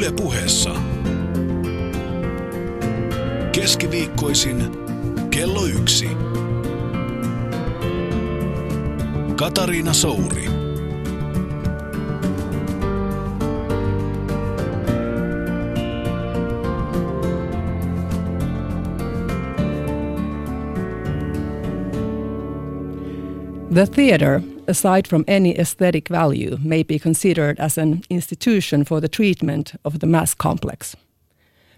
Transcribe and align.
Yle 0.00 0.12
puheessa. 0.12 0.74
Keskiviikkoisin 3.52 4.56
kello 5.30 5.64
yksi. 5.64 6.08
Katariina 9.36 9.92
Souri. 9.92 10.44
The 23.74 23.86
theatre, 23.86 24.42
aside 24.70 25.02
from 25.08 25.24
any 25.26 25.54
aesthetic 25.58 26.10
value, 26.10 26.56
may 26.64 26.84
be 26.84 26.98
considered 26.98 27.58
as 27.58 27.78
an 27.78 28.00
institution 28.10 28.84
for 28.84 29.00
the 29.00 29.08
treatment 29.08 29.74
of 29.84 29.94
the 29.98 30.06
mass 30.06 30.34
complex. 30.42 30.96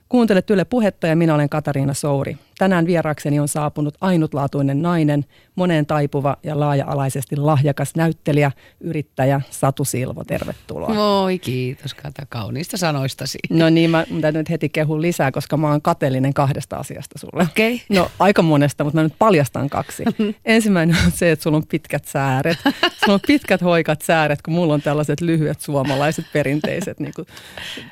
Kuuntelet 0.08 0.50
Yle 0.50 0.64
Puhetta 0.64 1.06
ja 1.06 1.16
minä 1.16 1.34
olen 1.34 1.48
Katariina 1.48 1.94
Souri. 1.94 2.36
Tänään 2.62 2.86
vierakseni 2.86 3.40
on 3.40 3.48
saapunut 3.48 3.94
ainutlaatuinen 4.00 4.82
nainen, 4.82 5.24
moneen 5.54 5.86
taipuva 5.86 6.36
ja 6.42 6.60
laaja-alaisesti 6.60 7.36
lahjakas 7.36 7.94
näyttelijä, 7.94 8.52
yrittäjä 8.80 9.40
Satu 9.50 9.84
Silvo. 9.84 10.24
Tervetuloa. 10.24 10.94
Moi, 10.94 11.38
kiitos 11.38 11.94
Kata 11.94 12.26
kauniista 12.28 12.76
sanoistasi. 12.76 13.38
No 13.50 13.70
niin, 13.70 13.90
mä 13.90 14.04
täytyy 14.20 14.40
nyt 14.40 14.50
heti 14.50 14.68
kehun 14.68 15.02
lisää, 15.02 15.32
koska 15.32 15.56
mä 15.56 15.70
oon 15.70 15.82
kateellinen 15.82 16.34
kahdesta 16.34 16.76
asiasta 16.76 17.18
sulle. 17.18 17.42
Okei. 17.42 17.74
Okay. 17.74 17.86
No 17.88 18.10
aika 18.18 18.42
monesta, 18.42 18.84
mutta 18.84 18.98
mä 18.98 19.02
nyt 19.02 19.14
paljastan 19.18 19.70
kaksi. 19.70 20.04
Ensimmäinen 20.44 20.96
on 21.06 21.12
se, 21.12 21.30
että 21.30 21.42
sulla 21.42 21.56
on 21.56 21.66
pitkät 21.66 22.04
sääret. 22.04 22.58
Sulla 23.04 23.14
on 23.14 23.20
pitkät 23.26 23.62
hoikat 23.62 24.02
sääret, 24.02 24.42
kun 24.42 24.54
mulla 24.54 24.74
on 24.74 24.82
tällaiset 24.82 25.20
lyhyet 25.20 25.60
suomalaiset 25.60 26.24
perinteiset 26.32 27.00
niin 27.00 27.12
kuin 27.16 27.26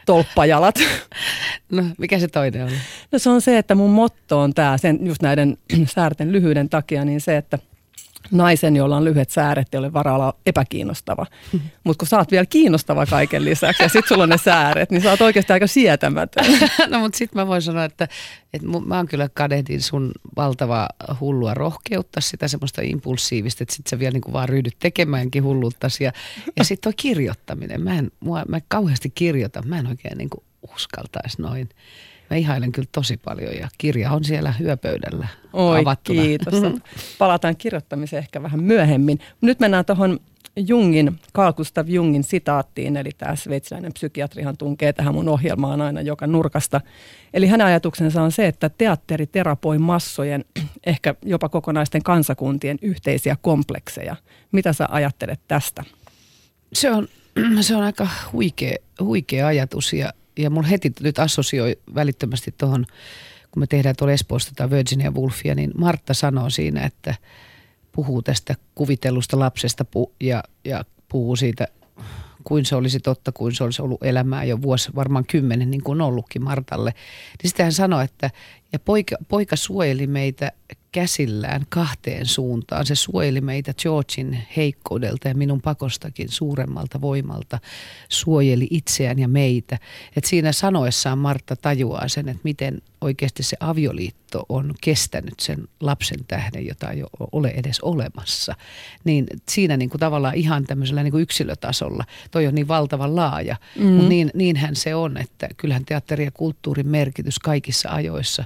tolppajalat. 0.07 0.75
No 1.73 1.85
mikä 1.99 2.19
se 2.19 2.29
toinen 2.29 2.65
on? 2.65 2.71
No 3.13 3.19
se 3.19 3.31
on 3.31 3.41
se, 3.41 3.59
että 3.59 3.75
mun 3.75 3.91
motto 3.91 4.41
on 4.41 4.55
tämä, 4.61 4.79
sen, 4.79 5.07
just 5.07 5.23
näiden 5.23 5.59
säärten 5.95 6.33
lyhyyden 6.33 6.69
takia, 6.69 7.05
niin 7.05 7.21
se, 7.21 7.37
että 7.37 7.59
naisen, 8.31 8.77
jolla 8.77 8.97
on 8.97 9.05
lyhyet 9.05 9.31
sääret, 9.31 9.69
ei 9.73 9.79
ole 9.79 9.93
varaa 9.93 10.15
olla 10.15 10.37
epäkiinnostava. 10.47 11.27
Mutta 11.85 11.99
kun 11.99 12.09
sä 12.09 12.19
oot 12.19 12.31
vielä 12.31 12.47
kiinnostava 12.47 13.07
kaiken 13.07 13.45
lisäksi 13.45 13.83
ja 13.83 13.89
sit 13.89 14.05
sulla 14.09 14.23
on 14.23 14.29
ne 14.29 14.39
sääret, 14.39 14.91
niin 14.91 15.03
sä 15.03 15.11
oot 15.11 15.21
oikeasti 15.21 15.53
aika 15.53 15.67
sietämätön. 15.67 16.45
no 16.91 17.01
mutta 17.01 17.19
sit 17.19 17.35
mä 17.35 17.47
voin 17.47 17.63
sanoa, 17.63 17.85
että, 17.85 18.09
että 18.53 18.69
mä 18.87 18.97
oon 18.97 19.07
kyllä 19.07 19.29
kadehdin 19.35 19.83
sun 19.83 20.13
valtavaa 20.37 20.89
hullua 21.21 21.55
rohkeutta, 21.55 22.21
sitä 22.21 22.49
semmoista 22.49 22.83
impulsiivista, 22.85 23.65
että 23.65 23.75
sit 23.75 23.87
sä 23.87 23.99
vielä 23.99 24.13
niinku 24.13 24.33
vaan 24.33 24.49
ryhdyt 24.49 24.77
tekemäänkin 24.79 25.45
hulluuttasi. 25.45 26.05
Ja, 26.05 26.13
ja 26.57 26.65
sitten 26.65 26.93
tuo 26.93 27.03
kirjoittaminen, 27.03 27.81
mä 27.81 27.99
en, 27.99 28.11
mua, 28.21 28.43
mä 28.49 28.61
kauheasti 28.69 29.11
kirjoitan, 29.11 29.69
mä 29.69 29.79
en 29.79 29.87
oikein 29.87 30.19
niinku 30.19 30.45
uskaltaisi 30.75 31.43
noin. 31.43 31.69
Mä 32.31 32.37
ihailen 32.37 32.73
kyllä 32.73 32.89
tosi 32.93 33.17
paljon 33.17 33.55
ja 33.55 33.69
kirja 33.79 34.13
on 34.13 34.25
siellä 34.25 34.53
hyöpöydällä 34.53 35.29
Oi, 35.53 35.81
avattuna. 35.81 36.23
kiitos. 36.23 36.55
Palataan 37.19 37.57
kirjoittamiseen 37.57 38.23
ehkä 38.23 38.43
vähän 38.43 38.63
myöhemmin. 38.63 39.19
Nyt 39.41 39.61
mennään 39.61 39.85
tuohon 39.85 40.21
Jungin, 40.57 41.21
Carl 41.35 41.53
Gustav 41.53 41.89
Jungin 41.89 42.25
sitaattiin, 42.25 42.97
eli 42.97 43.11
tämä 43.19 43.37
sveitsiläinen 43.37 43.93
psykiatrihan 43.93 44.57
tunkee 44.57 44.93
tähän 44.93 45.15
mun 45.15 45.29
ohjelmaan 45.29 45.81
aina 45.81 46.01
joka 46.01 46.27
nurkasta. 46.27 46.81
Eli 47.35 47.47
hänen 47.47 47.67
ajatuksensa 47.67 48.23
on 48.23 48.33
se, 48.33 48.47
että 48.47 48.69
teatteri 48.69 49.27
terapoi 49.27 49.79
massojen, 49.79 50.45
ehkä 50.87 51.15
jopa 51.25 51.49
kokonaisten 51.49 52.03
kansakuntien 52.03 52.79
yhteisiä 52.83 53.37
komplekseja. 53.41 54.17
Mitä 54.53 54.73
sä 54.73 54.87
ajattelet 54.91 55.41
tästä? 55.49 55.85
Se 56.73 56.91
on, 56.91 57.09
se 57.61 57.77
on 57.77 57.83
aika 57.83 58.09
huikea, 58.33 58.77
huikea 59.01 59.47
ajatus 59.47 59.93
ja 59.93 60.13
ja 60.39 60.51
mulla 60.51 60.69
heti 60.69 60.93
nyt 61.01 61.19
assosioi 61.19 61.79
välittömästi 61.95 62.55
tuohon, 62.59 62.87
kun 63.51 63.63
me 63.63 63.67
tehdään 63.67 63.95
tuolla 63.99 64.13
Espoosta 64.13 64.53
tai 64.57 64.71
Virginia 64.71 65.11
Woolfia, 65.11 65.55
niin 65.55 65.71
Martta 65.79 66.15
sanoo 66.15 66.51
siinä, 66.51 66.85
että 66.85 67.15
puhuu 67.93 68.23
tästä 68.23 68.55
kuvitellusta 68.75 69.39
lapsesta 69.39 69.85
pu- 69.97 70.13
ja, 70.21 70.43
ja 70.65 70.85
puhuu 71.09 71.37
siitä, 71.37 71.69
kuin 72.45 72.65
se 72.65 72.77
olisi 72.77 73.01
totta, 73.01 73.33
kuin 73.33 73.55
se 73.55 73.65
olisi 73.65 73.83
ollut 73.83 74.03
elämää 74.03 74.45
jo 74.45 74.63
vuosi, 74.63 74.91
varmaan 74.95 75.27
kymmenen, 75.27 75.71
niin 75.71 75.83
kuin 75.83 76.01
on 76.01 76.07
ollutkin 76.07 76.45
Martalle. 76.45 76.91
Niin 77.43 77.49
sitten 77.49 77.67
hän 77.67 77.73
sanoi, 77.73 78.05
että 78.05 78.31
ja 78.73 78.79
poika, 78.79 79.17
poika 79.29 79.57
suojeli 79.57 80.07
meitä 80.07 80.53
käsillään 80.93 81.67
kahteen 81.69 82.27
suuntaan. 82.27 82.87
Se 82.87 82.95
suojeli 82.95 83.41
meitä 83.41 83.75
Georgin 83.75 84.39
heikkoudelta 84.57 85.29
ja 85.29 85.35
minun 85.35 85.61
pakostakin 85.61 86.29
suuremmalta 86.29 87.01
voimalta. 87.01 87.59
Suojeli 88.09 88.67
itseään 88.71 89.19
ja 89.19 89.29
meitä. 89.29 89.79
Et 90.17 90.25
siinä 90.25 90.53
sanoessaan 90.53 91.19
Martta 91.19 91.57
tajuaa 91.57 92.09
sen, 92.09 92.29
että 92.29 92.41
miten 92.45 92.83
oikeasti 93.01 93.43
se 93.43 93.57
avioliitto 93.61 94.47
on 94.49 94.75
kestänyt 94.81 95.41
sen 95.41 95.69
lapsen 95.81 96.25
tähden, 96.29 96.67
jota 96.67 96.91
ei 96.91 97.03
ole 97.33 97.49
edes 97.49 97.81
olemassa. 97.81 98.55
Niin 99.05 99.27
siinä 99.49 99.77
niin 99.77 99.91
kuin 99.91 100.01
tavallaan 100.01 100.35
ihan 100.35 100.65
tämmöisellä 100.65 101.03
niin 101.03 101.13
kuin 101.13 101.23
yksilötasolla, 101.23 102.05
toi 102.31 102.47
on 102.47 102.55
niin 102.55 102.69
valtavan 102.69 103.17
laaja, 103.17 103.57
mm. 103.79 103.87
mutta 103.87 104.09
niin, 104.09 104.31
niinhän 104.35 104.77
se 104.77 104.95
on, 104.95 105.17
että 105.17 105.49
kyllähän 105.57 105.85
teatteri 105.85 106.25
ja 106.25 106.31
kulttuurin 106.31 106.89
merkitys 106.89 107.39
kaikissa 107.39 107.89
ajoissa, 107.91 108.45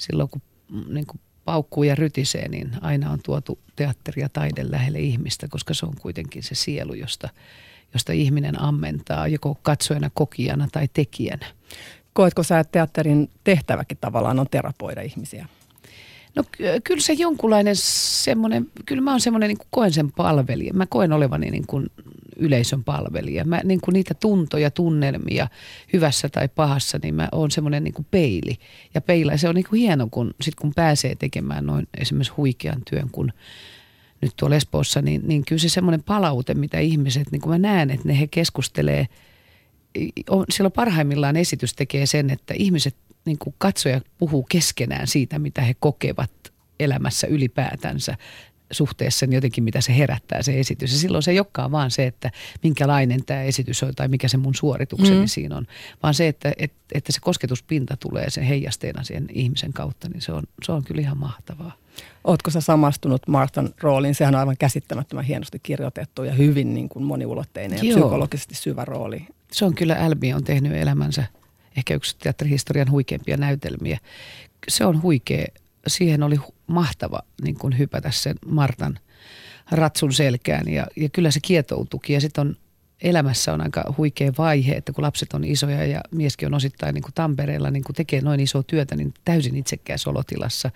silloin 0.00 0.28
kun 0.28 0.42
mm, 0.68 0.94
niin 0.94 1.06
kuin 1.06 1.20
paukkuu 1.44 1.82
ja 1.82 1.94
rytisee, 1.94 2.48
niin 2.48 2.70
aina 2.80 3.10
on 3.10 3.18
tuotu 3.22 3.58
teatteri 3.76 4.22
ja 4.22 4.28
taide 4.28 4.70
lähelle 4.70 5.00
ihmistä, 5.00 5.48
koska 5.48 5.74
se 5.74 5.86
on 5.86 5.94
kuitenkin 6.00 6.42
se 6.42 6.54
sielu, 6.54 6.94
josta, 6.94 7.28
josta 7.94 8.12
ihminen 8.12 8.60
ammentaa 8.60 9.28
joko 9.28 9.58
katsojana, 9.62 10.10
kokijana 10.14 10.68
tai 10.72 10.88
tekijänä. 10.92 11.46
Koetko 12.12 12.42
sä, 12.42 12.58
että 12.58 12.72
teatterin 12.72 13.30
tehtäväkin 13.44 13.98
tavallaan 14.00 14.40
on 14.40 14.46
terapoida 14.50 15.02
ihmisiä? 15.02 15.46
No 16.34 16.44
kyllä 16.84 17.00
se 17.00 17.12
jonkunlainen 17.12 17.76
semmoinen, 17.76 18.70
kyllä 18.86 19.02
mä 19.02 19.10
oon 19.10 19.20
semmoinen 19.20 19.48
niin 19.48 19.66
koen 19.70 19.92
sen 19.92 20.12
palvelija. 20.12 20.74
Mä 20.74 20.86
koen 20.86 21.12
olevani 21.12 21.50
niin 21.50 21.66
kuin 21.66 21.90
yleisön 22.42 22.84
palvelija. 22.84 23.44
Mä 23.44 23.60
niin 23.64 23.80
kuin 23.80 23.92
niitä 23.92 24.14
tuntoja, 24.14 24.70
tunnelmia 24.70 25.48
hyvässä 25.92 26.28
tai 26.28 26.48
pahassa, 26.48 26.98
niin 27.02 27.14
mä 27.14 27.28
oon 27.32 27.50
semmoinen 27.50 27.84
niin 27.84 28.06
peili. 28.10 28.58
Ja 28.94 29.00
peila, 29.00 29.36
se 29.36 29.48
on 29.48 29.54
niin 29.54 29.66
kuin 29.68 29.80
hieno, 29.80 30.08
kun, 30.10 30.34
sit 30.40 30.54
kun 30.54 30.72
pääsee 30.74 31.14
tekemään 31.14 31.66
noin 31.66 31.88
esimerkiksi 31.98 32.32
huikean 32.36 32.82
työn, 32.90 33.10
kun 33.10 33.32
nyt 34.20 34.32
tuolla 34.36 34.56
Espoossa, 34.56 35.02
niin, 35.02 35.22
niin 35.24 35.44
kyllä 35.44 35.60
se 35.60 35.68
semmoinen 35.68 36.02
palaute, 36.02 36.54
mitä 36.54 36.78
ihmiset, 36.78 37.32
niin 37.32 37.40
kuin 37.40 37.50
mä 37.50 37.58
näen, 37.58 37.90
että 37.90 38.08
ne 38.08 38.20
he 38.20 38.26
keskustelee, 38.26 39.06
on, 40.30 40.44
silloin 40.50 40.72
parhaimmillaan 40.72 41.36
esitys 41.36 41.74
tekee 41.74 42.06
sen, 42.06 42.30
että 42.30 42.54
ihmiset, 42.56 42.96
niin 43.24 43.38
kuin 43.38 43.54
katsoja 43.58 44.00
puhuu 44.18 44.42
keskenään 44.42 45.06
siitä, 45.06 45.38
mitä 45.38 45.62
he 45.62 45.74
kokevat 45.74 46.30
elämässä 46.80 47.26
ylipäätänsä 47.26 48.16
suhteessa 48.72 49.26
niin 49.26 49.34
jotenkin, 49.34 49.64
mitä 49.64 49.80
se 49.80 49.96
herättää 49.96 50.42
se 50.42 50.60
esitys. 50.60 50.92
Ja 50.92 50.98
silloin 50.98 51.22
se 51.22 51.30
ei 51.30 51.38
olekaan 51.38 51.72
vaan 51.72 51.90
se, 51.90 52.06
että 52.06 52.30
minkälainen 52.62 53.24
tämä 53.24 53.42
esitys 53.42 53.82
on 53.82 53.94
tai 53.94 54.08
mikä 54.08 54.28
se 54.28 54.36
mun 54.36 54.54
suoritukseni 54.54 55.20
mm. 55.20 55.26
siinä 55.26 55.56
on, 55.56 55.66
vaan 56.02 56.14
se, 56.14 56.28
että, 56.28 56.52
että, 56.56 56.76
että 56.94 57.12
se 57.12 57.20
kosketuspinta 57.20 57.96
tulee 57.96 58.30
sen 58.30 58.44
heijasteena 58.44 59.02
sen 59.02 59.26
ihmisen 59.32 59.72
kautta, 59.72 60.08
niin 60.08 60.20
se 60.20 60.32
on, 60.32 60.42
se 60.64 60.72
on 60.72 60.84
kyllä 60.84 61.00
ihan 61.00 61.18
mahtavaa. 61.18 61.72
Oletko 62.24 62.50
sä 62.50 62.60
samastunut 62.60 63.28
Martan 63.28 63.74
rooliin? 63.80 64.14
Sehän 64.14 64.34
on 64.34 64.40
aivan 64.40 64.56
käsittämättömän 64.56 65.24
hienosti 65.24 65.58
kirjoitettu 65.58 66.24
ja 66.24 66.32
hyvin 66.32 66.74
niin 66.74 66.88
kuin 66.88 67.04
moniulotteinen 67.04 67.78
ja 67.78 67.84
Joo. 67.84 67.98
psykologisesti 67.98 68.54
syvä 68.54 68.84
rooli. 68.84 69.26
Se 69.52 69.64
on 69.64 69.74
kyllä, 69.74 69.96
Albi 70.00 70.32
on 70.32 70.44
tehnyt 70.44 70.72
elämänsä 70.72 71.24
ehkä 71.76 71.94
yksi 71.94 72.16
teatterihistorian 72.18 72.90
huikeimpia 72.90 73.36
näytelmiä. 73.36 73.98
Se 74.68 74.84
on 74.84 75.02
huikea 75.02 75.46
siihen 75.86 76.22
oli 76.22 76.36
mahtava 76.72 77.22
niin 77.42 77.58
kuin 77.58 77.78
hypätä 77.78 78.10
sen 78.10 78.36
Martan 78.46 78.98
ratsun 79.70 80.12
selkään. 80.12 80.68
Ja, 80.68 80.86
ja 80.96 81.08
kyllä 81.08 81.30
se 81.30 81.40
kietoutukin 81.42 82.14
ja 82.14 82.20
sitten 82.20 82.40
on 82.40 82.56
elämässä 83.02 83.52
on 83.52 83.60
aika 83.60 83.94
huikea 83.98 84.32
vaihe, 84.38 84.74
että 84.74 84.92
kun 84.92 85.04
lapset 85.04 85.32
on 85.32 85.44
isoja 85.44 85.86
ja 85.86 86.00
mieskin 86.10 86.46
on 86.46 86.54
osittain 86.54 86.94
niin 86.94 87.02
kuin 87.02 87.14
Tampereella, 87.14 87.70
niin 87.70 87.84
kun 87.84 87.94
tekee 87.94 88.20
noin 88.20 88.40
isoa 88.40 88.62
työtä, 88.62 88.96
niin 88.96 89.14
täysin 89.24 89.56
itsekkäässä 89.56 90.10
olotilassa 90.10 90.70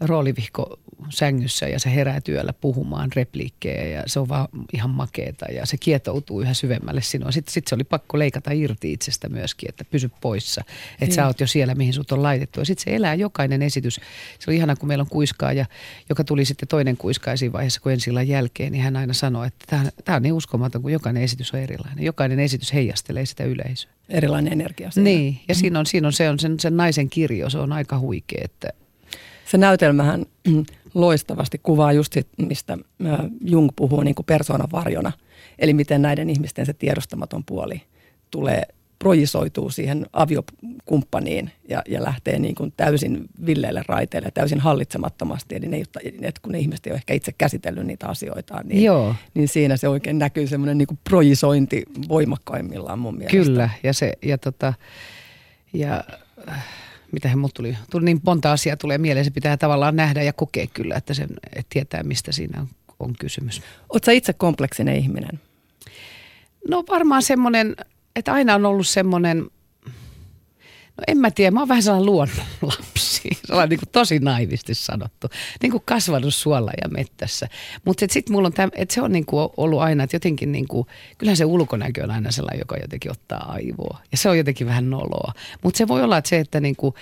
roolivihko 0.00 0.78
sängyssä 1.08 1.68
ja 1.68 1.80
se 1.80 1.94
herää 1.94 2.20
työllä 2.20 2.52
puhumaan 2.52 3.10
repliikkejä 3.16 3.84
ja 3.84 4.02
se 4.06 4.20
on 4.20 4.28
vaan 4.28 4.48
ihan 4.72 4.90
makeeta 4.90 5.46
ja 5.52 5.66
se 5.66 5.76
kietoutuu 5.76 6.40
yhä 6.40 6.54
syvemmälle 6.54 7.02
sinua. 7.02 7.30
Sitten 7.30 7.52
sit 7.52 7.66
se 7.66 7.74
oli 7.74 7.84
pakko 7.84 8.18
leikata 8.18 8.50
irti 8.52 8.92
itsestä 8.92 9.28
myöskin, 9.28 9.68
että 9.68 9.84
pysy 9.84 10.10
poissa, 10.20 10.64
että 11.00 11.14
sä 11.14 11.26
oot 11.26 11.40
jo 11.40 11.46
siellä, 11.46 11.74
mihin 11.74 11.92
sut 11.92 12.12
on 12.12 12.22
laitettu. 12.22 12.60
Ja 12.60 12.66
sitten 12.66 12.84
se 12.84 12.96
elää 12.96 13.14
jokainen 13.14 13.62
esitys. 13.62 13.94
Se 14.38 14.50
oli 14.50 14.56
ihana, 14.56 14.76
kun 14.76 14.88
meillä 14.88 15.02
on 15.02 15.08
kuiskaaja, 15.10 15.66
joka 16.08 16.24
tuli 16.24 16.44
sitten 16.44 16.68
toinen 16.68 16.96
kuiskaaja 16.96 17.36
siinä 17.36 17.52
vaiheessa, 17.52 17.80
kun 17.80 17.92
ensi 17.92 18.10
jälkeen, 18.26 18.72
niin 18.72 18.84
hän 18.84 18.96
aina 18.96 19.12
sanoi, 19.12 19.46
että 19.46 19.80
tämä 20.04 20.16
on 20.16 20.22
niin 20.22 20.32
uskomaton, 20.32 20.82
kun 20.82 20.92
jokainen 20.92 21.22
esitys 21.22 21.54
on 21.54 21.60
erilainen. 21.60 22.04
Jokainen 22.04 22.40
esitys 22.40 22.74
heijastelee 22.74 23.26
sitä 23.26 23.44
yleisöä. 23.44 23.90
Erilainen 24.08 24.52
energia. 24.52 24.90
Siinä. 24.90 25.04
Niin, 25.04 25.40
ja 25.48 25.54
siinä 25.54 25.78
on, 25.78 25.86
siinä 25.86 26.08
on, 26.08 26.12
se 26.12 26.30
on 26.30 26.38
sen, 26.38 26.60
sen 26.60 26.76
naisen 26.76 27.10
kirjo, 27.10 27.50
se 27.50 27.58
on 27.58 27.72
aika 27.72 27.98
huikea, 27.98 28.40
että 28.44 28.68
se 29.46 29.58
näytelmähän 29.58 30.26
loistavasti 30.94 31.60
kuvaa 31.62 31.92
just 31.92 32.12
sit, 32.12 32.28
mistä 32.36 32.78
Jung 33.40 33.68
puhuu 33.76 34.02
niin 34.02 34.14
kuin 34.14 34.26
persoonan 34.26 34.68
varjona. 34.72 35.12
Eli 35.58 35.72
miten 35.74 36.02
näiden 36.02 36.30
ihmisten 36.30 36.66
se 36.66 36.72
tiedostamaton 36.72 37.44
puoli 37.44 37.82
tulee 38.30 38.62
projisoituu 38.98 39.70
siihen 39.70 40.06
aviokumppaniin 40.12 41.50
ja, 41.68 41.82
ja 41.88 42.02
lähtee 42.02 42.38
niin 42.38 42.54
kuin 42.54 42.72
täysin 42.76 43.24
villeille 43.46 43.82
raiteille, 43.88 44.30
täysin 44.34 44.60
hallitsemattomasti. 44.60 45.56
Eli 45.56 45.68
ne, 45.68 45.82
että 46.22 46.40
kun 46.42 46.52
ne 46.52 46.58
ihmiset 46.58 46.86
ei 46.86 46.90
ole 46.90 46.96
ehkä 46.96 47.14
itse 47.14 47.32
käsitellyt 47.32 47.86
niitä 47.86 48.06
asioita, 48.08 48.60
niin, 48.64 48.84
Joo. 48.84 49.14
niin 49.34 49.48
siinä 49.48 49.76
se 49.76 49.88
oikein 49.88 50.18
näkyy 50.18 50.46
semmoinen 50.46 50.78
niin 50.78 50.98
projisointi 51.04 51.82
voimakkaimmillaan 52.08 52.98
mun 52.98 53.14
mielestä. 53.14 53.36
Kyllä, 53.36 53.70
ja, 53.82 53.92
se, 53.92 54.12
ja, 54.22 54.38
tota, 54.38 54.74
ja 55.72 56.04
äh, 56.48 56.66
mitähän 57.14 57.38
mut 57.38 57.54
tuli, 57.54 57.76
tuli 57.90 58.04
niin 58.04 58.20
monta 58.26 58.52
asiaa 58.52 58.76
tulee 58.76 58.98
mieleen, 58.98 59.24
se 59.24 59.30
pitää 59.30 59.56
tavallaan 59.56 59.96
nähdä 59.96 60.22
ja 60.22 60.32
kokea 60.32 60.66
kyllä, 60.66 60.96
että, 60.96 61.14
sen, 61.14 61.28
että 61.44 61.66
tietää 61.68 62.02
mistä 62.02 62.32
siinä 62.32 62.60
on, 62.60 62.68
on 63.00 63.14
kysymys. 63.18 63.62
Oletko 63.88 64.10
itse 64.10 64.32
kompleksinen 64.32 64.96
ihminen? 64.96 65.40
No 66.68 66.84
varmaan 66.88 67.22
semmoinen, 67.22 67.76
että 68.16 68.32
aina 68.32 68.54
on 68.54 68.66
ollut 68.66 68.88
semmoinen, 68.88 69.46
no 70.96 71.04
en 71.06 71.18
mä 71.18 71.30
tiedä, 71.30 71.50
mä 71.50 71.60
oon 71.60 71.68
vähän 71.68 71.82
sellainen 71.82 72.06
luonnonlapsi, 72.06 73.28
sellainen 73.46 73.70
niin 73.70 73.78
kuin 73.78 73.88
tosi 73.92 74.18
naivisti 74.18 74.74
sanottu, 74.74 75.28
niin 75.62 75.70
kuin 75.70 75.82
kasvanut 75.86 76.34
suolla 76.34 76.70
ja 76.82 76.88
mettässä. 76.88 77.48
Mutta 77.84 78.06
sitten 78.10 78.32
mulla 78.32 78.46
on 78.46 78.52
täm, 78.52 78.70
että 78.74 78.94
se 78.94 79.02
on 79.02 79.12
niin 79.12 79.26
kuin 79.26 79.48
ollut 79.56 79.80
aina, 79.80 80.04
että 80.04 80.16
jotenkin 80.16 80.52
niin 80.52 80.68
kuin, 80.68 80.86
kyllähän 81.18 81.36
se 81.36 81.44
ulkonäkö 81.44 82.04
on 82.04 82.10
aina 82.10 82.30
sellainen, 82.30 82.58
joka 82.58 82.76
jotenkin 82.76 83.10
ottaa 83.10 83.52
aivoa. 83.52 83.98
Ja 84.12 84.18
se 84.18 84.28
on 84.28 84.38
jotenkin 84.38 84.66
vähän 84.66 84.90
noloa. 84.90 85.32
Mutta 85.62 85.78
se 85.78 85.88
voi 85.88 86.02
olla, 86.02 86.18
että 86.18 86.28
se, 86.28 86.38
että 86.38 86.60
niin 86.60 86.76
kuin 86.76 86.94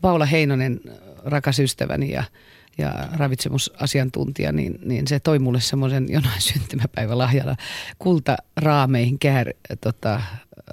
Paula 0.00 0.26
Heinonen, 0.26 0.80
rakas 1.24 1.58
ystäväni 1.58 2.10
ja 2.10 2.24
ja 2.78 3.08
ravitsemusasiantuntija, 3.12 4.52
niin, 4.52 4.78
niin 4.84 5.06
se 5.06 5.20
toi 5.20 5.38
mulle 5.38 5.60
semmoisen 5.60 6.06
jonain 6.08 6.40
syntymäpäivälahjana 6.52 7.56
kultaraameihin 7.98 9.18
kär, 9.18 9.52
tota, 9.80 10.20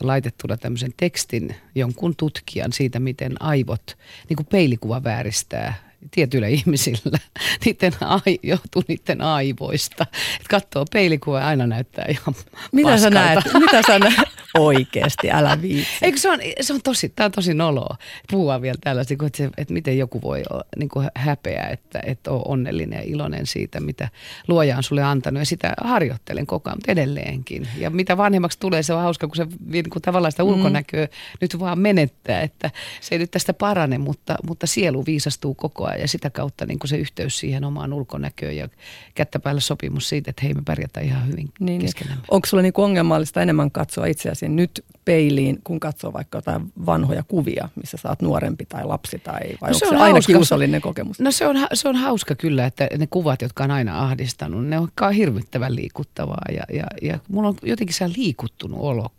laitettuna 0.01 0.57
tämmöisen 0.57 0.93
tekstin 0.97 1.55
jonkun 1.75 2.15
tutkijan 2.15 2.73
siitä, 2.73 2.99
miten 2.99 3.41
aivot, 3.41 3.97
niin 4.29 4.37
kuin 4.37 4.47
peilikuva 4.47 5.03
vääristää 5.03 5.92
tietyillä 6.11 6.47
ihmisillä, 6.47 7.19
niiden 7.65 7.93
ai, 8.01 8.39
johtuu 8.43 8.83
niiden 8.87 9.21
aivoista. 9.21 10.05
Et 10.41 10.47
katsoo 10.47 10.85
peilikuvaa 10.91 11.39
ja 11.39 11.47
aina 11.47 11.67
näyttää 11.67 12.05
ihan 12.09 12.35
Mitä 12.71 12.89
paskalta. 12.89 12.99
sä 12.99 13.09
näet? 13.09 13.45
Mitä 13.53 13.81
sä 13.87 13.99
näet? 13.99 14.29
Oikeesti, 14.59 15.31
älä 15.31 15.61
viitsi. 15.61 15.93
Eikö 16.01 16.17
se 16.17 16.29
on, 16.29 16.39
se 16.61 16.73
on 16.73 16.81
tosi, 16.81 17.09
tämä 17.09 17.25
on 17.25 17.31
tosi 17.31 17.53
noloa 17.53 17.97
puhua 18.31 18.61
vielä 18.61 18.77
tällaista, 18.81 19.13
että, 19.13 19.37
se, 19.37 19.49
että 19.57 19.73
miten 19.73 19.97
joku 19.97 20.21
voi 20.21 20.43
olla, 20.49 20.63
niin 20.77 20.89
kuin 20.89 21.09
häpeä, 21.15 21.67
että, 21.71 21.99
että 22.05 22.31
on 22.31 22.41
onnellinen 22.45 22.97
ja 22.99 23.03
iloinen 23.05 23.47
siitä, 23.47 23.79
mitä 23.79 24.09
luoja 24.47 24.77
on 24.77 24.83
sulle 24.83 25.03
antanut. 25.03 25.41
Ja 25.41 25.45
sitä 25.45 25.73
harjoittelen 25.83 26.45
koko 26.45 26.69
ajan, 26.69 26.77
mutta 26.77 26.91
edelleenkin. 26.91 27.67
Ja 27.77 27.89
mitä 27.89 28.17
vanhemmaksi 28.17 28.59
tulee, 28.59 28.83
se 28.83 28.93
on 28.93 29.01
hauska, 29.01 29.27
kun 29.27 29.35
se 29.35 29.47
niin 29.65 29.89
kuin 29.89 30.01
tavallaan 30.01 30.31
sitä 30.31 30.43
ulkonäköä 30.43 31.05
mm. 31.05 31.37
nyt 31.41 31.59
vaan 31.59 31.79
menettää, 31.79 32.41
että 32.41 32.71
se 33.01 33.15
ei 33.15 33.19
nyt 33.19 33.31
tästä 33.31 33.53
parane, 33.53 33.97
mutta, 33.97 34.35
mutta 34.47 34.67
sielu 34.67 35.05
viisastuu 35.05 35.53
koko 35.53 35.85
ajan 35.85 35.92
ja 35.95 36.07
sitä 36.07 36.29
kautta 36.29 36.65
niin 36.65 36.79
kuin 36.79 36.89
se 36.89 36.97
yhteys 36.97 37.39
siihen 37.39 37.63
omaan 37.63 37.93
ulkonäköön 37.93 38.55
ja 38.57 38.69
kättä 39.15 39.39
päällä 39.39 39.61
sopimus 39.61 40.09
siitä, 40.09 40.29
että 40.29 40.41
hei 40.45 40.53
me 40.53 40.61
pärjätään 40.65 41.05
ihan 41.05 41.27
hyvin 41.27 41.49
Niin, 41.59 41.81
keskenämme. 41.81 42.23
Onko 42.31 42.47
sulla 42.47 42.63
niinku 42.63 42.83
ongelmallista 42.83 43.41
enemmän 43.41 43.71
katsoa 43.71 44.05
itseäsi 44.05 44.49
nyt 44.49 44.85
peiliin, 45.05 45.59
kun 45.63 45.79
katsoo 45.79 46.13
vaikka 46.13 46.37
jotain 46.37 46.73
vanhoja 46.85 47.23
kuvia, 47.23 47.69
missä 47.75 47.97
sä 47.97 48.09
oot 48.09 48.21
nuorempi 48.21 48.65
tai 48.65 48.85
lapsi, 48.85 49.19
tai 49.19 49.41
vai 49.61 49.69
No 49.69 49.75
onko 49.75 49.79
se 49.79 49.79
se, 49.79 49.95
on 49.95 50.01
aina 50.01 50.13
hauska. 50.13 50.33
kiusallinen 50.33 50.81
kokemus? 50.81 51.19
No 51.19 51.31
se 51.31 51.47
on, 51.47 51.55
se 51.73 51.89
on 51.89 51.95
hauska 51.95 52.35
kyllä, 52.35 52.65
että 52.65 52.87
ne 52.97 53.07
kuvat, 53.07 53.41
jotka 53.41 53.63
on 53.63 53.71
aina 53.71 54.03
ahdistanut, 54.03 54.65
ne 54.67 54.79
on 54.79 54.89
hirvittävän 55.15 55.75
liikuttavaa 55.75 56.45
ja, 56.55 56.63
ja, 56.77 56.85
ja 57.01 57.19
mulla 57.27 57.47
on 57.47 57.55
jotenkin 57.63 57.93
se 57.95 58.09
liikuttunut 58.17 58.79
olo 58.81 59.09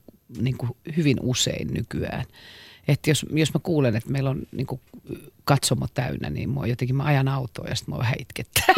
niin 0.40 0.56
kuin 0.58 0.70
hyvin 0.96 1.16
usein 1.22 1.68
nykyään. 1.74 2.24
Että 2.88 3.10
jos, 3.10 3.26
jos 3.30 3.54
mä 3.54 3.60
kuulen, 3.62 3.96
että 3.96 4.10
meillä 4.10 4.30
on 4.30 4.42
niin 4.52 4.66
kuin 4.66 4.80
katsomo 5.44 5.86
täynnä, 5.94 6.30
niin 6.30 6.48
mua 6.48 6.66
jotenkin 6.66 6.96
mä 6.96 7.04
ajan 7.04 7.28
autoa 7.28 7.68
ja 7.68 7.74
sitten 7.74 7.92
mua 7.92 7.98
vähän 7.98 8.16
itkettää. 8.18 8.74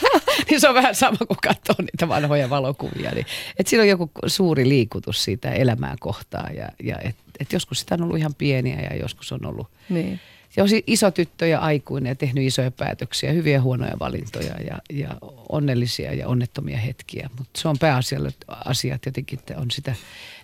niin 0.50 0.60
se 0.60 0.68
on 0.68 0.74
vähän 0.74 0.94
sama 0.94 1.16
kuin 1.16 1.38
katsoo 1.42 1.76
niitä 1.78 2.08
vanhoja 2.08 2.50
valokuvia. 2.50 3.10
Niin, 3.10 3.26
et 3.58 3.66
siinä 3.66 3.82
on 3.82 3.88
joku 3.88 4.10
suuri 4.26 4.68
liikutus 4.68 5.24
siitä 5.24 5.50
elämää 5.50 5.94
kohtaan 6.00 6.56
ja, 6.56 6.68
ja 6.82 6.98
et, 6.98 7.16
et 7.40 7.52
joskus 7.52 7.80
sitä 7.80 7.94
on 7.94 8.02
ollut 8.02 8.18
ihan 8.18 8.34
pieniä 8.34 8.80
ja 8.80 8.96
joskus 8.96 9.32
on 9.32 9.46
ollut 9.46 9.68
Niin. 9.88 10.20
ja 10.56 10.62
on 10.62 10.68
iso 10.86 11.10
tyttö 11.10 11.46
ja 11.46 11.58
aikuinen 11.58 12.10
ja 12.10 12.14
tehnyt 12.14 12.46
isoja 12.46 12.70
päätöksiä, 12.70 13.32
hyviä 13.32 13.54
ja 13.54 13.62
huonoja 13.62 13.96
valintoja 14.00 14.54
ja, 14.60 14.78
ja 14.92 15.16
onnellisia 15.48 16.14
ja 16.14 16.28
onnettomia 16.28 16.78
hetkiä. 16.78 17.30
Mutta 17.38 17.60
se 17.60 17.68
on 17.68 17.78
pääasialla 17.78 18.30
asiat 18.48 19.06
jotenkin, 19.06 19.38
että 19.38 19.58
on 19.58 19.70
sitä 19.70 19.90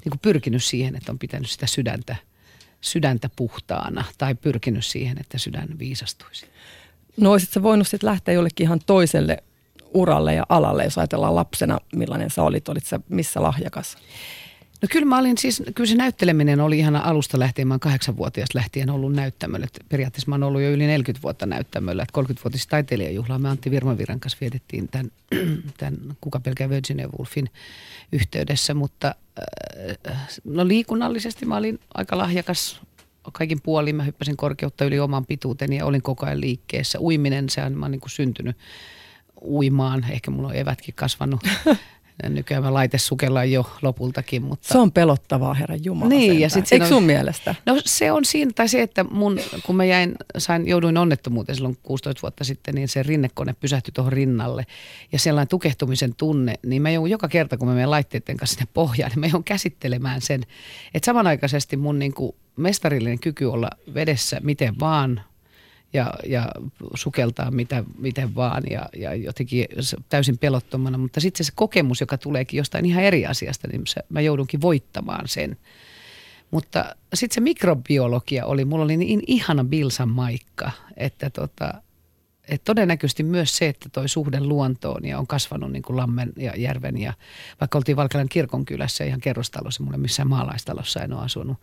niin 0.04 0.10
kuin 0.10 0.20
pyrkinyt 0.22 0.64
siihen, 0.64 0.96
että 0.96 1.12
on 1.12 1.18
pitänyt 1.18 1.50
sitä 1.50 1.66
sydäntä, 1.66 2.16
sydäntä 2.86 3.30
puhtaana 3.36 4.04
tai 4.18 4.34
pyrkinyt 4.34 4.84
siihen, 4.84 5.18
että 5.18 5.38
sydän 5.38 5.68
viisastuisi. 5.78 6.46
No 7.16 7.32
olisit 7.32 7.50
sä 7.50 7.62
voinut 7.62 7.88
sitten 7.88 8.08
lähteä 8.08 8.34
jollekin 8.34 8.64
ihan 8.64 8.80
toiselle 8.86 9.42
uralle 9.94 10.34
ja 10.34 10.46
alalle, 10.48 10.84
jos 10.84 10.98
ajatellaan 10.98 11.34
lapsena, 11.34 11.78
millainen 11.94 12.30
sä 12.30 12.42
olit, 12.42 12.68
olit 12.68 12.86
sä 12.86 13.00
missä 13.08 13.42
lahjakas? 13.42 13.96
No 14.82 14.88
kyllä 14.90 15.06
mä 15.06 15.18
olin 15.18 15.38
siis, 15.38 15.62
kyllä 15.74 15.88
se 15.88 15.94
näytteleminen 15.94 16.60
oli 16.60 16.78
ihan 16.78 16.96
alusta 16.96 17.38
lähtien, 17.38 17.68
mä 17.68 17.74
oon 17.74 17.80
kahdeksanvuotiaasta 17.80 18.58
lähtien 18.58 18.90
ollut 18.90 19.12
näyttämöllä. 19.12 19.66
Periaatteessa 19.88 20.28
mä 20.28 20.34
oon 20.34 20.42
ollut 20.42 20.60
jo 20.60 20.70
yli 20.70 20.86
40 20.86 21.22
vuotta 21.22 21.46
näyttämöllä, 21.46 22.02
että 22.02 22.20
30-vuotis 22.20 22.66
taiteilijajuhlaa 22.66 23.38
me 23.38 23.48
Antti 23.48 23.70
Virmaviran 23.70 24.20
kanssa 24.20 24.38
vietettiin 24.40 24.88
tämän, 24.88 25.12
tämän 25.78 25.98
Kuka 26.20 26.40
pelkää 26.40 26.68
Virginia 26.68 27.08
Woolfin 27.08 27.50
yhteydessä, 28.12 28.74
mutta 28.74 29.14
äh, 30.08 30.28
no 30.44 30.68
liikunnallisesti 30.68 31.46
mä 31.46 31.56
olin 31.56 31.80
aika 31.94 32.18
lahjakas 32.18 32.80
kaikin 33.32 33.60
puolin. 33.60 33.96
Mä 33.96 34.02
hyppäsin 34.02 34.36
korkeutta 34.36 34.84
yli 34.84 34.98
oman 34.98 35.26
pituuteni 35.26 35.76
ja 35.76 35.86
olin 35.86 36.02
koko 36.02 36.26
ajan 36.26 36.40
liikkeessä. 36.40 37.00
Uiminen, 37.00 37.48
sehän 37.48 37.78
mä 37.78 37.84
oon 37.84 37.90
niin 37.90 38.00
syntynyt 38.06 38.56
uimaan. 39.42 40.06
Ehkä 40.10 40.30
mulla 40.30 40.48
on 40.48 40.56
evätkin 40.56 40.94
kasvanut. 40.94 41.40
Nykyään 42.28 42.62
mä 42.62 42.74
laitesukellaan 42.74 43.52
jo 43.52 43.70
lopultakin, 43.82 44.42
mutta... 44.42 44.68
Se 44.72 44.78
on 44.78 44.92
pelottavaa, 44.92 45.54
herra 45.54 45.76
Jumala. 45.76 46.08
Niin, 46.08 46.40
ja 46.40 46.48
sentään. 46.48 46.50
sit 46.50 46.66
siinä 46.66 46.84
Eikö 46.84 46.94
on- 46.94 47.00
sun 47.00 47.06
mielestä? 47.06 47.54
No 47.66 47.80
se 47.84 48.12
on 48.12 48.24
siinä, 48.24 48.50
tai 48.54 48.68
se, 48.68 48.82
että 48.82 49.04
mun, 49.04 49.38
kun 49.66 49.76
mä 49.76 49.84
jäin, 49.84 50.14
sain, 50.38 50.68
jouduin 50.68 50.96
onnettomuuteen 50.98 51.56
silloin 51.56 51.76
16 51.82 52.22
vuotta 52.22 52.44
sitten, 52.44 52.74
niin 52.74 52.88
se 52.88 53.02
rinnekone 53.02 53.54
pysähtyi 53.60 53.92
tuohon 53.92 54.12
rinnalle. 54.12 54.66
Ja 55.12 55.18
sellainen 55.18 55.48
tukehtumisen 55.48 56.14
tunne, 56.14 56.54
niin 56.66 56.82
mä 56.82 56.90
joudun 56.90 57.10
joka 57.10 57.28
kerta, 57.28 57.56
kun 57.56 57.68
mä 57.68 57.74
menen 57.74 57.90
laitteiden 57.90 58.36
kanssa 58.36 58.54
sinne 58.54 58.68
pohjaan, 58.74 59.10
niin 59.10 59.20
mä 59.20 59.26
joudun 59.26 59.44
käsittelemään 59.44 60.20
sen. 60.20 60.42
Että 60.94 61.06
samanaikaisesti 61.06 61.76
mun 61.76 61.98
niin 61.98 62.14
kuin 62.14 62.32
mestarillinen 62.56 63.18
kyky 63.18 63.44
olla 63.44 63.70
vedessä 63.94 64.40
miten 64.42 64.80
vaan, 64.80 65.20
ja, 65.96 66.14
ja 66.26 66.48
sukeltaa 66.94 67.50
mitä, 67.50 67.84
miten 67.98 68.34
vaan 68.34 68.62
ja, 68.70 68.88
ja 68.96 69.14
jotenkin 69.14 69.66
täysin 70.08 70.38
pelottomana. 70.38 70.98
Mutta 70.98 71.20
sitten 71.20 71.46
se 71.46 71.52
kokemus, 71.54 72.00
joka 72.00 72.18
tuleekin 72.18 72.58
jostain 72.58 72.84
ihan 72.84 73.02
eri 73.02 73.26
asiasta, 73.26 73.68
niin 73.68 73.86
se, 73.86 74.00
mä 74.08 74.20
joudunkin 74.20 74.60
voittamaan 74.60 75.28
sen. 75.28 75.56
Mutta 76.50 76.96
sitten 77.14 77.34
se 77.34 77.40
mikrobiologia 77.40 78.46
oli, 78.46 78.64
mulla 78.64 78.84
oli 78.84 78.96
niin 78.96 79.22
ihana 79.26 79.64
Bilsan 79.64 80.08
maikka, 80.08 80.70
että 80.96 81.30
tota, 81.30 81.82
et 82.48 82.64
todennäköisesti 82.64 83.22
myös 83.22 83.56
se, 83.56 83.68
että 83.68 83.88
toi 83.88 84.08
suhde 84.08 84.40
luontoon 84.40 85.04
ja 85.04 85.18
on 85.18 85.26
kasvanut 85.26 85.72
niin 85.72 85.82
kuin 85.82 85.96
Lammen 85.96 86.32
ja 86.36 86.52
Järven 86.56 86.98
ja 86.98 87.12
vaikka 87.60 87.78
oltiin 87.78 87.96
Valkealan 87.96 88.28
kirkonkylässä 88.28 89.04
ihan 89.04 89.20
kerrostalossa, 89.20 89.82
mulla 89.82 89.98
missään 89.98 90.28
maalaistalossa 90.28 91.00
en 91.00 91.12
ole 91.12 91.24
asunut, 91.24 91.56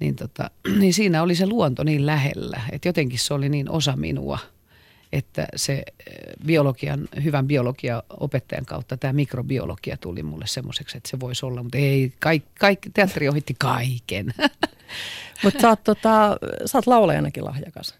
niin, 0.00 0.16
tota, 0.16 0.50
niin 0.80 0.94
siinä 0.94 1.22
oli 1.22 1.34
se 1.34 1.46
luonto 1.46 1.84
niin 1.84 2.06
lähellä, 2.06 2.60
että 2.72 2.88
jotenkin 2.88 3.18
se 3.18 3.34
oli 3.34 3.48
niin 3.48 3.70
osa 3.70 3.96
minua, 3.96 4.38
että 5.12 5.46
se 5.56 5.72
eh, 5.72 6.14
biologian, 6.46 7.08
hyvän 7.24 7.46
biologian 7.46 8.02
opettajan 8.10 8.66
kautta 8.66 8.96
tämä 8.96 9.12
mikrobiologia 9.12 9.96
tuli 9.96 10.22
mulle 10.22 10.46
semmoiseksi, 10.46 10.96
että 10.96 11.10
se 11.10 11.20
voisi 11.20 11.46
olla, 11.46 11.62
mutta 11.62 11.78
ei, 11.78 12.12
kaikki, 12.20 12.50
kaikki, 12.58 12.90
teatteri 12.90 13.28
ohitti 13.28 13.54
kaiken. 13.58 14.34
Mutta 15.44 15.60
sä, 15.60 15.68
oot, 15.68 15.84
tota, 15.84 16.36
sä 16.66 16.78
oot 16.78 16.86
laulajanakin 16.86 17.44
lahjakas. 17.44 17.94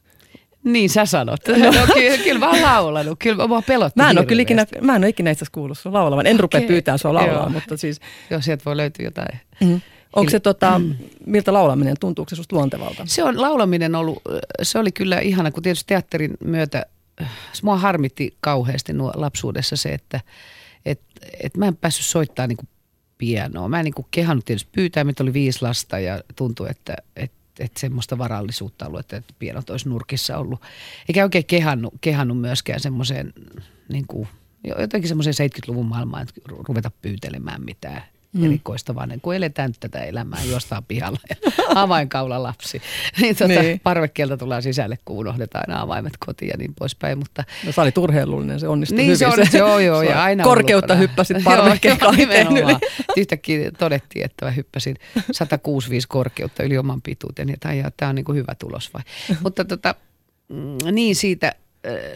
Niin 0.64 0.90
sä 0.90 1.06
sanot. 1.06 1.40
No, 1.48 1.94
kyllä, 1.94 2.18
kyllä 2.18 2.38
mä 2.38 2.50
oon 2.50 2.62
laulanut, 2.62 3.18
kyllä 3.18 3.46
mua 3.46 3.62
pelotti 3.62 4.00
Mä 4.00 4.10
en, 4.10 4.18
ole 4.18 4.26
kyllä 4.26 4.42
ikinä, 4.42 4.66
mä 4.80 4.96
en 4.96 5.02
ole 5.02 5.08
ikinä 5.08 5.30
itse 5.30 5.38
asiassa 5.38 5.54
kuullut 5.54 5.78
sun 5.78 5.92
laulavan. 5.92 6.26
En 6.26 6.40
rupea 6.40 6.58
Okei, 6.58 6.68
pyytämään 6.68 6.98
sua 6.98 7.14
laulaa, 7.14 7.34
joo. 7.34 7.48
mutta 7.48 7.76
siis 7.76 8.00
Joo, 8.30 8.40
sieltä 8.40 8.62
voi 8.64 8.76
löytyä 8.76 9.04
jotain. 9.04 9.40
mm. 9.60 9.80
onko 10.16 10.30
se 10.30 10.40
tota, 10.40 10.80
miltä 11.26 11.52
laulaminen, 11.52 11.96
tuntuuko 12.00 12.30
se 12.30 12.36
susta 12.36 12.56
luontevalta? 12.56 13.02
Se 13.06 13.24
on 13.24 13.40
laulaminen 13.40 13.94
ollut, 13.94 14.22
se 14.62 14.78
oli 14.78 14.92
kyllä 14.92 15.20
ihana, 15.20 15.50
kun 15.50 15.62
tietysti 15.62 15.88
teatterin 15.88 16.30
myötä, 16.44 16.86
se 17.52 17.60
mua 17.62 17.76
harmitti 17.76 18.36
kauheasti 18.40 18.92
nuo 18.92 19.12
lapsuudessa 19.14 19.76
se, 19.76 19.88
että 19.88 20.20
et, 20.86 21.00
et 21.40 21.56
mä 21.56 21.66
en 21.66 21.76
päässyt 21.76 22.06
soittamaan 22.06 22.48
niin 22.48 22.68
pianoa. 23.18 23.68
Mä 23.68 23.78
en 23.78 23.84
niin 23.84 24.06
kehannut 24.10 24.44
tietysti 24.44 24.68
pyytää, 24.72 25.04
mitä 25.04 25.22
oli 25.22 25.32
viisi 25.32 25.62
lasta 25.62 25.98
ja 25.98 26.20
tuntui, 26.36 26.70
että 26.70 26.96
et, 27.60 27.70
et 27.70 27.76
semmoista 27.76 28.18
varallisuutta 28.18 28.86
ollut, 28.86 29.00
että 29.00 29.16
että 29.16 29.34
pianot 29.38 29.70
olisi 29.70 29.88
nurkissa 29.88 30.38
ollut. 30.38 30.62
Eikä 31.08 31.22
oikein 31.22 31.46
kehannut, 31.46 31.94
kehannut 32.00 32.40
myöskään 32.40 32.80
semmoiseen 32.80 33.32
niin 33.88 34.04
kuin, 34.06 34.28
jotenkin 34.78 35.08
semmoiseen 35.08 35.50
70-luvun 35.50 35.86
maailmaan, 35.86 36.22
että 36.22 36.40
ru- 36.50 36.64
ruveta 36.68 36.90
pyytelemään 37.02 37.64
mitään 37.64 38.02
mm. 38.34 38.44
erikoista, 38.44 38.94
vaan 38.94 39.20
kun 39.22 39.34
eletään 39.34 39.72
tätä 39.80 40.04
elämää, 40.04 40.40
jostain 40.50 40.84
pihalla 40.84 41.18
ja 41.30 41.36
avainkaula 41.82 42.42
lapsi. 42.42 42.82
Niin, 43.20 43.36
tuota, 43.36 43.62
niin. 43.62 43.80
parvekkeelta 43.80 44.36
tullaan 44.36 44.62
sisälle, 44.62 44.98
kun 45.04 45.16
unohdetaan 45.16 45.64
aina 45.68 45.82
avaimet 45.82 46.12
kotiin 46.26 46.48
ja 46.48 46.56
niin 46.58 46.74
poispäin. 46.74 47.18
Mutta... 47.18 47.44
No 47.66 47.72
se 47.72 47.80
oli 47.80 47.92
turheilullinen, 47.92 48.60
se 48.60 48.68
onnistui 48.68 48.96
niin, 48.96 49.06
hyvin. 49.06 49.18
Se 49.18 49.26
on, 49.26 49.46
se, 49.50 49.58
joo, 49.58 49.78
joo, 49.78 50.02
ja 50.02 50.22
aina 50.22 50.44
Korkeutta 50.44 50.94
hyppäsit 50.94 51.44
parvekkeen 51.44 51.98
kahteen 51.98 52.46
yli. 52.46 52.76
Yhtäkkiä 53.16 53.70
todettiin, 53.70 54.24
että 54.24 54.44
mä 54.44 54.50
hyppäsin 54.50 54.96
165 55.32 56.08
korkeutta 56.08 56.62
yli 56.62 56.78
oman 56.78 57.02
pituuteen, 57.02 57.48
ja 57.48 57.90
tämä 57.96 58.08
on 58.08 58.14
niin 58.14 58.24
kuin 58.24 58.36
hyvä 58.36 58.54
tulos 58.54 58.94
vai. 58.94 59.02
Mutta 59.42 59.64
tota, 59.64 59.94
mm, 60.48 60.78
niin 60.92 61.16
siitä, 61.16 61.54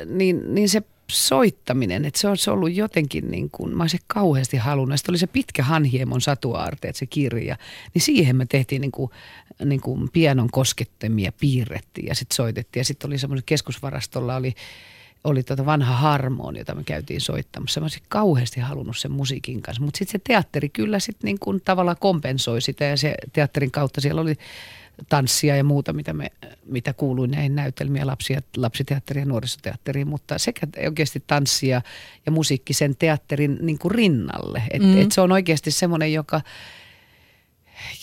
niin, 0.07 0.55
niin 0.55 0.69
se 0.69 0.83
soittaminen, 1.13 2.05
että 2.05 2.21
se 2.21 2.29
on 2.29 2.37
ollut 2.55 2.75
jotenkin 2.75 3.31
niin 3.31 3.51
kuin, 3.51 3.77
mä 3.77 3.83
olisin 3.83 4.01
kauheasti 4.07 4.57
halunnut. 4.57 4.99
Sitten 4.99 5.13
oli 5.13 5.19
se 5.19 5.27
pitkä 5.27 5.63
Hanhiemon 5.63 6.21
satuaarteet, 6.21 6.97
se 6.97 7.07
kirja, 7.07 7.57
niin 7.95 8.03
siihen 8.03 8.37
me 8.37 8.47
tehtiin 8.47 8.81
niin 8.81 8.93
kuin, 8.93 9.11
niin 9.65 9.81
kuin 9.81 10.09
pianon 10.13 10.51
koskettamia, 10.51 11.33
piirrettiin 11.41 12.07
ja 12.07 12.15
sitten 12.15 12.37
soitettiin. 12.37 12.81
Ja 12.81 12.85
sitten 12.85 13.09
oli 13.09 13.19
semmoinen 13.19 13.45
keskusvarastolla 13.47 14.37
oli, 14.37 14.55
oli 15.25 15.43
tota 15.43 15.67
vanha 15.67 15.97
harmoni, 15.97 16.59
jota 16.59 16.75
me 16.75 16.85
käytiin 16.85 17.21
soittamassa. 17.21 17.81
Mä 17.81 17.85
olisin 17.85 18.03
kauheasti 18.09 18.61
halunnut 18.61 18.97
sen 18.97 19.13
musiikin 19.13 19.63
kanssa, 19.63 19.83
mutta 19.83 19.99
sitten 19.99 20.21
se 20.21 20.25
teatteri 20.25 20.69
kyllä 20.69 20.99
sitten 20.99 21.29
niin 21.29 21.39
kuin 21.39 21.61
tavallaan 21.65 21.97
kompensoi 22.01 22.63
sitä 22.63 22.85
ja 22.85 22.97
se 22.97 23.15
teatterin 23.33 23.71
kautta 23.71 24.01
siellä 24.01 24.21
oli 24.21 24.35
tanssia 25.09 25.57
ja 25.57 25.65
muuta, 25.65 25.93
mitä, 25.93 26.13
me, 26.13 26.33
mitä 26.65 26.93
kuului 26.93 27.29
näihin 27.29 27.55
näytelmiä, 27.55 28.07
lapsia, 28.07 28.41
lapsiteatteriin 28.57 29.23
ja 29.23 29.29
nuorisoteatteriin, 29.29 30.09
mutta 30.09 30.39
sekä 30.39 30.67
oikeasti 30.87 31.23
tanssia 31.27 31.83
ja 32.27 32.33
musiikki 32.33 32.73
sen 32.73 32.97
teatterin 32.97 33.59
niin 33.61 33.79
kuin 33.79 33.93
rinnalle. 33.93 34.63
Et, 34.71 34.83
mm. 34.83 35.03
et 35.03 35.13
se 35.13 35.21
on 35.21 35.33
oikeasti 35.33 35.71
semmoinen, 35.71 36.13
joka, 36.13 36.41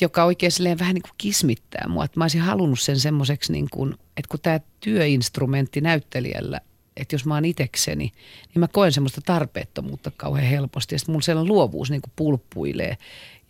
joka 0.02 0.24
oikein 0.24 0.52
vähän 0.80 0.94
niin 0.94 1.02
kuin 1.02 1.16
kismittää 1.18 1.88
mua. 1.88 2.06
Et 2.06 2.16
mä 2.16 2.24
olisin 2.24 2.42
halunnut 2.42 2.80
sen 2.80 3.00
semmoiseksi, 3.00 3.52
niin 3.52 3.68
kuin, 3.72 3.94
että 4.18 4.30
kun 4.30 4.40
tämä 4.44 4.60
työinstrumentti 4.80 5.82
näyttelijällä 5.82 6.62
että 6.98 7.16
jos 7.16 7.26
mä 7.26 7.34
oon 7.34 7.46
itekseni, 7.46 8.12
niin 8.54 8.60
mä 8.60 8.68
koen 8.68 8.92
semmoista 8.92 9.22
tarpeettomuutta 9.26 10.12
kauhean 10.18 10.48
helposti. 10.48 10.96
Ja 10.96 11.00
sitten 11.00 11.14
mun 11.14 11.22
sellainen 11.22 11.54
luovuus 11.54 11.92
niin 11.92 12.02
kuin 12.02 12.14
pulppuilee. 12.16 12.98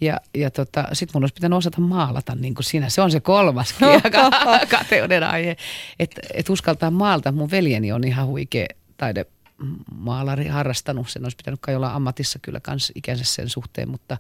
Ja, 0.02 0.20
ja 0.34 0.52
tota, 0.52 0.88
sitten 0.94 1.12
mun 1.14 1.24
olisi 1.24 1.34
pitänyt 1.34 1.58
osata 1.58 1.82
maalata 1.82 2.36
niin 2.36 2.56
kuin 2.56 2.64
sinä. 2.64 2.90
Se 2.90 3.02
on 3.02 3.12
se 3.12 3.20
kolmas 3.20 3.76
kateuden 4.78 5.24
aihe. 5.24 5.58
Että 6.00 6.22
et 6.34 6.50
uskaltaa 6.50 6.92
maalta. 6.92 7.32
Mun 7.32 7.52
veljeni 7.52 7.92
on 7.92 8.04
ihan 8.04 8.28
huikea 8.28 8.68
taide 8.98 9.26
maalari 9.96 10.48
harrastanut. 10.48 11.10
Sen 11.10 11.26
olisi 11.26 11.38
pitänyt 11.38 11.60
kai 11.60 11.76
olla 11.76 11.94
ammatissa 11.94 12.40
kyllä 12.42 12.60
kans 12.60 12.92
ikänsä 12.96 13.24
sen 13.24 13.50
suhteen. 13.50 13.90
Mutta, 13.90 14.18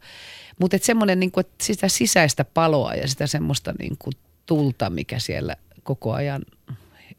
mutta 0.60 0.76
et 0.76 0.84
semmoinen, 0.84 1.20
niin 1.20 1.32
kuin, 1.32 1.46
sitä 1.62 1.88
sisäistä 1.88 2.46
paloa 2.46 2.94
ja 2.94 3.08
sitä 3.08 3.28
semmoista 3.28 3.74
niin 3.80 3.96
kuin 4.00 4.14
tulta, 4.46 4.90
mikä 4.90 5.20
siellä 5.20 5.56
koko 5.84 6.14
ajan 6.14 6.42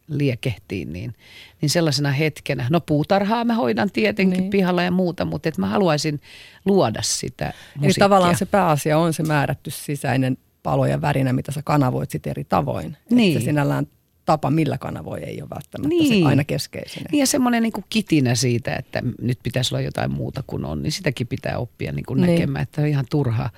liekehtiin, 0.09 0.93
niin, 0.93 1.15
niin 1.61 1.71
sellaisena 1.71 2.11
hetkenä, 2.11 2.67
no 2.71 2.81
puutarhaa 2.81 3.45
mä 3.45 3.55
hoidan 3.55 3.91
tietenkin 3.91 4.41
niin. 4.41 4.51
pihalla 4.51 4.83
ja 4.83 4.91
muuta, 4.91 5.25
mutta 5.25 5.49
että 5.49 5.61
mä 5.61 5.67
haluaisin 5.67 6.21
luoda 6.65 7.03
sitä 7.03 7.45
musiikkia. 7.45 7.87
Eli 7.87 7.93
tavallaan 7.99 8.37
se 8.37 8.47
pääasia 8.47 8.99
on 8.99 9.13
se 9.13 9.23
määrätty 9.23 9.71
sisäinen 9.71 10.39
palo 10.63 10.87
ja 10.87 11.01
värinä, 11.01 11.33
mitä 11.33 11.53
sä 11.53 11.63
kanavoit 11.65 12.11
sitten 12.11 12.31
eri 12.31 12.45
tavoin. 12.45 12.97
Niin. 13.11 13.37
Että 13.37 13.45
sinällään 13.45 13.87
tapa, 14.27 14.51
millä 14.51 14.79
kanavoi, 14.79 15.23
ei 15.23 15.43
ole 15.43 15.51
välttämättä 15.51 15.89
niin. 15.89 16.23
se 16.23 16.29
aina 16.29 16.45
keskeisin. 16.45 17.03
Niin 17.13 17.21
ja 17.21 17.27
semmoinen 17.27 17.63
niin 17.63 17.73
kuin 17.73 17.85
kitinä 17.89 18.35
siitä, 18.35 18.77
että 18.77 19.03
nyt 19.21 19.39
pitäisi 19.43 19.75
olla 19.75 19.83
jotain 19.83 20.11
muuta 20.11 20.45
kuin 20.47 20.65
on, 20.65 20.83
niin 20.83 20.93
sitäkin 20.93 21.27
pitää 21.27 21.59
oppia 21.59 21.93
niin 21.93 22.07
kuin 22.07 22.21
niin. 22.21 22.31
näkemään, 22.31 22.63
että 22.63 22.83
on 22.83 22.89
ihan 22.89 23.05
turha, 23.11 23.51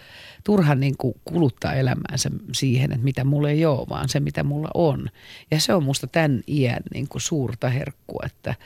turha 0.45 0.75
niin 0.75 0.97
kuin 0.97 1.15
kuluttaa 1.25 1.75
elämäänsä 1.75 2.31
siihen, 2.53 2.93
että 2.93 3.05
mitä 3.05 3.25
mulla 3.25 3.51
ei 3.51 3.67
ole, 3.67 3.89
vaan 3.89 4.09
se 4.09 4.21
mitä 4.21 4.45
mulla 4.45 4.69
on. 4.75 5.11
Ja 5.51 5.61
se 5.61 5.75
on 5.75 5.83
musta 5.83 6.07
tämän 6.07 6.43
iän 6.49 6.83
niin 6.95 7.09
kuin 7.09 7.23
suurta 7.23 7.69
herkkua, 7.69 8.23
että– 8.27 8.55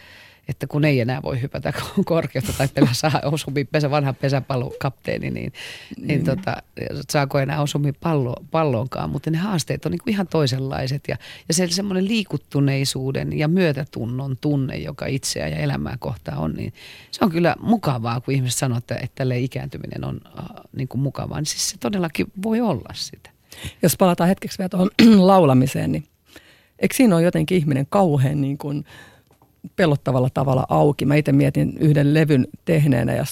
että 0.49 0.66
kun 0.66 0.84
ei 0.84 1.00
enää 1.00 1.22
voi 1.22 1.42
hypätä 1.42 1.72
korkeutta 2.04 2.52
tai 2.52 2.68
pelaa 2.68 2.94
saa 2.94 3.20
osumi, 3.25 3.64
pesä, 3.64 3.90
vanha 3.90 4.12
pesäpallokapteeni, 4.12 5.30
niin, 5.30 5.52
niin, 5.96 6.08
niin 6.08 6.25
tota, 6.25 6.56
saako 7.11 7.38
enää 7.38 7.62
osumi 7.62 7.92
pallo, 7.92 8.37
palloonkaan. 8.50 9.11
Mutta 9.11 9.30
ne 9.30 9.38
haasteet 9.38 9.87
on 9.87 9.92
niin 9.92 10.00
ihan 10.06 10.26
toisenlaiset 10.26 11.02
ja, 11.08 11.16
ja 11.49 11.54
se 11.54 11.68
semmoinen 11.68 12.08
liikuttuneisuuden 12.08 13.38
ja 13.38 13.49
myötätunnon 13.49 14.37
tunne, 14.40 14.76
joka 14.76 15.06
itseä 15.06 15.49
ja 15.49 15.56
elämää 15.56 15.96
kohtaa 15.99 16.38
on, 16.38 16.54
niin 16.54 16.72
se 17.11 17.25
on 17.25 17.30
kyllä 17.30 17.56
mukavaa, 17.61 18.20
kun 18.20 18.34
ihmiset 18.34 18.58
sanoo, 18.58 18.78
että, 18.78 18.94
että 18.94 19.14
tälle 19.14 19.38
ikääntyminen 19.38 20.04
on 20.04 20.20
äh, 20.38 20.44
niin 20.76 20.88
kuin 20.88 21.02
mukavaa. 21.02 21.38
Niin 21.38 21.46
siis 21.46 21.70
se 21.70 21.76
todellakin 21.80 22.26
voi 22.42 22.61
olla 22.61 22.90
sitä. 22.94 23.30
Jos 23.82 23.96
palataan 23.96 24.28
hetkeksi 24.28 24.58
vielä 24.58 24.68
tuohon 24.68 24.90
laulamiseen, 25.26 25.92
niin 25.92 26.04
eikö 26.78 26.94
siinä 26.94 27.16
ole 27.16 27.22
jotenkin 27.22 27.58
ihminen 27.58 27.87
kauhean 27.90 28.40
niin 28.40 28.58
kuin– 28.58 28.84
pelottavalla 29.76 30.28
tavalla 30.35 30.66
auki. 30.69 31.07
Mä 31.07 31.14
itse 31.14 31.33
mietin 31.33 31.76
yhden 31.81 32.14
levyn 32.14 32.47
tehneenä 32.64 33.14
ja 33.14 33.25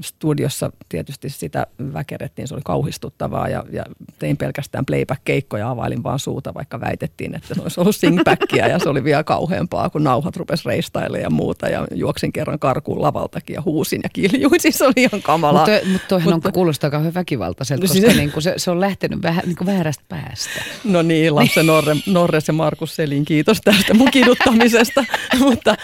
studiossa 0.00 0.72
tietysti 0.88 1.30
sitä 1.30 1.66
väkerettiin, 1.92 2.48
se 2.48 2.54
oli 2.54 2.62
kauhistuttavaa 2.64 3.48
ja, 3.48 3.64
ja 3.72 3.84
tein 4.18 4.36
pelkästään 4.36 4.86
playback-keikkoja, 4.86 5.70
availin 5.70 6.02
vaan 6.02 6.18
suuta, 6.18 6.54
vaikka 6.54 6.80
väitettiin, 6.80 7.34
että 7.34 7.54
se 7.54 7.62
olisi 7.62 7.80
ollut 7.80 7.96
singbackia 7.96 8.68
ja 8.68 8.78
se 8.78 8.88
oli 8.88 9.04
vielä 9.04 9.24
kauheampaa, 9.24 9.90
kun 9.90 10.04
nauhat 10.04 10.36
rupesi 10.36 10.68
reistaille 10.68 11.20
ja 11.20 11.30
muuta 11.30 11.68
ja 11.68 11.86
juoksin 11.94 12.32
kerran 12.32 12.58
karkuun 12.58 13.02
lavaltakin 13.02 13.54
ja 13.54 13.62
huusin 13.62 14.00
ja 14.02 14.08
kiljuin, 14.08 14.60
siis 14.60 14.78
se 14.78 14.84
oli 14.84 14.92
ihan 14.96 15.22
kamalaa. 15.22 15.66
Mutta, 15.66 15.88
mutta 15.92 16.08
toihan 16.08 16.34
mutta, 16.34 16.48
on 16.48 16.52
kuulostaa 16.52 16.90
kauhean 16.90 17.14
väkivaltaiselta, 17.14 17.86
no, 17.86 17.88
koska 17.88 18.12
niin 18.12 18.32
kuin 18.32 18.42
se, 18.42 18.54
se 18.56 18.70
on 18.70 18.80
lähtenyt 18.80 19.22
vähän 19.22 19.42
niin 19.46 19.56
kuin 19.56 19.66
väärästä 19.66 20.04
päästä. 20.08 20.62
No 20.84 21.02
niin, 21.02 21.34
Lasse 21.34 21.62
Norre, 21.62 21.96
Norres 22.06 22.48
ja 22.48 22.54
Markus 22.54 22.96
Selin, 22.96 23.24
kiitos 23.24 23.60
tästä 23.64 23.94
mun 23.94 24.10
kiduttamisesta. 24.10 25.04
mutta 25.58 25.76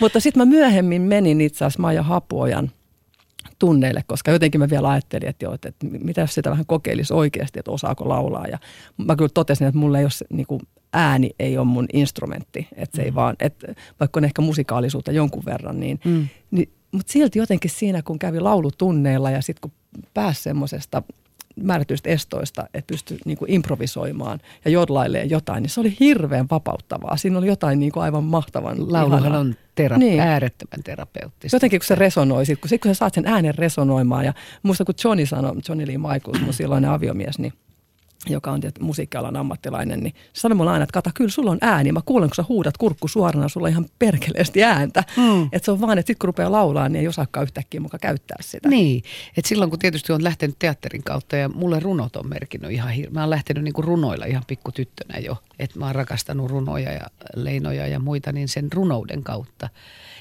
mutta 0.00 0.20
sitten 0.20 0.40
mä 0.40 0.44
myöhemmin 0.44 1.02
menin 1.02 1.40
itse 1.40 1.64
asiassa 1.64 1.82
Maija 1.82 2.02
Hapuojan 2.02 2.70
tunneille, 3.58 4.04
koska 4.06 4.30
jotenkin 4.30 4.60
mä 4.60 4.70
vielä 4.70 4.90
ajattelin, 4.90 5.28
että, 5.28 5.44
joo, 5.44 5.54
että 5.54 5.72
mitä 5.82 6.20
jos 6.20 6.34
sitä 6.34 6.50
vähän 6.50 6.66
kokeilisi 6.66 7.14
oikeasti, 7.14 7.58
että 7.58 7.70
osaako 7.70 8.08
laulaa. 8.08 8.46
Ja 8.46 8.58
mä 9.06 9.16
kyllä 9.16 9.30
totesin, 9.34 9.66
että 9.66 9.78
mulla 9.78 9.98
ei 9.98 10.04
ole 10.04 10.26
niin 10.32 10.46
kuin, 10.46 10.60
ääni 10.92 11.30
ei 11.38 11.58
ole 11.58 11.66
mun 11.66 11.86
instrumentti, 11.92 12.68
että 12.76 12.96
se 12.96 13.02
mm. 13.02 13.06
ei 13.06 13.14
vaan, 13.14 13.36
että 13.40 13.74
vaikka 14.00 14.20
on 14.20 14.24
ehkä 14.24 14.42
musikaalisuutta 14.42 15.12
jonkun 15.12 15.44
verran, 15.44 15.80
niin, 15.80 16.00
mm. 16.04 16.28
niin 16.50 16.72
mutta 16.92 17.12
silti 17.12 17.38
jotenkin 17.38 17.70
siinä, 17.70 18.02
kun 18.02 18.18
kävi 18.18 18.40
laulutunneilla 18.40 19.30
ja 19.30 19.42
sitten 19.42 19.60
kun 19.60 20.02
pääsi 20.14 20.42
semmoisesta 20.42 21.02
määrätyistä 21.56 22.08
estoista, 22.08 22.66
että 22.74 22.92
pystyi 22.92 23.18
niin 23.24 23.38
kuin 23.38 23.50
improvisoimaan 23.50 24.40
ja 24.64 24.70
jodlailemaan 24.70 25.30
jotain, 25.30 25.62
niin 25.62 25.70
se 25.70 25.80
oli 25.80 25.96
hirveän 26.00 26.46
vapauttavaa. 26.50 27.16
Siinä 27.16 27.38
oli 27.38 27.46
jotain 27.46 27.80
niin 27.80 27.92
kuin 27.92 28.02
aivan 28.02 28.24
mahtavan 28.24 28.92
Lauluhan 28.92 29.36
on 29.36 29.54
tera- 29.74 29.98
niin. 29.98 30.20
äärettömän 30.20 30.84
terapeuttista. 30.84 31.56
Jotenkin 31.56 31.80
kun 31.80 31.86
se 31.86 31.94
resonoi, 31.94 32.46
sit, 32.46 32.60
kun, 32.60 32.68
sit, 32.68 32.82
kun 32.82 32.94
sä 32.94 32.98
saat 32.98 33.14
sen 33.14 33.26
äänen 33.26 33.54
resonoimaan 33.54 34.24
ja 34.24 34.32
muista 34.62 34.84
kun 34.84 34.94
Johnny 35.04 35.26
sanoi, 35.26 35.56
Johnny 35.68 35.86
Lee 35.86 35.98
Michaels, 35.98 36.40
mun 36.40 36.52
silloinen 36.52 36.90
aviomies, 36.90 37.38
niin 37.38 37.52
joka 38.28 38.50
on 38.50 38.60
tietysti 38.60 38.84
musiikkialan 38.84 39.36
ammattilainen, 39.36 40.00
niin 40.00 40.14
se 40.32 40.40
sanoi 40.40 40.56
mulle 40.56 40.70
aina, 40.70 40.82
että 40.82 40.92
kata, 40.92 41.10
kyllä 41.14 41.30
sulla 41.30 41.50
on 41.50 41.58
ääni. 41.60 41.92
Mä 41.92 42.00
kuulen, 42.04 42.28
kun 42.28 42.34
sä 42.34 42.44
huudat 42.48 42.76
kurkku 42.76 43.08
suorana, 43.08 43.48
sulla 43.48 43.66
on 43.66 43.70
ihan 43.70 43.86
perkeleesti 43.98 44.64
ääntä. 44.64 45.04
Mm. 45.16 45.42
Että 45.42 45.64
se 45.64 45.70
on 45.70 45.80
vaan, 45.80 45.98
että 45.98 46.06
sit 46.06 46.18
kun 46.18 46.28
rupeaa 46.28 46.52
laulaa, 46.52 46.88
niin 46.88 47.00
ei 47.00 47.08
osaakaan 47.08 47.44
yhtäkkiä 47.44 47.80
mukaan 47.80 48.00
käyttää 48.00 48.36
sitä. 48.40 48.68
Niin, 48.68 49.02
että 49.36 49.48
silloin 49.48 49.70
kun 49.70 49.78
tietysti 49.78 50.12
on 50.12 50.24
lähtenyt 50.24 50.56
teatterin 50.58 51.02
kautta 51.02 51.36
ja 51.36 51.48
mulle 51.48 51.80
runot 51.80 52.16
on 52.16 52.28
merkinnyt 52.28 52.70
ihan 52.70 52.90
hirveän. 52.90 53.14
Mä 53.14 53.20
oon 53.20 53.30
lähtenyt 53.30 53.64
niin 53.64 53.74
kuin 53.74 53.84
runoilla 53.84 54.24
ihan 54.24 54.44
pikkutyttönä 54.46 55.18
jo. 55.18 55.36
Että 55.58 55.78
mä 55.78 55.86
oon 55.86 55.94
rakastanut 55.94 56.50
runoja 56.50 56.92
ja 56.92 57.06
leinoja 57.34 57.86
ja 57.86 57.98
muita, 57.98 58.32
niin 58.32 58.48
sen 58.48 58.72
runouden 58.72 59.22
kautta. 59.22 59.68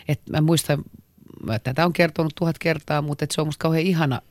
Että 0.08 0.32
mä 0.32 0.42
muistan, 0.42 0.84
mä 1.44 1.60
tätä 1.60 1.86
on 1.86 1.94
kertonut 1.94 2.34
tuhat 2.36 2.60
kertaa, 2.60 3.02
mutta 3.02 3.26
se 3.32 3.42
on 3.42 3.48
musta 3.48 3.62
kauhean 3.62 3.86
ihana 3.86 4.22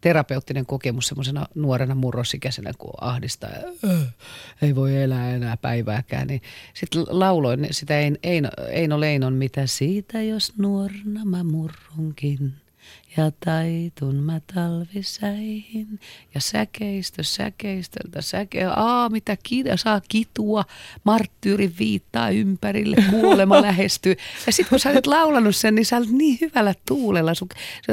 terapeuttinen 0.00 0.66
kokemus 0.66 1.06
semmoisena 1.06 1.46
nuorena 1.54 1.94
murrosikäisenä, 1.94 2.72
kun 2.78 2.92
ahdistaa 3.00 3.50
äh, 3.50 4.14
ei 4.62 4.74
voi 4.74 5.02
elää 5.02 5.34
enää 5.34 5.56
päivääkään. 5.56 6.26
Niin 6.26 6.42
sitten 6.74 7.04
lauloin 7.08 7.68
sitä 7.70 7.94
Eino, 8.22 8.48
Eino 8.68 9.00
Leinon, 9.00 9.34
mitä 9.34 9.66
siitä, 9.66 10.22
jos 10.22 10.52
nuorna 10.58 11.24
mä 11.24 11.44
murrunkin 11.44 12.54
ja 13.16 13.30
taitun 13.44 14.14
mä 14.14 14.40
talvisäihin. 14.54 16.00
Ja 16.34 16.40
säkeistö 16.40 17.22
säkeistöltä 17.22 18.22
säke. 18.22 18.64
Aa, 18.64 19.08
mitä 19.08 19.36
kiitä, 19.42 19.76
saa 19.76 20.00
kitua. 20.08 20.64
Marttyyri 21.04 21.72
viittaa 21.78 22.30
ympärille, 22.30 22.96
kuolema 23.10 23.62
lähestyy. 23.68 24.16
Ja 24.46 24.52
sitten 24.52 24.70
kun 24.70 24.78
sä 24.78 24.90
olet 24.90 25.06
laulanut 25.06 25.56
sen, 25.56 25.74
niin 25.74 25.86
sä 25.86 25.96
olet 25.96 26.10
niin 26.10 26.38
hyvällä 26.40 26.74
tuulella. 26.88 27.34
Sun, 27.34 27.48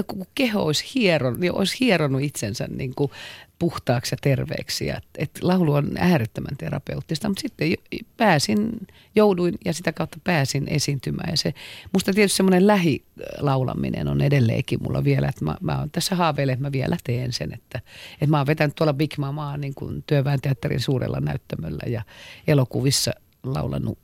kun 0.08 0.25
keho 0.36 0.62
olisi 0.62 0.86
hieron, 0.96 1.39
niin 1.39 1.53
olisi 1.53 1.77
hieronut 1.79 2.22
itsensä 2.22 2.67
niin 2.67 2.96
kuin 2.96 3.12
puhtaaksi 3.59 4.13
ja 4.13 4.17
terveeksi. 4.21 4.85
Ja, 4.85 5.01
et 5.17 5.31
laulu 5.41 5.73
on 5.73 5.91
äärettömän 5.97 6.57
terapeuttista, 6.57 7.29
mutta 7.29 7.41
sitten 7.41 7.73
pääsin, 8.17 8.87
jouduin 9.15 9.55
ja 9.65 9.73
sitä 9.73 9.93
kautta 9.93 10.17
pääsin 10.23 10.67
esiintymään. 10.67 11.29
Ja 11.31 11.37
se, 11.37 11.53
musta 11.93 12.13
tietysti 12.13 12.37
semmoinen 12.37 12.67
lähilaulaminen 12.67 14.07
on 14.07 14.21
edelleenkin 14.21 14.83
mulla 14.83 15.03
vielä, 15.03 15.27
että 15.27 15.45
mä, 15.45 15.57
mä 15.61 15.79
oon 15.79 15.89
tässä 15.91 16.15
haaveilen, 16.15 16.53
että 16.53 16.65
mä 16.65 16.71
vielä 16.71 16.97
teen 17.03 17.33
sen. 17.33 17.53
Että, 17.53 17.81
että 18.13 18.27
mä 18.27 18.37
oon 18.37 18.47
vetänyt 18.47 18.75
tuolla 18.75 18.93
Big 18.93 19.17
Mamaa 19.17 19.57
niin 19.57 19.75
kuin 19.75 20.03
työväenteatterin 20.07 20.79
suurella 20.79 21.19
näyttämöllä 21.19 21.83
ja 21.87 22.01
elokuvissa 22.47 23.11
laulanut 23.43 23.99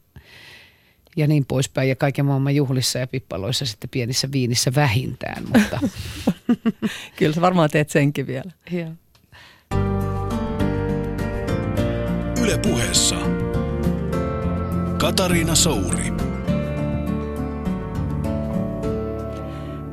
ja 1.15 1.27
niin 1.27 1.45
poispäin. 1.45 1.89
Ja 1.89 1.95
kaiken 1.95 2.25
maailman 2.25 2.55
juhlissa 2.55 2.99
ja 2.99 3.07
pippaloissa 3.07 3.65
sitten 3.65 3.89
pienissä 3.89 4.31
viinissä 4.31 4.71
vähintään. 4.75 5.43
Mutta. 5.43 5.79
Kyllä 7.17 7.35
sä 7.35 7.41
varmaan 7.41 7.69
teet 7.69 7.89
senkin 7.89 8.27
vielä. 8.27 8.51
Joo. 8.71 8.91
Yle 12.45 12.57
puheessa 12.57 13.15
Katariina 14.97 15.55
Souri. 15.55 16.13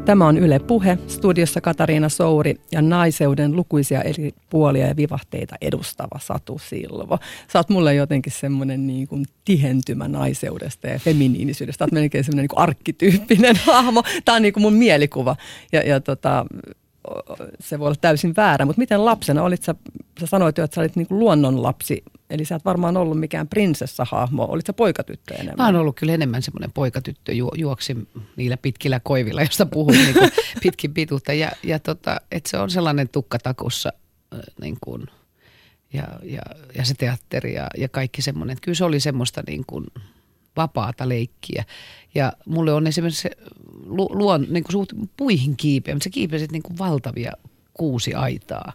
Tämä 0.05 0.27
on 0.27 0.39
Yle 0.39 0.59
Puhe, 0.59 0.99
studiossa 1.07 1.61
Katariina 1.61 2.09
Souri 2.09 2.55
ja 2.73 2.83
naiseuden 2.83 3.57
lukuisia 3.57 4.03
eri 4.03 4.31
puolia 4.51 4.87
ja 4.87 4.97
vivahteita 4.97 5.57
edustava 5.61 6.19
Satu 6.19 6.59
Silvo. 6.59 7.19
Sä 7.53 7.59
oot 7.59 7.69
mulle 7.69 7.95
jotenkin 7.95 8.33
semmoinen 8.33 8.87
niin 8.87 9.09
kuin 9.09 9.25
tihentymä 9.45 10.09
naiseudesta 10.09 10.87
ja 10.87 10.99
feminiinisyydestä. 10.99 11.79
Sä 11.79 11.85
oot 11.85 11.93
melkein 11.93 12.25
semmoinen 12.25 12.49
niin 12.51 12.59
arkkityyppinen 12.59 13.57
hahmo. 13.67 14.03
Tämä 14.25 14.37
on 14.37 14.43
niin 14.43 14.53
kuin 14.53 14.63
mun 14.63 14.75
mielikuva. 14.75 15.37
Ja, 15.73 15.83
ja 15.83 16.01
tota, 16.01 16.47
se 17.61 17.79
voi 17.79 17.87
olla 17.87 17.97
täysin 18.01 18.37
väärä, 18.37 18.65
mutta 18.65 18.81
miten 18.81 19.05
lapsena? 19.05 19.43
Olit 19.43 19.63
sä, 19.63 19.75
sä 20.21 20.27
sanoit 20.27 20.59
jo, 20.59 20.65
että 20.65 20.75
sä 20.75 20.81
olit 20.81 20.97
niin 20.97 21.07
luonnonlapsi, 21.11 22.03
eli 22.31 22.45
sä 22.45 22.55
et 22.55 22.65
varmaan 22.65 22.97
ollut 22.97 23.21
mikään 23.21 23.49
prinsessahahmo, 23.49 24.45
olit 24.45 24.67
sä 24.67 24.73
poikatyttö 24.73 25.35
enemmän? 25.35 25.55
Mä 25.59 25.67
oon 25.67 25.77
ollut 25.77 25.97
kyllä 25.97 26.13
enemmän 26.13 26.43
semmoinen 26.43 26.73
poikatyttö, 26.73 27.33
ju, 27.33 27.51
juoksin 27.57 28.09
niillä 28.37 28.57
pitkillä 28.57 29.01
koivilla, 29.01 29.43
josta 29.43 29.67
puhuin 29.67 29.99
niin 29.99 30.31
pitkin 30.63 30.95
pituutta. 30.95 31.33
Ja, 31.33 31.51
ja 31.63 31.79
tota, 31.79 32.21
että 32.31 32.51
se 32.51 32.59
on 32.59 32.71
sellainen 32.71 33.09
tukkatakussa 33.09 33.93
niin 34.61 34.77
kuin, 34.81 35.07
ja, 35.93 36.09
ja, 36.23 36.43
ja 36.75 36.85
se 36.85 36.95
teatteri 36.95 37.55
ja, 37.55 37.67
ja 37.77 37.89
kaikki 37.89 38.23
semmoinen, 38.23 38.57
kyllä 38.63 38.77
se 38.77 38.85
oli 38.85 39.01
semmoista 39.01 39.43
niin 39.47 39.65
kuin, 39.67 39.87
vapaata 40.57 41.09
leikkiä. 41.09 41.65
Ja 42.15 42.33
mulle 42.47 42.73
on 42.73 42.87
esimerkiksi 42.87 43.29
lu, 43.85 44.09
luon, 44.13 44.47
niin 44.51 44.65
kuin 44.65 44.73
suht, 44.73 44.93
puihin 45.17 45.57
kiipeä, 45.57 45.95
mutta 45.95 46.05
se 46.05 46.11
kiipesit 46.11 46.53
niin 46.53 46.63
kuin 46.63 46.79
valtavia 46.79 47.33
kuusi 47.75 48.15
aitaa. 48.15 48.73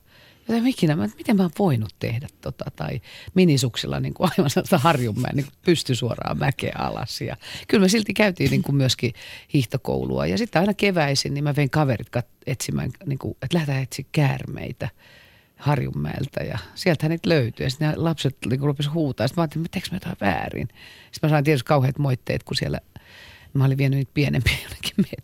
Ja 0.47 0.55
ikinä, 0.65 0.95
mä, 0.95 1.09
miten 1.17 1.35
mä 1.35 1.43
oon 1.43 1.51
voinut 1.59 1.95
tehdä 1.99 2.27
tota, 2.41 2.65
tai 2.75 3.01
minisuksilla 3.33 3.99
niin 3.99 4.13
kuin 4.13 4.29
aivan 4.37 4.49
sellaista 4.49 4.77
harjunmäen, 4.77 5.35
niin 5.35 5.47
pysty 5.65 5.95
suoraan 5.95 6.37
mäkeä 6.37 6.75
alas. 6.77 7.21
Ja 7.21 7.37
kyllä 7.67 7.81
me 7.81 7.89
silti 7.89 8.13
käytiin 8.13 8.51
niin 8.51 8.63
kuin 8.63 8.75
myöskin 8.75 9.13
hiihtokoulua 9.53 10.25
ja 10.25 10.37
sitten 10.37 10.59
aina 10.59 10.73
keväisin, 10.73 11.33
niin 11.33 11.43
mä 11.43 11.55
vein 11.55 11.69
kaverit 11.69 12.09
kat, 12.09 12.27
etsimään, 12.45 12.91
niin 13.05 13.19
kuin, 13.19 13.37
että 13.41 13.57
lähdetään 13.57 13.83
etsiä 13.83 14.05
käärmeitä. 14.11 14.89
Harjunmäeltä 15.57 16.43
ja 16.43 16.57
sieltä 16.75 17.09
niitä 17.09 17.29
löytyi. 17.29 17.65
Ja 17.65 17.69
sitten 17.69 17.93
lapset 17.95 18.37
niin 18.49 18.59
rupesivat 18.59 18.93
huutaa. 18.93 19.27
Sitten 19.27 19.41
mä 19.41 19.43
ajattelin, 19.43 19.65
että 19.65 19.89
mä 19.91 19.95
jotain 19.95 20.17
väärin. 20.21 20.67
Sitten 21.11 21.27
mä 21.27 21.29
sain 21.29 21.43
tietysti 21.43 21.65
kauheat 21.65 21.97
moitteet, 21.97 22.43
kun 22.43 22.55
siellä 22.55 22.79
mä 23.57 23.65
olin 23.65 23.77
vienyt 23.77 23.97
niitä 23.97 24.11
pienempiä 24.13 24.57
jonnekin. 24.63 25.19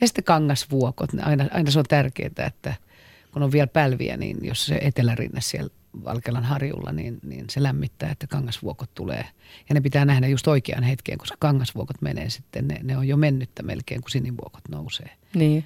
Ja 0.00 0.06
sitten 0.06 0.24
kangasvuokot, 0.24 1.10
aina, 1.22 1.44
aina 1.50 1.70
se 1.70 1.78
on 1.78 1.84
tärkeää, 1.88 2.46
että 2.46 2.74
kun 3.32 3.42
on 3.42 3.52
vielä 3.52 3.66
pälviä, 3.66 4.16
niin 4.16 4.38
jos 4.42 4.66
se 4.66 4.78
etelärinne 4.82 5.40
siellä 5.40 5.70
Valkelan 6.04 6.44
harjulla, 6.44 6.92
niin, 6.92 7.18
niin 7.22 7.44
se 7.50 7.62
lämmittää, 7.62 8.10
että 8.10 8.26
kangasvuokot 8.26 8.90
tulee. 8.94 9.24
Ja 9.68 9.74
ne 9.74 9.80
pitää 9.80 10.04
nähdä 10.04 10.26
just 10.26 10.48
oikean 10.48 10.82
hetkeen, 10.82 11.18
koska 11.18 11.36
kangasvuokot 11.38 12.02
menee 12.02 12.30
sitten, 12.30 12.68
ne, 12.68 12.80
ne 12.82 12.96
on 12.96 13.08
jo 13.08 13.16
mennyttä 13.16 13.62
melkein, 13.62 14.00
kun 14.00 14.10
sinivuokot 14.10 14.68
nousee. 14.68 15.10
Niin. 15.34 15.64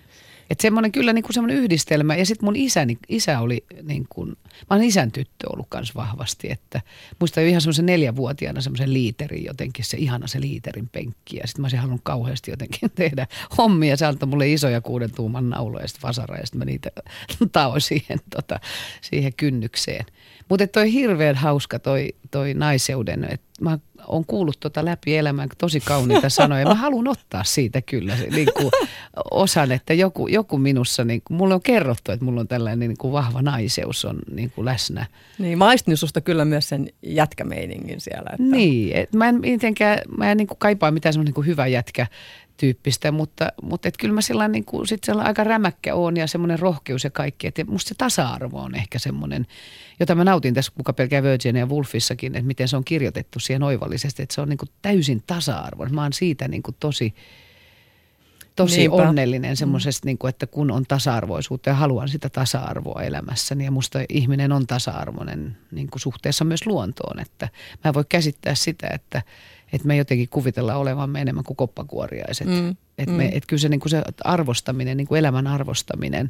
Että 0.50 0.62
semmoinen 0.62 0.92
kyllä 0.92 1.12
niin 1.12 1.22
kuin 1.22 1.34
semmoinen 1.34 1.56
yhdistelmä. 1.56 2.14
Ja 2.14 2.26
sitten 2.26 2.46
mun 2.46 2.56
isäni, 2.56 2.98
isä 3.08 3.40
oli 3.40 3.64
niin 3.82 4.06
kuin, 4.08 4.28
mä 4.28 4.66
olen 4.70 4.84
isän 4.84 5.12
tyttö 5.12 5.52
ollut 5.52 5.66
kanssa 5.68 5.94
vahvasti. 5.96 6.50
Että 6.52 6.80
muistan 7.18 7.44
jo 7.44 7.48
ihan 7.48 7.60
semmoisen 7.60 7.86
neljävuotiaana 7.86 8.60
semmoisen 8.60 8.92
liiterin 8.92 9.44
jotenkin, 9.44 9.84
se 9.84 9.96
ihana 9.96 10.26
se 10.26 10.40
liiterin 10.40 10.88
penkki. 10.88 11.36
Ja 11.36 11.46
sitten 11.46 11.62
mä 11.62 11.64
olisin 11.64 11.78
halunnut 11.78 12.00
kauheasti 12.04 12.50
jotenkin 12.50 12.90
tehdä 12.94 13.26
hommia. 13.58 13.96
Se 13.96 14.06
antoi 14.06 14.28
mulle 14.28 14.52
isoja 14.52 14.80
kuuden 14.80 15.14
tuuman 15.14 15.50
nauloja 15.50 15.84
ja 15.84 15.88
sitten 15.88 16.08
vasara 16.08 16.36
ja 16.36 16.46
sitten 16.46 16.58
mä 16.58 16.64
niitä 16.64 16.90
taoin 17.52 17.80
siihen, 17.80 18.18
tota, 18.36 18.60
siihen 19.00 19.34
kynnykseen. 19.34 20.06
Mutta 20.50 20.66
toi 20.66 20.92
hirveän 20.92 21.36
hauska 21.36 21.78
toi, 21.78 22.14
toi 22.30 22.54
naiseuden, 22.54 23.26
että 23.30 23.46
mä 23.60 23.78
oon 24.06 24.24
kuullut 24.24 24.60
tota 24.60 24.84
läpi 24.84 25.16
elämän 25.16 25.48
tosi 25.58 25.80
kauniita 25.80 26.28
sanoja. 26.40 26.66
Mä 26.66 26.74
haluan 26.74 27.08
ottaa 27.08 27.44
siitä 27.44 27.82
kyllä 27.82 28.16
niin 28.30 28.48
kuin 28.56 28.70
osan, 29.30 29.72
että 29.72 29.94
joku, 29.94 30.26
joku 30.26 30.58
minussa, 30.58 31.04
niin 31.04 31.22
kuin, 31.24 31.36
mulle 31.36 31.54
on 31.54 31.62
kerrottu, 31.62 32.12
että 32.12 32.24
mulla 32.24 32.40
on 32.40 32.48
tällainen 32.48 32.88
niin 32.88 32.98
kuin 32.98 33.12
vahva 33.12 33.42
naiseus 33.42 34.04
on 34.04 34.18
niin 34.32 34.50
kuin 34.50 34.64
läsnä. 34.64 35.06
Niin, 35.38 35.58
maistin 35.58 35.96
susta 35.96 36.20
kyllä 36.20 36.44
myös 36.44 36.68
sen 36.68 36.88
jätkämeiningin 37.02 38.00
siellä. 38.00 38.30
Että... 38.32 38.56
Niin, 38.56 38.96
et 38.96 39.12
mä 39.12 39.28
en 39.28 39.40
mitenkään, 39.40 39.98
mä 40.18 40.30
en 40.30 40.36
niin 40.36 40.46
kuin 40.46 40.58
kaipaa 40.58 40.90
mitään 40.90 41.12
semmoinen 41.12 41.34
niin 41.36 41.46
hyvä 41.46 41.66
jätkä 41.66 42.06
tyyppistä, 42.60 43.12
mutta, 43.12 43.52
mutta 43.62 43.88
et 43.88 43.96
kyllä 43.96 44.14
mä 44.14 44.20
sellainen, 44.20 44.52
niin 44.52 44.64
kuin, 44.64 44.88
sit 44.88 45.04
sellainen 45.04 45.28
aika 45.28 45.44
rämäkkä 45.44 45.94
on 45.94 46.16
ja 46.16 46.26
semmoinen 46.26 46.58
rohkeus 46.58 47.04
ja 47.04 47.10
kaikki. 47.10 47.46
Että 47.46 47.64
musta 47.64 47.88
se 47.88 47.94
tasa-arvo 47.94 48.60
on 48.60 48.74
ehkä 48.74 48.98
semmoinen, 48.98 49.46
jota 50.00 50.14
mä 50.14 50.24
nautin 50.24 50.54
tässä 50.54 50.72
kuka 50.76 50.92
pelkää 50.92 51.22
Virginia 51.22 51.62
ja 51.62 51.66
Wolfissakin, 51.66 52.34
että 52.34 52.46
miten 52.46 52.68
se 52.68 52.76
on 52.76 52.84
kirjoitettu 52.84 53.40
siihen 53.40 53.62
oivallisesti, 53.62 54.22
että 54.22 54.34
se 54.34 54.40
on 54.40 54.48
niin 54.48 54.58
kuin 54.58 54.68
täysin 54.82 55.22
tasa-arvo. 55.26 55.86
Mä 55.86 56.02
oon 56.02 56.12
siitä 56.12 56.48
niin 56.48 56.62
kuin 56.62 56.76
tosi, 56.80 57.14
tosi 58.56 58.78
Niinpä. 58.78 58.96
onnellinen 58.96 59.56
semmoisesta, 59.56 60.06
niin 60.06 60.18
kuin, 60.18 60.28
että 60.28 60.46
kun 60.46 60.70
on 60.70 60.84
tasa-arvoisuutta 60.88 61.70
ja 61.70 61.74
haluan 61.74 62.08
sitä 62.08 62.28
tasa-arvoa 62.28 63.02
elämässäni 63.02 63.64
ja 63.64 63.70
musta 63.70 63.98
ihminen 64.08 64.52
on 64.52 64.66
tasa-arvoinen 64.66 65.56
niin 65.70 65.90
kuin 65.90 66.00
suhteessa 66.00 66.44
myös 66.44 66.66
luontoon, 66.66 67.20
että 67.20 67.48
mä 67.84 67.88
en 67.88 67.94
voi 67.94 68.04
käsittää 68.08 68.54
sitä, 68.54 68.88
että 68.94 69.22
että 69.72 69.88
me 69.88 69.96
jotenkin 69.96 70.28
kuvitellaan 70.28 70.78
olevamme 70.78 71.20
enemmän 71.20 71.44
kuin 71.44 71.56
koppakuoriaiset. 71.56 72.46
Mm, 72.46 72.76
että 72.98 73.14
mm. 73.14 73.20
et 73.20 73.46
kyllä 73.46 73.60
se, 73.60 73.68
niin 73.68 73.80
kuin 73.80 73.90
se 73.90 74.02
arvostaminen, 74.24 74.96
niin 74.96 75.06
kuin 75.06 75.18
elämän 75.18 75.46
arvostaminen. 75.46 76.28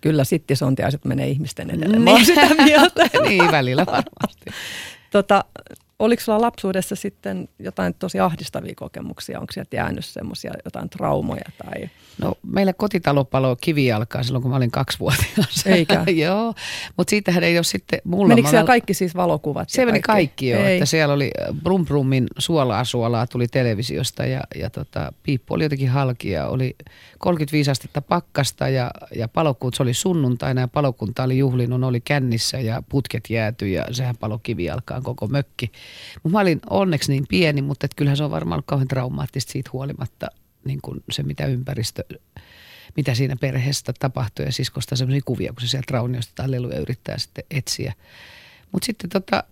Kyllä 0.00 0.24
sittisontiaiset 0.24 1.04
menee 1.04 1.28
ihmisten 1.28 1.70
edelle. 1.70 1.98
Niin. 1.98 2.18
Mä 2.18 2.24
sitä 2.24 2.54
mieltä. 2.54 3.02
niin, 3.28 3.50
välillä 3.50 3.86
varmasti. 3.86 4.50
tota, 5.10 5.44
oliko 6.00 6.22
sulla 6.22 6.40
lapsuudessa 6.40 6.96
sitten 6.96 7.48
jotain 7.58 7.94
tosi 7.94 8.20
ahdistavia 8.20 8.74
kokemuksia? 8.76 9.40
Onko 9.40 9.52
sieltä 9.52 9.76
jäänyt 9.76 10.04
semmoisia 10.04 10.52
jotain 10.64 10.90
traumoja? 10.90 11.44
Tai... 11.64 11.90
No 12.22 12.34
meillä 12.46 12.72
kotitalo 12.72 13.24
palo 13.24 13.56
kivijalkaa 13.60 14.22
silloin, 14.22 14.42
kun 14.42 14.50
mä 14.50 14.56
olin 14.56 14.70
kaksivuotias. 14.70 15.66
Eikä? 15.66 16.04
joo, 16.26 16.54
mutta 16.96 17.10
siitähän 17.10 17.44
ei 17.44 17.58
ole 17.58 17.64
sitten 17.64 18.00
mulla. 18.04 18.28
Menikö 18.28 18.48
siellä 18.48 18.66
kaikki 18.66 18.94
siis 18.94 19.14
valokuvat? 19.14 19.70
Se 19.70 19.86
meni 19.86 20.00
kaikki 20.00 20.48
jo, 20.48 20.58
ei. 20.58 20.74
että 20.74 20.86
siellä 20.86 21.14
oli 21.14 21.30
äh, 21.40 21.54
Brum 21.62 21.84
Brumin 21.84 22.26
suolaa 22.38 22.84
suolaa 22.84 23.26
tuli 23.26 23.48
televisiosta 23.48 24.26
ja, 24.26 24.40
ja 24.54 24.70
tota, 24.70 25.12
piippu 25.22 25.54
oli 25.54 25.62
jotenkin 25.62 25.88
halkia. 25.88 26.48
Oli 26.48 26.76
35 27.18 27.70
astetta 27.70 28.02
pakkasta 28.02 28.68
ja, 28.68 28.90
ja 29.14 29.28
palokuut, 29.28 29.74
se 29.74 29.82
oli 29.82 29.94
sunnuntaina 29.94 30.60
ja 30.60 30.68
palokunta 30.68 31.22
oli 31.22 31.38
juhlinut, 31.38 31.84
oli 31.84 32.00
kännissä 32.00 32.60
ja 32.60 32.82
putket 32.88 33.30
jääty 33.30 33.68
ja 33.68 33.84
sehän 33.92 34.16
palo 34.16 34.38
kivijalkaan 34.38 35.02
koko 35.02 35.26
mökki. 35.26 35.72
Mutta 36.22 36.32
mä 36.32 36.40
olin 36.40 36.60
onneksi 36.70 37.12
niin 37.12 37.26
pieni, 37.28 37.62
mutta 37.62 37.84
et 37.84 37.94
kyllähän 37.94 38.16
se 38.16 38.24
on 38.24 38.30
varmaan 38.30 38.56
ollut 38.56 38.66
kauhean 38.66 38.88
traumaattista 38.88 39.52
siitä 39.52 39.70
huolimatta 39.72 40.26
niin 40.64 40.78
kuin 40.82 41.00
se, 41.10 41.22
mitä 41.22 41.46
ympäristö, 41.46 42.04
mitä 42.96 43.14
siinä 43.14 43.36
perheestä 43.36 43.92
tapahtui 43.98 44.44
ja 44.44 44.52
siskosta 44.52 44.96
sellaisia 44.96 45.22
kuvia, 45.24 45.52
kun 45.52 45.60
se 45.60 45.68
sieltä 45.68 45.92
rauniosta 45.92 46.32
tai 46.34 46.50
leluja 46.50 46.78
yrittää 46.78 47.18
sitten 47.18 47.44
etsiä. 47.50 47.92
Mutta 48.72 48.86
sitten 48.86 49.10
tota, 49.10 49.44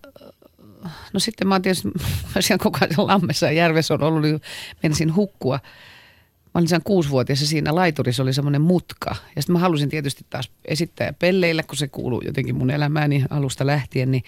no 1.13 1.19
sitten 1.19 1.47
mä 1.47 1.55
oon 1.55 1.61
tietysti, 1.61 1.87
mä 2.35 2.41
siellä 2.41 2.63
koko 2.63 2.77
ajan 2.81 3.07
lammessa 3.07 3.45
ja 3.45 3.51
järvessä 3.51 3.93
on 3.93 4.03
ollut, 4.03 4.21
niin 4.21 4.41
menisin 4.83 5.15
hukkua. 5.15 5.59
Mä 6.45 6.59
olin 6.59 6.67
sen 6.67 6.83
kuusivuotias 6.83 7.41
ja 7.41 7.47
siinä 7.47 7.75
laiturissa 7.75 8.23
oli 8.23 8.33
semmoinen 8.33 8.61
mutka. 8.61 9.15
Ja 9.35 9.41
sitten 9.41 9.53
mä 9.53 9.59
halusin 9.59 9.89
tietysti 9.89 10.25
taas 10.29 10.51
esittää 10.65 11.13
pelleillä, 11.13 11.63
kun 11.63 11.77
se 11.77 11.87
kuuluu 11.87 12.21
jotenkin 12.25 12.55
mun 12.55 12.71
elämääni 12.71 13.25
alusta 13.29 13.65
lähtien, 13.65 14.11
niin 14.11 14.23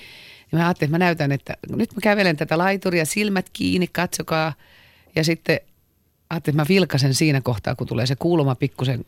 ja 0.51 0.57
mä 0.57 0.65
ajattelin, 0.65 0.89
että 0.89 0.97
mä 0.97 1.05
näytän, 1.05 1.31
että 1.31 1.57
nyt 1.75 1.95
mä 1.95 1.99
kävelen 2.01 2.37
tätä 2.37 2.57
laituria, 2.57 3.05
silmät 3.05 3.49
kiinni, 3.53 3.87
katsokaa. 3.87 4.53
Ja 5.15 5.23
sitten 5.23 5.59
ajattelin, 6.29 6.55
että 6.55 6.63
mä 6.63 6.75
vilkasen 6.75 7.13
siinä 7.13 7.41
kohtaa, 7.41 7.75
kun 7.75 7.87
tulee 7.87 8.05
se 8.05 8.15
kuuluma 8.15 8.55
pikkusen 8.55 9.03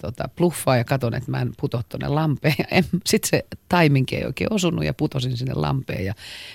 tota, 0.00 0.28
pluffaa 0.36 0.76
ja 0.76 0.84
katon, 0.84 1.14
että 1.14 1.30
mä 1.30 1.40
en 1.40 1.52
puto 1.60 1.82
tuonne 1.88 2.08
lampeen. 2.08 2.54
Sitten 3.06 3.28
se 3.30 3.44
taiminki 3.68 4.16
ei 4.16 4.24
oikein 4.24 4.52
osunut 4.52 4.84
ja 4.84 4.94
putosin 4.94 5.36
sinne 5.36 5.54
lampeen. 5.54 6.04
Ja 6.04 6.14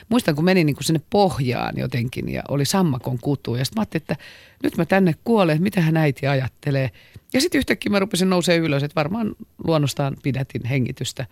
muistan, 0.09 0.35
kun 0.35 0.45
menin 0.45 0.65
niin 0.65 0.75
kuin 0.75 0.83
sinne 0.83 1.01
pohjaan 1.09 1.77
jotenkin 1.77 2.29
ja 2.29 2.43
oli 2.47 2.65
sammakon 2.65 3.19
kutu. 3.19 3.55
Ja 3.55 3.65
sitten 3.65 3.79
mä 3.79 3.81
ajattelin, 3.81 4.01
että 4.01 4.15
nyt 4.63 4.77
mä 4.77 4.85
tänne 4.85 5.15
kuolen, 5.23 5.61
mitä 5.61 5.81
hän 5.81 5.97
äiti 5.97 6.27
ajattelee. 6.27 6.91
Ja 7.33 7.41
sitten 7.41 7.59
yhtäkkiä 7.59 7.91
mä 7.91 7.99
rupesin 7.99 8.29
nousee 8.29 8.57
ylös, 8.57 8.83
että 8.83 8.95
varmaan 8.95 9.35
luonnostaan 9.67 10.17
pidätin 10.23 10.65
hengitystä. 10.65 11.25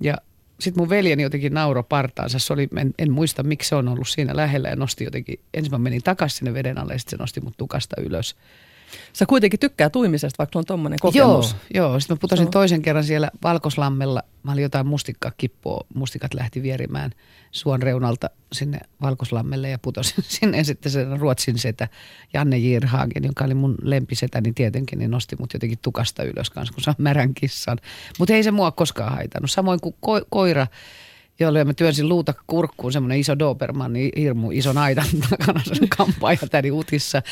Ja 0.00 0.16
sitten 0.60 0.80
mun 0.80 0.88
veljeni 0.88 1.22
jotenkin 1.22 1.54
nauro 1.54 1.82
partaansa. 1.82 2.38
Se 2.38 2.52
oli, 2.52 2.68
en, 2.76 2.94
en, 2.98 3.12
muista 3.12 3.42
miksi 3.42 3.68
se 3.68 3.74
on 3.74 3.88
ollut 3.88 4.08
siinä 4.08 4.36
lähellä 4.36 4.68
ja 4.68 4.76
nosti 4.76 5.04
jotenkin. 5.04 5.40
Ensin 5.54 5.72
mä 5.72 5.78
menin 5.78 6.02
takaisin 6.02 6.38
sinne 6.38 6.54
veden 6.54 6.78
alle 6.78 6.92
ja 6.92 6.98
sitten 6.98 7.18
se 7.18 7.22
nosti 7.22 7.40
mut 7.40 7.56
tukasta 7.56 8.00
ylös. 8.00 8.36
Sä 9.12 9.26
kuitenkin 9.26 9.60
tykkää 9.60 9.90
tuimisesta, 9.90 10.38
vaikka 10.38 10.58
on 10.58 10.64
tommonen 10.64 10.98
kokemus. 11.02 11.56
Joo, 11.74 11.88
joo. 11.88 12.00
Sitten 12.00 12.16
mä 12.16 12.20
putosin 12.20 12.46
so. 12.46 12.50
toisen 12.50 12.82
kerran 12.82 13.04
siellä 13.04 13.30
Valkoslammella. 13.42 14.22
Mä 14.42 14.52
olin 14.52 14.62
jotain 14.62 14.86
mustikkaa 14.86 15.32
kippoa. 15.36 15.86
Mustikat 15.94 16.34
lähti 16.34 16.62
vierimään 16.62 17.10
suon 17.50 17.82
reunalta 17.82 18.30
sinne 18.52 18.78
Valkoslammelle 19.02 19.70
ja 19.70 19.78
putosin 19.78 20.24
sinne. 20.38 20.58
Ja 20.58 20.64
sitten 20.64 20.92
se 20.92 21.06
Ruotsin 21.18 21.58
setä 21.58 21.88
Janne 22.34 22.58
Jirhagen, 22.58 23.24
joka 23.24 23.44
oli 23.44 23.54
mun 23.54 23.74
lempisetä, 23.82 24.40
niin 24.40 24.54
tietenkin 24.54 24.98
niin 24.98 25.10
nosti 25.10 25.36
mut 25.38 25.52
jotenkin 25.52 25.78
tukasta 25.82 26.22
ylös 26.22 26.50
kanssa, 26.50 26.74
kun 26.74 26.82
saa 26.82 26.94
märän 26.98 27.34
kissan. 27.34 27.78
Mutta 28.18 28.34
ei 28.34 28.42
se 28.42 28.50
mua 28.50 28.70
koskaan 28.70 29.12
haitannut. 29.12 29.50
Samoin 29.50 29.80
kuin 29.80 29.94
ko- 29.94 30.26
koira 30.30 30.66
jolle 31.40 31.64
mä 31.64 31.74
työnsin 31.74 32.08
luuta 32.08 32.34
kurkkuun, 32.46 32.92
semmoinen 32.92 33.18
iso 33.18 33.38
Doberman, 33.38 33.92
niin 33.92 34.10
hirmu 34.16 34.50
iso 34.50 34.80
aidan 34.80 35.06
takana 35.30 35.62
kampaaja 35.96 36.38
täni 36.50 36.70
utissa. 36.70 37.22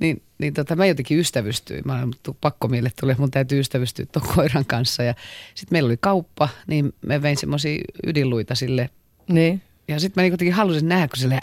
Niin, 0.00 0.22
niin 0.38 0.54
tota, 0.54 0.76
mä 0.76 0.86
jotenkin 0.86 1.18
ystävystyin. 1.18 1.82
Mä 1.84 2.08
pakko 2.40 2.68
miele 2.68 2.92
tuli, 3.00 3.14
mun 3.18 3.30
täytyy 3.30 3.60
ystävystyä 3.60 4.06
tuon 4.12 4.26
koiran 4.34 4.64
kanssa. 4.66 5.02
Ja 5.02 5.14
sitten 5.54 5.74
meillä 5.76 5.86
oli 5.86 5.96
kauppa, 6.00 6.48
niin 6.66 6.92
mä 7.06 7.22
vein 7.22 7.36
semmoisia 7.36 7.82
ydinluita 8.06 8.54
sille. 8.54 8.90
Niin. 9.28 9.62
Ja 9.88 10.00
sitten 10.00 10.20
mä 10.20 10.22
niin 10.22 10.32
kuitenkin 10.32 10.54
halusin 10.54 10.88
nähdä, 10.88 11.08
kun 11.08 11.16
se 11.18 11.38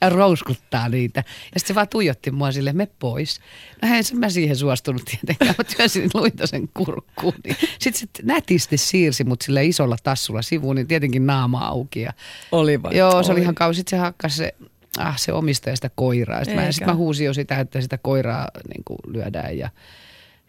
rouskuttaa 0.16 0.88
niitä. 0.88 1.24
Ja 1.26 1.60
sitten 1.60 1.68
se 1.68 1.74
vaan 1.74 1.88
tuijotti 1.88 2.30
mua 2.30 2.52
sille, 2.52 2.72
me 2.72 2.88
pois. 2.98 3.40
No 3.82 3.88
en 3.88 4.18
mä 4.18 4.30
siihen 4.30 4.56
suostunut 4.56 5.04
tietenkään. 5.04 5.54
Mä 5.58 5.64
työnsin 5.64 6.10
luita 6.14 6.46
sen 6.46 6.68
kurkkuun. 6.74 7.34
Niin. 7.44 7.56
Sitten 7.78 8.00
se 8.00 8.22
nätisti 8.22 8.76
siirsi 8.76 9.24
mut 9.24 9.42
sille 9.42 9.64
isolla 9.64 9.96
tassulla 10.02 10.42
sivuun, 10.42 10.76
niin 10.76 10.86
tietenkin 10.86 11.26
naama 11.26 11.66
auki. 11.66 12.00
Ja 12.00 12.12
oli 12.52 12.82
vai? 12.82 12.96
Joo, 12.96 13.22
se 13.22 13.32
oli 13.32 13.40
ihan 13.40 13.54
kauan. 13.54 13.74
Sitten 13.74 13.98
se 13.98 14.02
hakkasi 14.02 14.36
se 14.36 14.54
ah, 14.98 15.18
se 15.18 15.32
omistaja 15.32 15.76
sitä 15.76 15.90
koiraa. 15.94 16.44
Sitten 16.44 16.64
mä, 16.64 16.72
sit 16.72 16.86
mä 16.86 16.94
huusin 16.94 17.26
jo 17.26 17.34
sitä, 17.34 17.60
että 17.60 17.80
sitä 17.80 17.98
koiraa 17.98 18.48
niin 18.68 18.84
kuin 18.84 18.98
lyödään 19.06 19.58
ja 19.58 19.70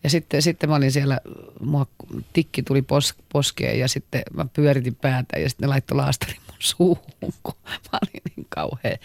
ja 0.04 0.10
sitten, 0.10 0.42
sitten 0.42 0.70
mä 0.70 0.76
olin 0.76 0.92
siellä, 0.92 1.20
mua 1.60 1.86
tikki 2.34 2.64
tuli 2.64 2.82
pos, 2.82 3.16
poskeen 3.34 3.80
ja 3.80 3.88
sitten 3.88 4.24
mä 4.34 4.46
pyöritin 4.54 4.96
päätä 4.96 5.40
ja 5.40 5.50
sitten 5.50 5.68
ne 5.68 5.70
laittoi 5.70 5.96
laastarin 5.96 6.38
suuhun, 6.62 7.34
kun 7.44 7.54
mä 7.92 8.00
olin 8.02 8.22
niin 8.38 8.48
kauhean. 8.50 8.98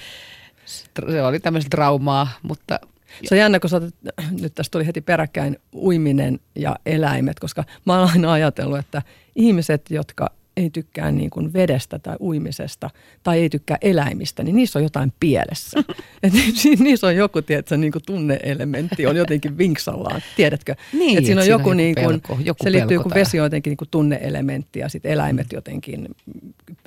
Se 0.64 1.23
oli 1.23 1.40
tämmöistä 1.40 1.71
traumaa, 1.71 2.29
mutta 2.42 2.81
se 3.25 3.35
on 3.35 3.38
jännä, 3.38 3.61
kun 3.61 3.71
sä 3.71 3.81
nyt 4.42 4.55
tästä 4.55 4.73
tuli 4.73 4.87
heti 4.87 5.01
peräkkäin 5.01 5.59
uiminen 5.75 6.40
ja 6.55 6.77
eläimet, 6.87 7.40
koska 7.40 7.64
mä 7.85 7.99
oon 7.99 8.11
aina 8.11 8.33
ajatellut, 8.33 8.79
että 8.79 9.03
ihmiset, 9.37 9.90
jotka 9.90 10.31
ei 10.57 10.71
tykkää 10.71 11.12
niin 11.12 11.31
kuin 11.31 11.53
vedestä 11.53 11.99
tai 11.99 12.16
uimisesta 12.21 12.90
tai 13.23 13.38
ei 13.38 13.51
tykkää 13.51 13.79
eläimistä, 13.81 14.42
niin 14.42 14.57
niissä 14.57 14.79
on 14.79 14.83
jotain 14.83 15.12
pielessä. 15.21 15.85
Et 16.23 16.33
niissä 16.79 17.07
on 17.07 17.16
joku, 17.16 17.42
tiedätkö, 17.42 17.77
niin 17.77 17.92
kuin 17.92 18.03
tunneelementti 18.07 19.07
on 19.07 19.16
jotenkin 19.16 19.59
vinksallaan, 19.59 20.23
tiedätkö? 20.37 20.75
Niin, 20.92 21.19
että 21.19 21.27
siinä 21.27 21.40
on 21.40 21.49
joku, 21.49 21.73
niin 21.73 21.95
kuin, 21.95 22.07
pelko, 22.07 22.38
joku 22.45 22.64
se 22.64 22.73
liittyy, 22.73 22.99
kun 22.99 23.12
vesi 23.14 23.40
on 23.40 23.47
jotenkin 23.47 23.71
niin 23.71 23.77
kuin 23.77 23.88
tunneelementti 23.90 24.79
ja 24.79 24.88
sitten 24.88 25.12
eläimet 25.12 25.53
jotenkin 25.53 26.09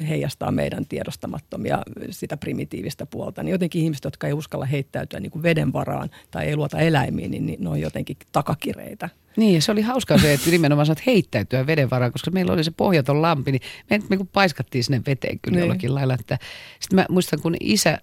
heijastaa 0.10 0.52
meidän 0.52 0.86
tiedostamattomia 0.86 1.80
sitä 2.10 2.38
primitiivistä 2.38 3.06
puolta. 3.06 3.44
Niin 3.44 3.52
jotenkin 3.52 3.82
ihmiset, 3.82 4.04
jotka 4.04 4.28
ei 4.28 4.34
uskalla 4.34 4.66
heittäytyä 4.66 5.20
niin 5.20 5.32
kuin 5.32 5.44
veden 5.44 5.74
varaan 5.74 6.10
tai 6.32 6.46
ei 6.46 6.56
luota 6.56 6.80
eläimiin, 6.80 7.32
niin 7.32 7.56
ne 7.60 7.70
on 7.70 7.82
jotenkin 7.82 8.18
takakireitä. 8.32 9.10
Niin, 9.38 9.56
ja 9.56 9.62
se 9.62 9.72
oli 9.72 9.82
hauskaa 9.82 10.18
se, 10.18 10.34
että 10.34 10.50
nimenomaan 10.50 10.86
saat 10.86 11.06
heittäytyä 11.06 11.68
veden 11.68 11.89
varaan, 11.89 12.12
koska 12.12 12.32
meillä 12.32 12.54
oli 12.54 12.63
se 12.63 12.72
pohjaton 12.72 13.22
lampi, 13.22 13.52
niin 13.52 13.62
me, 13.89 14.00
me 14.10 14.26
paiskattiin 14.34 14.84
sinne 14.84 15.02
veteen 15.08 15.39
kyllä 15.39 15.56
niin. 15.56 15.62
jollakin 15.62 15.96
lailla. 15.96 16.13
Että, 16.13 16.38
sitten 16.80 16.96
mä 16.96 17.06
muistan, 17.10 17.42
kun 17.42 17.56
isä 17.60 17.98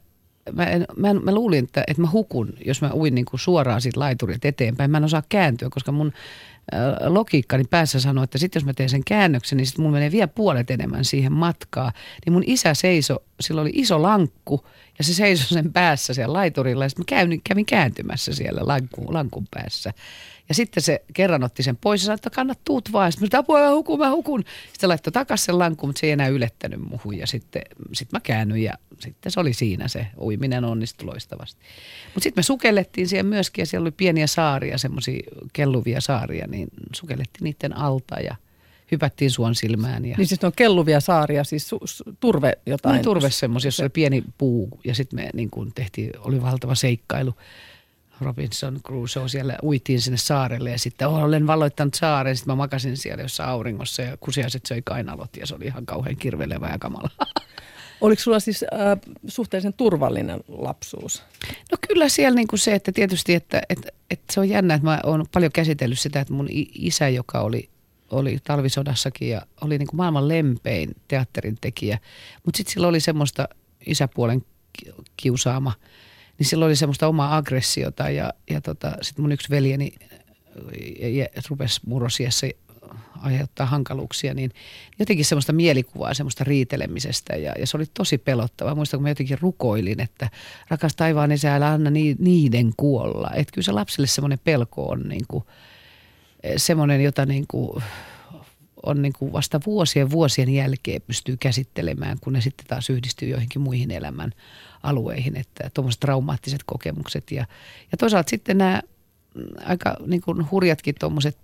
mä, 0.53 0.65
en, 0.65 0.87
mä, 0.97 1.11
en, 1.11 1.25
mä 1.25 1.35
luulin, 1.35 1.65
että, 1.65 1.85
että 1.87 2.03
mä 2.03 2.11
hukun, 2.11 2.53
jos 2.67 2.83
mä 2.83 2.91
uin 2.95 3.15
niin 3.15 3.25
kuin 3.25 3.41
suoraan 3.41 3.81
siitä 3.81 4.01
laiturilta 4.01 4.49
eteenpäin. 4.49 4.91
Mä 4.91 4.99
en 4.99 5.05
osaa 5.05 5.23
kääntyä, 5.29 5.69
koska 5.71 5.93
mun 5.93 6.13
äh, 6.75 7.13
logiikkani 7.13 7.65
päässä 7.65 8.01
sanoi, 8.01 8.25
että 8.25 8.39
sitten 8.39 8.61
jos 8.61 8.67
mä 8.67 8.75
teen 8.75 8.89
sen 8.89 9.05
käännöksen, 9.05 9.57
niin 9.57 9.67
sitten 9.67 9.83
mun 9.83 9.93
menee 9.93 10.13
vielä 10.13 10.29
puolet 10.29 10.71
enemmän 10.71 11.05
siihen 11.05 11.33
matkaa. 11.33 11.93
Niin 12.27 12.33
mun 12.33 12.45
isä 12.47 12.75
seiso, 12.75 13.23
sillä 13.41 13.61
oli 13.61 13.73
iso 13.75 14.03
lankku 14.03 14.67
ja 14.99 15.05
se 15.05 15.15
seisoi 15.15 15.47
sen 15.47 15.73
päässä 15.73 16.15
siellä 16.15 16.33
laiturilla 16.33 16.85
ja 16.85 16.89
sitten 16.89 17.03
mä 17.29 17.41
kävin, 17.45 17.67
kääntymässä 17.67 18.35
siellä 18.35 18.61
lankun, 18.65 19.15
lankun 19.15 19.47
päässä. 19.51 19.93
Ja 20.49 20.55
sitten 20.55 20.83
se 20.83 21.05
kerran 21.15 21.45
otti 21.45 21.63
sen 21.63 21.77
pois 21.77 22.01
ja 22.01 22.05
sanoi, 22.05 22.15
että 22.15 22.31
kannat 22.31 22.59
tuut 22.65 22.93
vaan. 22.93 23.13
Sitten 23.13 23.29
mä 23.33 23.39
apua, 23.39 23.61
mä 23.61 23.71
hukun, 23.71 23.99
mä 23.99 24.11
hukun. 24.11 24.45
Sitten 24.73 24.89
laittoi 24.89 25.13
takaisin 25.13 25.45
sen 25.45 25.59
lankun, 25.59 25.89
mutta 25.89 26.01
se 26.01 26.07
ei 26.07 26.13
enää 26.13 26.29
ylettänyt 26.29 26.81
muhun. 26.81 27.19
Ja 27.19 27.27
sitten 27.27 27.63
sit 27.93 28.13
mä 28.13 28.21
käännyin 28.21 28.65
ja 28.65 28.75
sitten 28.99 29.33
se 29.33 29.41
oli 29.41 29.53
siinä 29.53 29.89
se 29.89 30.07
uiminen 30.21 30.65
onnistui 30.65 31.07
loistavasti. 31.07 31.61
Mutta 32.05 32.21
sitten 32.23 32.39
me 32.39 32.43
sukellettiin 32.43 33.09
siellä 33.09 33.29
myöskin 33.29 33.63
ja 33.63 33.67
siellä 33.67 33.85
oli 33.85 33.91
pieniä 33.91 34.27
saaria, 34.27 34.79
semmoisia 34.79 35.23
kelluvia 35.53 36.01
saaria, 36.01 36.47
niin 36.47 36.69
sukellettiin 36.93 37.45
niiden 37.45 37.77
alta 37.77 38.21
ja 38.21 38.37
hypättiin 38.93 39.31
suon 39.31 39.55
silmään. 39.55 40.05
Ja... 40.05 40.17
Niin 40.17 40.27
siis 40.27 40.45
on 40.45 40.53
kelluvia 40.57 41.01
saaria, 41.01 41.45
siis 41.45 41.75
su- 41.75 41.87
su- 41.87 42.15
turve 42.21 42.53
jotain. 42.67 42.97
No, 42.97 43.03
turve 43.03 43.31
semmoisia, 43.31 43.69
jossa 43.69 43.83
oli 43.83 43.91
pieni 43.91 44.25
puu 44.39 44.81
ja 44.85 44.95
sitten 44.95 45.21
me 45.21 45.31
niin 45.35 45.51
kuin 45.51 45.73
tehtiin, 45.75 46.11
oli 46.19 46.43
valtava 46.43 46.75
seikkailu. 46.75 47.35
Robinson 48.21 48.81
Crusoe 48.87 49.29
siellä 49.29 49.59
uitiin 49.63 50.01
sinne 50.01 50.17
saarelle 50.17 50.71
ja 50.71 50.79
sitten 50.79 51.09
oh, 51.09 51.25
olen 51.25 51.47
valloittanut 51.47 51.95
saaren. 51.95 52.37
Sitten 52.37 52.53
mä 52.53 52.57
makasin 52.57 52.97
siellä 52.97 53.23
jossain 53.23 53.51
auringossa 53.51 54.03
ja 54.03 54.17
kusiaiset 54.17 54.67
söi 54.67 54.83
kainalot 54.85 55.37
ja 55.37 55.47
se 55.47 55.55
oli 55.55 55.65
ihan 55.65 55.87
kauhean 55.87 56.17
kirvelevä 56.17 56.69
ja 56.69 56.79
kamala. 56.79 57.11
Oliko 58.01 58.23
sulla 58.23 58.41
siis 58.41 58.63
äh, 58.63 58.99
suhteellisen 59.27 59.73
turvallinen 59.73 60.41
lapsuus? 60.49 61.23
No 61.73 61.79
kyllä 61.89 62.09
siellä 62.09 62.37
niin 62.37 62.49
kuin 62.49 62.61
se, 62.61 62.75
että 62.75 62.93
tietysti, 62.93 63.35
että, 63.35 63.63
että, 63.69 63.89
että 64.11 64.33
se 64.33 64.41
on 64.41 64.49
jännä, 64.49 64.75
että 64.75 64.87
mä 64.87 65.01
oon 65.05 65.25
paljon 65.33 65.53
käsitellyt 65.53 65.99
sitä, 65.99 66.21
että 66.21 66.35
mun 66.35 66.49
isä, 66.75 67.09
joka 67.09 67.41
oli, 67.41 67.69
oli 68.11 68.39
talvisodassakin 68.45 69.29
ja 69.29 69.43
oli 69.61 69.79
niin 69.79 69.89
kuin 69.89 69.97
maailman 69.97 70.29
lempein 70.29 70.91
teatterin 71.09 71.59
tekijä, 71.61 71.99
mutta 72.45 72.57
sitten 72.57 72.73
sillä 72.73 72.89
oli 72.89 73.01
semmoista 73.01 73.49
isäpuolen 73.87 74.45
kiusaama– 75.17 75.73
niin 76.39 76.47
silloin 76.47 76.69
oli 76.69 76.77
semmoista 76.77 77.09
omaa 77.09 77.37
aggressiota 77.37 78.11
ja, 78.11 78.33
ja 78.51 78.61
tota, 78.61 78.93
sitten 79.03 79.23
mun 79.23 79.33
yksi 79.33 79.51
veljeni 79.51 79.93
rupesi 81.49 81.81
murrosiassa 81.87 82.47
aiheuttaa 83.22 83.66
hankaluuksia, 83.66 84.35
niin 84.35 84.51
jotenkin 84.99 85.25
semmoista 85.25 85.53
mielikuvaa, 85.53 86.14
semmoista 86.14 86.44
riitelemisestä 86.44 87.37
ja, 87.37 87.53
ja 87.59 87.66
se 87.66 87.77
oli 87.77 87.85
tosi 87.94 88.18
pelottavaa. 88.18 88.75
Muistan, 88.75 88.99
kun 88.99 89.03
mä 89.03 89.09
jotenkin 89.09 89.38
rukoilin, 89.40 90.01
että 90.01 90.31
rakas 90.68 90.96
taivaan 90.96 91.33
isä, 91.33 91.55
älä 91.55 91.70
anna 91.70 91.90
niiden 92.18 92.72
kuolla. 92.77 93.31
Että 93.35 93.53
kyllä 93.55 93.64
se 93.64 93.72
lapselle 93.72 94.07
semmoinen 94.07 94.38
pelko 94.44 94.88
on 94.88 95.01
niin 95.09 95.25
kuin, 95.29 95.44
semmoinen, 96.57 97.05
jota 97.05 97.27
niin 97.27 97.44
kuin, 97.49 97.83
on 98.83 99.03
niin 99.03 99.12
kuin 99.18 99.33
vasta 99.33 99.61
vuosien 99.66 100.11
vuosien 100.11 100.49
jälkeen 100.49 101.03
pystyy 101.03 101.37
käsittelemään, 101.37 102.18
kun 102.20 102.33
ne 102.33 102.40
sitten 102.40 102.66
taas 102.66 102.90
yhdistyy 102.90 103.29
joihinkin 103.29 103.62
muihin 103.62 103.90
elämän 103.90 104.33
alueihin, 104.83 105.37
että 105.37 105.70
tuommoiset 105.75 106.01
traumaattiset 106.01 106.61
kokemukset 106.66 107.31
ja, 107.31 107.46
ja 107.92 107.99
toisaalta 107.99 108.31
sitten 108.31 108.59
nämä 108.59 108.83
aika 109.64 109.96
niin 110.07 110.20
kuin 110.20 110.51
hurjatkin 110.51 110.94
tuommoiset 111.01 111.38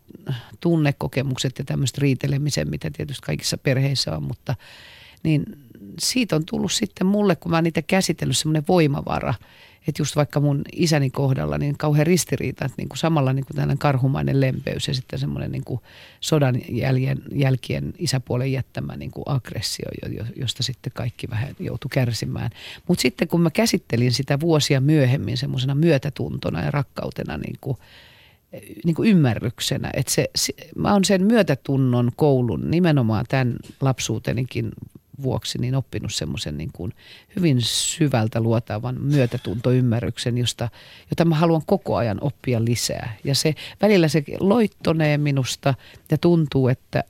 tunnekokemukset 0.61 1.59
ja 1.59 1.65
tämmöiset 1.65 1.99
riitelemisen, 1.99 2.71
mitä 2.71 2.91
tietysti 2.91 3.23
kaikissa 3.27 3.59
perheissä 3.59 4.17
on, 4.17 4.23
mutta 4.23 4.55
niin 5.23 5.45
siitä 5.99 6.37
on 6.37 6.45
tullut 6.45 6.73
sitten 6.73 7.07
mulle, 7.07 7.37
kun 7.37 7.51
mä 7.51 7.57
oon 7.57 7.65
niitä 7.65 7.83
käsitellyt, 7.83 8.37
semmoinen 8.37 8.65
voimavara, 8.69 9.35
että 9.89 10.01
just 10.03 10.17
vaikka 10.17 10.41
mun 10.41 10.63
isäni 10.73 11.11
kohdalla, 11.11 11.59
niin 11.59 11.79
kauhean 11.79 12.07
ristiriita, 12.07 12.65
että 12.65 12.75
niin 12.79 12.89
samalla 12.95 13.33
niin 13.33 13.45
kuin 13.45 13.57
tällainen 13.57 13.79
karhumainen 13.79 14.41
lempeys 14.41 14.89
ja 14.89 14.95
sitten 14.95 15.19
semmoinen 15.19 15.53
niin 15.53 15.65
kuin 15.65 15.81
sodan 16.21 16.61
jäljen, 16.69 17.23
jälkien 17.35 17.95
isäpuolen 17.99 18.53
jättämä 18.53 18.97
niin 18.97 19.11
kuin 19.11 19.25
aggressio, 19.27 19.89
josta 20.37 20.63
sitten 20.63 20.93
kaikki 20.95 21.31
vähän 21.31 21.57
joutui 21.59 21.89
kärsimään. 21.93 22.51
Mutta 22.89 23.03
sitten 23.03 23.29
kun 23.29 23.41
mä 23.41 23.51
käsittelin 23.51 24.13
sitä 24.13 24.41
vuosia 24.41 24.81
myöhemmin 24.81 25.37
semmoisena 25.37 25.75
myötätuntona 25.75 26.63
ja 26.63 26.71
rakkautena 26.71 27.37
niin 27.37 27.57
kuin, 27.61 27.77
niin 28.85 28.95
kuin 28.95 29.09
ymmärryksenä. 29.09 29.91
Että 29.95 30.13
se, 30.13 30.31
se, 30.35 30.53
mä 30.77 30.93
oon 30.93 31.05
sen 31.05 31.25
myötätunnon 31.25 32.11
koulun 32.17 32.71
nimenomaan 32.71 33.25
tämän 33.29 33.57
lapsuutenikin 33.81 34.71
vuoksi 35.23 35.59
niin 35.59 35.75
oppinut 35.75 36.15
semmoisen 36.15 36.59
niin 36.59 36.71
kuin 36.73 36.93
hyvin 37.37 37.61
syvältä 37.61 38.41
luotaavan 38.41 39.01
myötätuntoymmärryksen, 39.01 40.39
josta, 40.39 40.69
jota 41.11 41.25
mä 41.25 41.35
haluan 41.35 41.63
koko 41.67 41.97
ajan 41.97 42.19
oppia 42.21 42.65
lisää. 42.65 43.17
Ja 43.25 43.35
se 43.35 43.55
välillä 43.83 44.09
se 44.09 44.25
loittonee 44.41 45.19
minusta 45.19 45.75
ja 46.11 46.19
tuntuu, 46.19 46.69
että, 46.69 47.05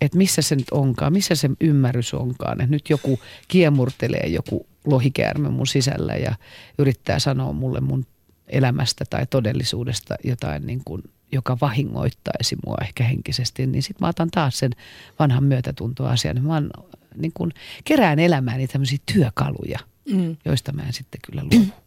että 0.00 0.18
missä 0.18 0.42
se 0.42 0.56
nyt 0.56 0.70
onkaan, 0.70 1.12
missä 1.12 1.34
se 1.34 1.50
ymmärrys 1.60 2.14
onkaan. 2.14 2.60
Että 2.60 2.70
nyt 2.70 2.90
joku 2.90 3.20
kiemurtelee 3.48 4.26
joku 4.26 4.66
lohikäärme 4.84 5.48
mun 5.48 5.66
sisällä 5.66 6.14
ja 6.14 6.34
yrittää 6.78 7.18
sanoa 7.18 7.52
mulle 7.52 7.80
mun 7.80 8.06
elämästä 8.48 9.04
tai 9.10 9.26
todellisuudesta 9.26 10.14
jotain 10.24 10.66
niin 10.66 10.82
kuin 10.84 11.02
joka 11.32 11.56
vahingoittaisi 11.60 12.56
mua 12.66 12.76
ehkä 12.82 13.04
henkisesti, 13.04 13.66
niin 13.66 13.82
sitten 13.82 14.04
mä 14.04 14.08
otan 14.08 14.30
taas 14.30 14.58
sen 14.58 14.70
vanhan 15.18 15.44
myötätuntoasian. 15.44 16.44
Mä 16.44 16.54
oon, 16.54 16.70
niin 17.16 17.32
kun, 17.34 17.52
kerään 17.84 18.18
elämääni 18.18 18.68
tämmöisiä 18.68 18.98
työkaluja, 19.14 19.78
mm. 20.12 20.36
joista 20.44 20.72
mä 20.72 20.82
en 20.82 20.92
sitten 20.92 21.20
kyllä 21.30 21.42
luo. 21.42 21.64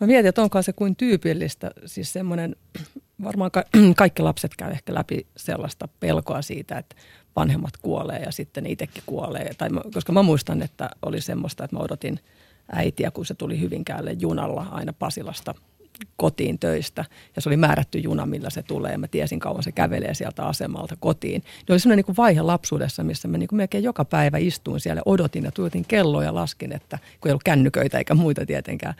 Mä 0.00 0.06
mietin, 0.06 0.28
että 0.28 0.42
onko 0.42 0.62
se 0.62 0.72
kuin 0.72 0.96
tyypillistä, 0.96 1.70
siis 1.86 2.12
semmoinen, 2.12 2.56
varmaan 3.24 3.50
ka- 3.50 3.64
kaikki 3.96 4.22
lapset 4.22 4.56
käy 4.56 4.70
ehkä 4.70 4.94
läpi 4.94 5.26
sellaista 5.36 5.88
pelkoa 6.00 6.42
siitä, 6.42 6.78
että 6.78 6.96
vanhemmat 7.36 7.76
kuolee 7.76 8.18
ja 8.18 8.32
sitten 8.32 8.66
itsekin 8.66 9.02
kuolee. 9.06 9.50
Tai 9.58 9.68
mä, 9.68 9.80
koska 9.94 10.12
mä 10.12 10.22
muistan, 10.22 10.62
että 10.62 10.90
oli 11.02 11.20
semmoista, 11.20 11.64
että 11.64 11.76
mä 11.76 11.82
odotin 11.82 12.20
äitiä, 12.72 13.10
kun 13.10 13.26
se 13.26 13.34
tuli 13.34 13.60
Hyvinkäälle 13.60 14.16
junalla 14.20 14.66
aina 14.70 14.92
Pasilasta 14.92 15.54
kotiin 16.16 16.58
töistä. 16.58 17.04
Ja 17.36 17.42
se 17.42 17.48
oli 17.48 17.56
määrätty 17.56 17.98
juna, 17.98 18.26
millä 18.26 18.50
se 18.50 18.62
tulee. 18.62 18.98
Mä 18.98 19.08
tiesin 19.08 19.38
kauan 19.38 19.62
se 19.62 19.72
kävelee 19.72 20.14
sieltä 20.14 20.46
asemalta 20.46 20.96
kotiin. 21.00 21.42
Ne 21.68 21.72
oli 21.72 21.80
semmoinen 21.80 22.04
niin 22.06 22.16
vaihe 22.16 22.42
lapsuudessa, 22.42 23.04
missä 23.04 23.28
mä 23.28 23.38
niin 23.38 23.48
kuin 23.48 23.56
melkein 23.56 23.84
joka 23.84 24.04
päivä 24.04 24.38
istuin 24.38 24.80
siellä, 24.80 25.02
odotin 25.06 25.44
ja 25.44 25.50
tuotin 25.52 25.84
kelloa 25.88 26.24
ja 26.24 26.34
laskin, 26.34 26.72
että 26.72 26.98
kun 27.20 27.28
ei 27.28 27.32
ollut 27.32 27.44
kännyköitä 27.44 27.98
eikä 27.98 28.14
muita 28.14 28.46
tietenkään 28.46 28.94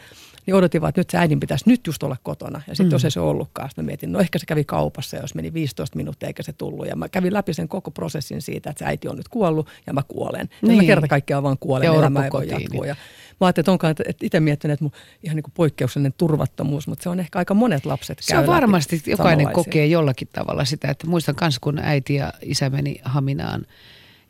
niin 0.46 0.54
odotin 0.54 0.80
vaan, 0.80 0.88
että 0.88 1.00
nyt 1.00 1.10
se 1.10 1.18
äidin 1.18 1.40
pitäisi 1.40 1.64
nyt 1.68 1.86
just 1.86 2.02
olla 2.02 2.16
kotona. 2.22 2.60
Ja 2.68 2.74
sitten 2.74 2.86
mm. 2.86 2.92
jos 2.92 3.04
ei 3.04 3.10
se 3.10 3.20
ollutkaan, 3.20 3.70
sitten 3.70 3.84
mä 3.84 3.86
mietin, 3.86 4.12
no 4.12 4.20
ehkä 4.20 4.38
se 4.38 4.46
kävi 4.46 4.64
kaupassa, 4.64 5.16
jos 5.16 5.34
meni 5.34 5.52
15 5.52 5.96
minuuttia 5.96 6.26
eikä 6.26 6.42
se 6.42 6.52
tullut. 6.52 6.86
Ja 6.86 6.96
mä 6.96 7.08
kävin 7.08 7.34
läpi 7.34 7.54
sen 7.54 7.68
koko 7.68 7.90
prosessin 7.90 8.42
siitä, 8.42 8.70
että 8.70 8.78
se 8.78 8.84
äiti 8.84 9.08
on 9.08 9.16
nyt 9.16 9.28
kuollut 9.28 9.68
ja 9.86 9.92
mä 9.92 10.02
kuolen. 10.08 10.48
Ja 10.62 10.68
niin. 10.68 10.76
mä 10.76 10.84
kerta 10.86 11.08
kaikkiaan 11.08 11.42
vaan 11.42 11.58
kuolen, 11.60 11.86
ja 11.86 11.94
elämä 11.94 12.24
ei 12.24 12.30
voi 12.32 12.48
jatkuu. 12.48 12.84
Ja 12.84 12.96
mä 13.40 13.46
ajattelin, 13.46 13.62
että 13.62 13.72
onkaan, 13.72 13.90
että 13.90 14.26
itse 14.26 14.40
miettinyt, 14.40 14.72
että 14.72 14.84
mun 14.84 14.92
ihan 15.22 15.36
niin 15.36 15.42
kuin 15.42 15.52
poikkeuksellinen 15.56 16.14
turvattomuus, 16.18 16.88
mutta 16.88 17.02
se 17.02 17.08
on 17.08 17.20
ehkä 17.20 17.38
aika 17.38 17.54
monet 17.54 17.86
lapset 17.86 18.18
Se 18.20 18.38
on 18.38 18.46
varmasti, 18.46 19.02
jokainen 19.06 19.52
kokee 19.52 19.86
jollakin 19.86 20.28
tavalla 20.32 20.64
sitä, 20.64 20.90
että 20.90 21.06
muistan 21.06 21.34
myös 21.40 21.58
kun 21.58 21.78
äiti 21.78 22.14
ja 22.14 22.32
isä 22.42 22.70
meni 22.70 23.00
Haminaan 23.04 23.66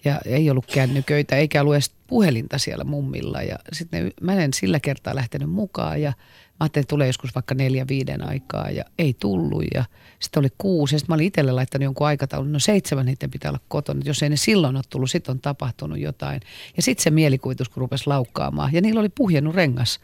ja 0.05 0.21
ei 0.27 0.51
ollut 0.51 0.67
kännyköitä 0.67 1.37
eikä 1.37 1.61
ollut 1.61 1.75
edes 1.75 1.93
puhelinta 2.07 2.59
siellä 2.59 2.85
mummilla. 2.85 3.43
Ja 3.43 3.59
sitten 3.73 4.13
mä 4.21 4.35
en 4.35 4.55
sillä 4.55 4.81
kertaa 4.81 5.15
lähtenyt 5.15 5.51
mukaan 5.51 6.03
ja 6.03 6.13
ajattelin, 6.61 6.83
että 6.83 6.91
tulee 6.91 7.07
joskus 7.07 7.35
vaikka 7.35 7.55
neljä, 7.55 7.85
viiden 7.89 8.29
aikaa 8.29 8.71
ja 8.71 8.85
ei 8.99 9.17
tullut. 9.21 9.65
Ja 9.75 9.85
sitten 10.19 10.41
oli 10.41 10.49
kuusi 10.59 10.95
ja 10.95 10.99
sitten 10.99 11.13
mä 11.13 11.15
olin 11.15 11.27
itselle 11.27 11.53
laittanut 11.53 11.85
jonkun 11.85 12.07
aikataulun. 12.07 12.53
No 12.53 12.59
seitsemän 12.59 13.07
niiden 13.07 13.31
pitää 13.31 13.51
olla 13.51 13.61
kotona. 13.69 14.01
Jos 14.05 14.23
ei 14.23 14.31
ne 14.31 14.37
silloin 14.37 14.77
ole 14.77 14.85
tullut, 14.91 15.11
sitten 15.11 15.33
on 15.33 15.41
tapahtunut 15.41 15.99
jotain. 15.99 16.41
Ja 16.77 16.83
sitten 16.83 17.03
se 17.03 17.11
mielikuvitus, 17.11 17.69
kun 17.69 17.81
rupesi 17.81 18.07
laukkaamaan. 18.07 18.73
Ja 18.73 18.81
niillä 18.81 19.01
oli 19.01 19.09
puhjennut 19.09 19.55
rengas. 19.55 20.01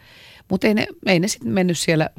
Mutta 0.48 0.66
ei 0.66 0.74
ne, 0.74 0.86
ei 1.06 1.20
ne 1.20 1.28
sitten 1.28 1.52
mennyt 1.52 1.78
siellä 1.78 2.10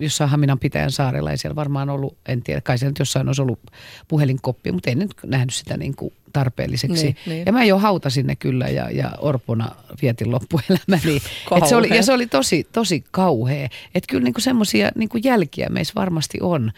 jossain 0.00 0.30
Haminan 0.30 0.58
pitäjän 0.58 0.90
saarella, 0.90 1.30
ei 1.30 1.38
siellä 1.38 1.56
varmaan 1.56 1.90
ollut, 1.90 2.16
en 2.28 2.42
tiedä, 2.42 2.60
kai 2.60 2.78
siellä 2.78 2.90
nyt 2.90 2.98
jossain 2.98 3.26
olisi 3.26 3.42
ollut 3.42 3.60
puhelinkoppi, 4.08 4.72
mutta 4.72 4.90
en 4.90 4.98
nyt 4.98 5.14
nähnyt 5.26 5.54
sitä 5.54 5.76
niin 5.76 5.96
kuin 5.96 6.12
tarpeelliseksi. 6.32 7.04
Niin, 7.04 7.16
niin. 7.26 7.46
Ja 7.46 7.52
mä 7.52 7.64
jo 7.64 7.78
hautasin 7.78 8.26
ne 8.26 8.36
kyllä 8.36 8.68
ja, 8.68 8.90
ja 8.90 9.12
orpona 9.18 9.70
vietin 10.02 10.30
loppuelämäni. 10.30 11.16
Et 11.56 11.66
se 11.68 11.76
oli, 11.76 11.96
ja 11.96 12.02
se 12.02 12.12
oli 12.12 12.26
tosi, 12.26 12.66
tosi 12.72 13.04
kauhea. 13.10 13.68
Että 13.94 14.10
kyllä 14.10 14.24
niin 14.24 14.34
semmoisia 14.38 14.90
niin 14.94 15.10
jälkiä 15.24 15.68
meissä 15.68 15.92
varmasti 15.96 16.38
on. 16.40 16.72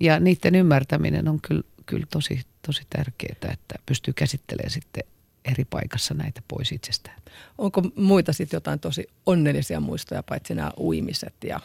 Ja 0.00 0.20
niiden 0.20 0.54
ymmärtäminen 0.54 1.28
on 1.28 1.40
kyllä, 1.40 1.62
kyllä 1.86 2.06
tosi, 2.10 2.40
tosi 2.66 2.82
tärkeää, 2.90 3.52
että 3.52 3.74
pystyy 3.86 4.14
käsittelemään 4.14 4.70
sitten 4.70 5.04
eri 5.44 5.64
paikassa 5.64 6.14
näitä 6.14 6.42
pois 6.48 6.72
itsestään. 6.72 7.16
Onko 7.58 7.82
muita 7.96 8.32
sitten 8.32 8.56
jotain 8.56 8.80
tosi 8.80 9.06
onnellisia 9.26 9.80
muistoja, 9.80 10.22
paitsi 10.22 10.54
nämä 10.54 10.70
uimiset 10.78 11.34
ja 11.44 11.60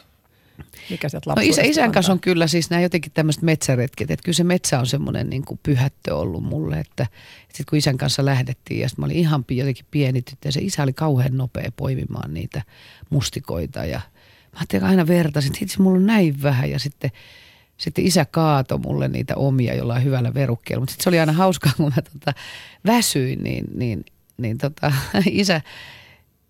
mikä 0.90 1.10
sieltä 1.10 1.30
no 1.30 1.42
isä, 1.42 1.62
isän 1.62 1.92
kanssa 1.92 2.12
on 2.12 2.20
kyllä 2.20 2.48
siis 2.48 2.70
nämä 2.70 2.82
jotenkin 2.82 3.12
tämmöiset 3.12 3.42
metsäretket, 3.42 4.12
että 4.12 4.24
kyllä 4.24 4.36
se 4.36 4.44
metsä 4.44 4.80
on 4.80 4.88
semmoinen 4.88 5.30
niin 5.30 5.46
kuin 5.46 5.60
pyhättö 5.64 6.16
ollut 6.16 6.44
mulle, 6.44 6.80
että, 6.80 7.04
että 7.04 7.48
sitten 7.48 7.66
kun 7.70 7.78
isän 7.78 7.98
kanssa 7.98 8.26
lähdettiin 8.26 8.80
ja 8.80 8.88
mä 8.98 9.06
olin 9.06 9.18
ihan 9.18 9.46
jotenkin 9.52 9.86
pieni 9.92 10.22
tyttö 10.22 10.48
ja 10.48 10.52
se 10.52 10.62
isä 10.62 10.84
oli 10.84 10.94
kauhean 10.94 11.38
nopea 11.38 11.72
poimimaan 11.76 12.34
niitä 12.34 12.62
mustikoita 13.10 13.86
ja 13.86 14.02
mä 14.54 14.60
ajattelin 14.60 14.86
aina 14.86 15.08
vertaisin, 15.08 15.52
että 15.52 15.66
itse 15.66 15.82
mulla 15.82 15.98
on 15.98 16.06
näin 16.06 16.44
vähän. 16.44 16.70
Ja 16.70 16.80
sitten 16.80 17.12
sitten 17.78 18.06
isä 18.06 18.26
kaato 18.26 18.78
mulle 18.78 19.08
niitä 19.08 19.36
omia 19.36 19.76
jollain 19.76 20.04
hyvällä 20.04 20.34
verukkeella, 20.34 20.82
mutta 20.82 20.92
sitten 20.92 21.04
se 21.04 21.10
oli 21.10 21.20
aina 21.20 21.34
hauskaa, 21.34 21.72
kun 21.78 21.94
mä 21.96 22.02
tota 22.02 22.34
väsyin, 22.86 23.44
niin, 23.44 23.66
niin, 23.76 24.06
niin 24.38 24.58
tota, 24.58 24.94
isä, 25.32 25.62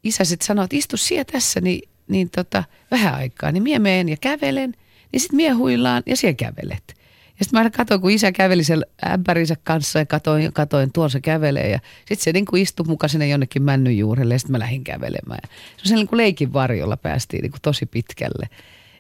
isä 0.04 0.24
sitten 0.24 0.46
sanoi, 0.46 0.66
että 0.66 0.78
istu 0.78 0.98
siellä 0.98 1.26
tässä, 1.26 1.62
niin 1.62 1.90
niin 2.08 2.30
tota, 2.30 2.64
vähän 2.92 3.16
aikaa, 3.16 3.52
niin 3.52 3.64
mie 3.64 3.80
meen 3.80 4.10
ja 4.10 4.18
kävelen, 4.22 4.74
niin 5.12 5.20
sitten 5.20 5.38
mie 5.38 5.52
huillaan 5.52 6.04
ja 6.06 6.16
siellä 6.16 6.36
kävelet. 6.36 7.04
Ja 7.40 7.46
sitten 7.46 7.58
mä 7.58 7.60
aina 7.60 7.70
katsoin, 7.70 8.02
kun 8.02 8.12
isä 8.12 8.32
käveli 8.32 8.64
sen 8.64 8.86
ämpärinsä 9.08 9.56
kanssa 9.64 10.00
ja 10.00 10.06
katoin, 10.06 10.54
katoin 10.54 10.92
tuon 10.94 11.10
se 11.10 11.22
kävelee. 11.22 11.70
Ja 11.70 11.80
sitten 11.98 12.24
se 12.24 12.32
niin 12.32 12.46
kuin 12.46 12.62
istui 12.62 12.86
mukaan 12.86 13.10
sinne 13.10 13.28
jonnekin 13.28 13.64
männyn 13.64 13.98
juurelle 13.98 14.34
ja 14.34 14.40
sitten 14.40 14.52
mä 14.52 14.60
lähdin 14.60 14.84
kävelemään. 14.84 15.50
Se 15.84 15.96
niin 15.96 16.08
kuin 16.08 16.18
leikin 16.18 16.54
varjolla 16.54 16.98
päästiin 16.98 17.42
niin 17.42 17.52
kuin 17.52 17.62
tosi 17.62 17.86
pitkälle. 17.86 18.50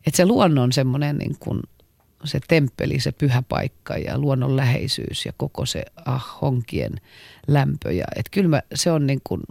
Että 0.07 0.17
se 0.17 0.25
luonnon 0.25 0.71
semmoinen 0.71 1.17
niin 1.17 1.35
kuin 1.39 1.59
se 2.23 2.39
temppeli, 2.47 2.99
se 2.99 3.11
pyhä 3.11 3.43
paikka 3.49 3.97
ja 3.97 4.17
luonnon 4.17 4.55
läheisyys 4.55 5.25
ja 5.25 5.33
koko 5.37 5.65
se 5.65 5.85
ah, 6.05 6.41
honkien 6.41 6.91
lämpö. 7.47 7.93
Ja, 7.93 8.05
et 8.15 8.29
kyllä 8.31 8.49
mä, 8.49 8.61
se 8.73 8.91
on 8.91 9.07
niin 9.07 9.21
kuin, 9.23 9.41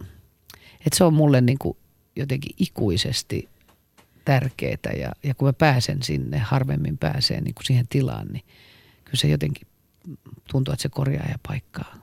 että 0.86 0.96
se 0.96 1.04
on 1.04 1.14
mulle 1.14 1.40
niin 1.40 1.58
kuin 1.58 1.76
jotenkin 2.16 2.56
ikuisesti 2.58 3.48
tärkeää 4.24 4.92
ja, 4.98 5.12
ja 5.22 5.34
kun 5.34 5.48
mä 5.48 5.52
pääsen 5.52 6.02
sinne, 6.02 6.38
harvemmin 6.38 6.98
pääsee 6.98 7.40
niin 7.40 7.54
kuin 7.54 7.64
siihen 7.64 7.86
tilaan, 7.88 8.26
niin 8.26 8.44
kyllä 9.04 9.16
se 9.16 9.28
jotenkin 9.28 9.66
tuntuu, 10.50 10.72
että 10.72 10.82
se 10.82 10.88
korjaa 10.88 11.28
ja 11.28 11.38
paikkaa 11.48 11.94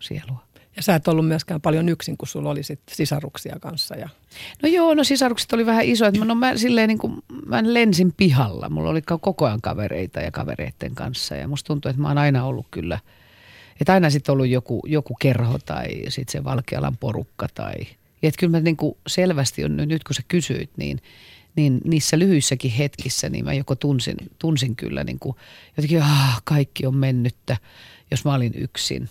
sielua. 0.00 0.44
Ja 0.76 0.82
sä 0.82 0.94
et 0.94 1.08
ollut 1.08 1.28
myöskään 1.28 1.60
paljon 1.60 1.88
yksin, 1.88 2.16
kun 2.16 2.28
sulla 2.28 2.50
oli 2.50 2.62
sit 2.62 2.80
sisaruksia 2.92 3.56
kanssa. 3.60 3.94
Ja... 3.96 4.08
No 4.62 4.68
joo, 4.68 4.94
no 4.94 5.04
sisarukset 5.04 5.52
oli 5.52 5.66
vähän 5.66 5.84
isoja. 5.84 6.24
No 6.24 6.34
mä, 6.34 6.56
silleen 6.56 6.88
niin 6.88 6.98
kuin, 6.98 7.18
mä 7.46 7.60
lensin 7.62 8.12
pihalla. 8.16 8.68
Mulla 8.68 8.90
oli 8.90 9.02
koko 9.02 9.46
ajan 9.46 9.60
kavereita 9.60 10.20
ja 10.20 10.30
kavereiden 10.30 10.94
kanssa. 10.94 11.36
Ja 11.36 11.48
musta 11.48 11.66
tuntuu, 11.66 11.88
että 11.88 12.02
mä 12.02 12.08
oon 12.08 12.18
aina 12.18 12.44
ollut 12.44 12.66
kyllä, 12.70 12.98
että 13.80 13.92
aina 13.92 14.10
sitten 14.10 14.32
ollut 14.32 14.48
joku, 14.48 14.82
joku 14.86 15.14
kerho 15.20 15.58
tai 15.58 15.88
sitten 16.08 16.32
se 16.32 16.44
Valkealan 16.44 16.96
porukka 16.96 17.46
tai– 17.54 17.74
ja 18.22 18.28
että 18.28 18.38
kyllä 18.38 18.50
mä 18.50 18.60
niin 18.60 18.76
kuin 18.76 18.96
selvästi 19.06 19.64
on 19.64 19.76
nyt, 19.76 20.04
kun 20.04 20.14
sä 20.14 20.22
kysyit, 20.28 20.70
niin, 20.76 21.00
niin 21.56 21.80
niissä 21.84 22.18
lyhyissäkin 22.18 22.70
hetkissä, 22.70 23.28
niin 23.28 23.44
mä 23.44 23.52
joko 23.52 23.74
tunsin, 23.74 24.16
tunsin 24.38 24.76
kyllä 24.76 25.04
niin 25.04 25.18
kuin 25.18 25.36
jotenkin, 25.76 26.02
ah, 26.02 26.42
kaikki 26.44 26.86
on 26.86 26.96
mennyttä, 26.96 27.56
jos 28.10 28.24
mä 28.24 28.34
olin 28.34 28.52
yksin. 28.54 29.08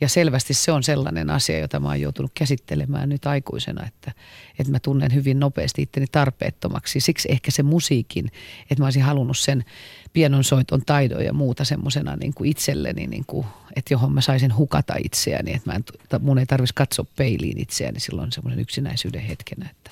Ja 0.00 0.08
selvästi 0.08 0.54
se 0.54 0.72
on 0.72 0.82
sellainen 0.82 1.30
asia, 1.30 1.58
jota 1.58 1.80
mä 1.80 1.88
oon 1.88 2.00
joutunut 2.00 2.30
käsittelemään 2.34 3.08
nyt 3.08 3.26
aikuisena, 3.26 3.86
että, 3.86 4.12
että 4.58 4.72
mä 4.72 4.78
tunnen 4.78 5.14
hyvin 5.14 5.40
nopeasti 5.40 5.82
itteni 5.82 6.06
tarpeettomaksi. 6.12 7.00
Siksi 7.00 7.32
ehkä 7.32 7.50
se 7.50 7.62
musiikin, 7.62 8.26
että 8.70 8.82
mä 8.82 8.86
olisin 8.86 9.02
halunnut 9.02 9.38
sen 9.38 9.64
pienonsoiton 10.12 10.82
taidon 10.86 11.24
ja 11.24 11.32
muuta 11.32 11.64
semmoisena 11.64 12.16
niin 12.16 12.34
kuin 12.34 12.50
itselleni, 12.50 13.06
niin 13.06 13.24
kuin, 13.26 13.46
että 13.76 13.94
johon 13.94 14.12
mä 14.12 14.20
saisin 14.20 14.56
hukata 14.56 14.94
itseäni, 15.04 15.54
että 15.54 15.70
mä 15.70 15.76
en, 15.76 15.84
mun 16.20 16.38
ei 16.38 16.46
tarvitsisi 16.46 16.74
katsoa 16.74 17.06
peiliin 17.16 17.60
itseäni 17.60 18.00
silloin 18.00 18.32
semmoisen 18.32 18.60
yksinäisyyden 18.60 19.20
hetkenä, 19.20 19.70
että, 19.70 19.90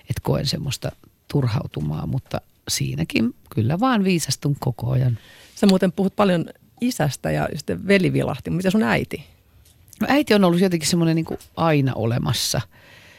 että 0.00 0.20
koen 0.22 0.46
semmoista 0.46 0.92
turhautumaa, 1.32 2.06
mutta 2.06 2.40
siinäkin 2.68 3.34
kyllä 3.54 3.80
vaan 3.80 4.04
viisastun 4.04 4.56
koko 4.60 4.90
ajan. 4.90 5.18
Sä 5.54 5.66
muuten 5.66 5.92
puhut 5.92 6.16
paljon 6.16 6.44
isästä 6.80 7.30
ja 7.30 7.48
sitten 7.56 7.86
veli 7.88 8.12
vilahti. 8.12 8.50
Mitä 8.50 8.70
sun 8.70 8.82
äiti? 8.82 9.24
No 10.00 10.06
äiti 10.10 10.34
on 10.34 10.44
ollut 10.44 10.60
jotenkin 10.60 10.88
semmoinen 10.88 11.16
niin 11.16 11.38
aina 11.56 11.92
olemassa. 11.94 12.60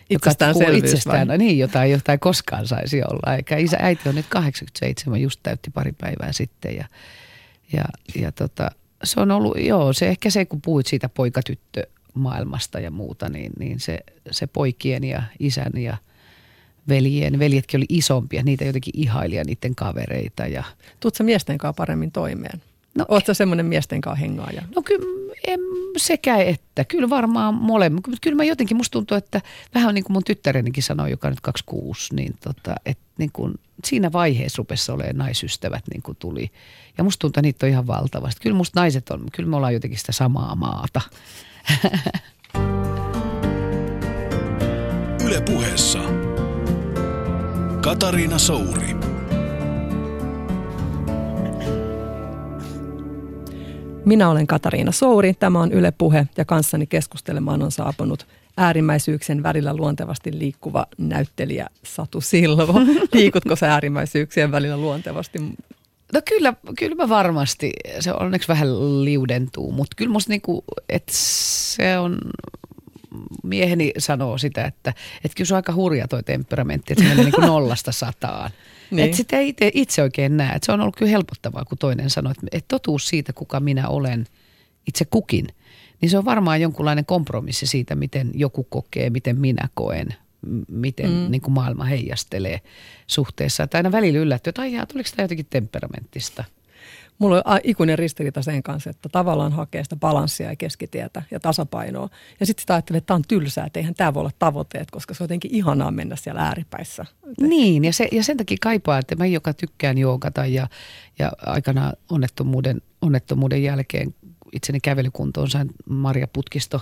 Itsestäänselvyys 0.10 0.84
itsestään, 0.84 1.28
vai? 1.28 1.38
Niin, 1.38 1.60
jota, 1.60 1.86
jota 1.86 2.12
ei 2.12 2.18
koskaan 2.18 2.68
saisi 2.68 3.02
olla. 3.04 3.36
Eikä 3.36 3.58
isä, 3.58 3.78
äiti 3.80 4.10
on 4.10 4.16
nyt 4.16 4.26
87, 4.30 5.22
just 5.22 5.39
täytti 5.44 5.72
pari 5.72 5.92
päivää 5.92 6.32
sitten. 6.32 6.76
Ja, 6.76 6.86
ja, 7.74 7.84
ja 8.16 8.32
tota, 8.32 8.72
se 9.04 9.20
on 9.20 9.32
ollut, 9.32 9.58
joo, 9.60 9.94
se 9.94 10.08
ehkä 10.08 10.30
se, 10.30 10.46
kun 10.46 10.62
puhuit 10.62 10.88
siitä 10.88 11.10
poikatyttö 11.10 11.88
maailmasta 12.13 12.80
ja 12.80 12.92
muuta, 12.92 13.30
niin, 13.30 13.52
niin 13.60 13.80
se, 13.80 14.00
se 14.32 14.48
poikien 14.48 15.04
ja 15.04 15.24
isän 15.39 15.72
ja 15.76 15.98
veljien, 16.89 17.39
veljetkin 17.39 17.78
oli 17.78 17.86
isompia, 17.89 18.44
niitä 18.44 18.66
jotenkin 18.66 18.94
ihailia 18.98 19.44
niiden 19.44 19.76
kavereita. 19.76 20.48
Ja... 20.48 20.63
Tuutko 21.00 21.24
miesten 21.24 21.58
kanssa 21.58 21.78
paremmin 21.78 22.12
toimeen? 22.12 22.62
No, 22.97 23.06
Oletko 23.08 23.34
semmoinen 23.34 23.65
miesten 23.65 24.01
kanssa 24.01 24.19
hengaaja? 24.19 24.62
No 24.75 24.82
kyllä 24.82 25.06
en, 25.47 25.60
sekä 25.97 26.38
että. 26.38 26.86
Kyllä 26.86 27.10
varmaan 27.10 27.53
molemmat. 27.53 28.03
Kyllä 28.21 28.36
mä 28.36 28.43
jotenkin, 28.43 28.77
musta 28.77 28.91
tuntuu, 28.91 29.17
että 29.17 29.41
vähän 29.75 29.95
niin 29.95 30.03
kuin 30.03 30.13
mun 30.13 30.23
tyttärenikin 30.23 30.84
sanoi, 30.84 31.12
joka 31.12 31.29
nyt 31.29 31.41
26, 31.41 32.15
niin, 32.15 32.34
tota, 32.43 32.75
että 32.86 33.03
niin 33.17 33.29
kuin 33.34 33.53
siinä 33.86 34.12
vaiheessa 34.12 34.58
rupesi 34.58 34.91
olemaan 34.91 35.17
naisystävät 35.17 35.84
niin 35.93 36.01
kuin 36.01 36.17
tuli. 36.19 36.51
Ja 36.97 37.03
musta 37.03 37.19
tuntuu, 37.19 37.32
että 37.32 37.41
niitä 37.41 37.65
on 37.65 37.69
ihan 37.69 37.88
valtavasti. 37.88 38.41
Kyllä 38.41 38.56
musta 38.56 38.79
naiset 38.79 39.10
on, 39.10 39.25
kyllä 39.32 39.49
me 39.49 39.56
ollaan 39.56 39.73
jotenkin 39.73 39.99
sitä 39.99 40.12
samaa 40.12 40.56
maata. 40.56 41.01
Yle 45.25 45.41
puheessa. 45.41 45.99
Katariina 47.82 48.39
Souri. 48.39 49.12
Minä 54.06 54.30
olen 54.30 54.48
Katariina 54.48 54.92
Souri, 54.92 55.34
tämä 55.34 55.60
on 55.60 55.72
Yle 55.72 55.92
Puhe 55.92 56.28
ja 56.38 56.46
kanssani 56.46 56.88
keskustelemaan 56.88 57.62
on 57.62 57.72
saapunut 57.72 58.28
äärimmäisyyksien 58.58 59.44
välillä 59.44 59.76
luontevasti 59.76 60.39
liikkuva 60.39 60.86
näyttelijä 60.98 61.68
Satu 61.84 62.22
Silvo. 62.22 62.74
Liikutko 63.13 63.56
sä 63.56 63.74
äärimmäisyyksien 63.74 64.52
välillä 64.52 64.78
luontevasti? 64.78 65.39
No 66.13 66.22
kyllä, 66.30 66.54
kyllä 66.78 66.96
mä 66.96 67.10
varmasti, 67.10 67.72
se 68.00 68.13
onneksi 68.13 68.48
vähän 68.48 69.04
liudentuu, 69.06 69.72
mutta 69.72 69.96
kyllä 69.96 70.12
musta 70.12 70.30
niinku, 70.30 70.63
että 70.89 71.12
se 71.16 71.98
on, 71.98 72.18
mieheni 73.44 73.92
sanoo 73.98 74.38
sitä, 74.38 74.66
että, 74.66 74.94
että 75.24 75.36
kyllä 75.36 75.48
se 75.48 75.54
on 75.54 75.58
aika 75.58 75.74
hurja 75.74 76.08
toi 76.08 76.24
temperamentti, 76.24 76.94
että 76.94 77.04
se 77.04 77.10
menee 77.10 77.24
niinku 77.24 77.42
nollasta 77.42 77.92
sataan. 77.92 78.52
Niin. 78.95 79.06
Että 79.06 79.17
sitä 79.17 79.38
ei 79.38 79.49
itse, 79.49 79.71
itse 79.73 80.01
oikein 80.01 80.38
näe. 80.38 80.56
Että 80.56 80.65
se 80.65 80.71
on 80.71 80.82
ollut 80.82 80.95
kyllä 80.95 81.12
helpottavaa, 81.12 81.65
kun 81.65 81.77
toinen 81.77 82.10
sanoo, 82.10 82.32
että, 82.32 82.47
että 82.51 82.67
totuus 82.67 83.08
siitä, 83.08 83.34
kuka 83.34 83.60
minä 83.60 83.88
olen 83.88 84.25
itse 84.88 85.06
kukin, 85.06 85.47
niin 86.01 86.10
se 86.10 86.17
on 86.17 86.25
varmaan 86.25 86.62
jonkunlainen 86.62 87.06
kompromissi 87.06 87.65
siitä, 87.67 87.95
miten 87.95 88.32
joku 88.34 88.63
kokee, 88.63 89.10
miten 89.10 89.39
minä 89.39 89.69
koen, 89.73 90.08
miten 90.67 91.10
mm. 91.12 91.32
niin 91.32 91.41
kuin 91.41 91.53
maailma 91.53 91.84
heijastelee 91.84 92.62
suhteessa. 93.08 93.63
Että 93.63 93.77
aina 93.77 93.91
välillä 93.91 94.19
yllättyy, 94.19 94.49
että 94.49 94.62
aijaa, 94.62 94.86
tuliko 94.86 95.10
tämä 95.15 95.23
jotenkin 95.23 95.47
temperamenttista? 95.49 96.43
Mulla 97.19 97.41
on 97.45 97.60
ikuinen 97.63 97.99
ristiriita 97.99 98.41
sen 98.41 98.63
kanssa, 98.63 98.89
että 98.89 99.10
tavallaan 99.10 99.52
hakee 99.52 99.84
sitä 99.84 99.95
balanssia 99.95 100.49
ja 100.49 100.56
keskitietä 100.56 101.21
ja 101.32 101.39
tasapainoa. 101.39 102.10
Ja 102.39 102.45
sitten 102.45 102.62
sitä 102.62 102.73
ajattelee, 102.73 102.97
että 102.97 103.08
tämä 103.08 103.15
on 103.15 103.23
tylsää, 103.28 103.65
että 103.65 103.80
eihän 103.80 103.95
tämä 103.95 104.13
voi 104.13 104.21
olla 104.21 104.32
tavoitteet, 104.39 104.91
koska 104.91 105.13
se 105.13 105.23
on 105.23 105.26
jotenkin 105.26 105.52
ihanaa 105.54 105.91
mennä 105.91 106.15
siellä 106.15 106.41
ääripäissä. 106.41 107.06
Niin, 107.41 107.86
ja, 107.86 107.93
se, 107.93 108.08
ja 108.12 108.23
sen 108.23 108.38
takia 108.38 108.58
kaipaa, 108.62 108.97
että 108.97 109.15
mä 109.15 109.26
joka 109.26 109.54
tykkään 109.54 109.97
joogata 109.97 110.45
ja, 110.45 110.67
ja 111.19 111.32
aikana 111.45 111.93
onnettomuuden, 112.12 112.82
onnettomuuden 113.02 113.63
jälkeen 113.63 114.15
itseni 114.52 114.80
kävelykuntoon 114.80 115.49
sain 115.49 115.69
Maria 115.89 116.28
Putkisto 116.28 116.82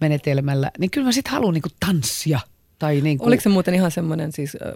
menetelmällä, 0.00 0.70
niin 0.78 0.90
kyllä 0.90 1.04
mä 1.04 1.12
sitten 1.12 1.32
haluan 1.32 1.54
niinku 1.54 1.68
tanssia– 1.86 2.40
tai 2.78 3.00
niin 3.00 3.18
kuin, 3.18 3.28
Oliko 3.28 3.42
se 3.42 3.48
muuten 3.48 3.74
ihan 3.74 3.90
semmoinen 3.90 4.32
siis 4.32 4.56
äh, 4.66 4.72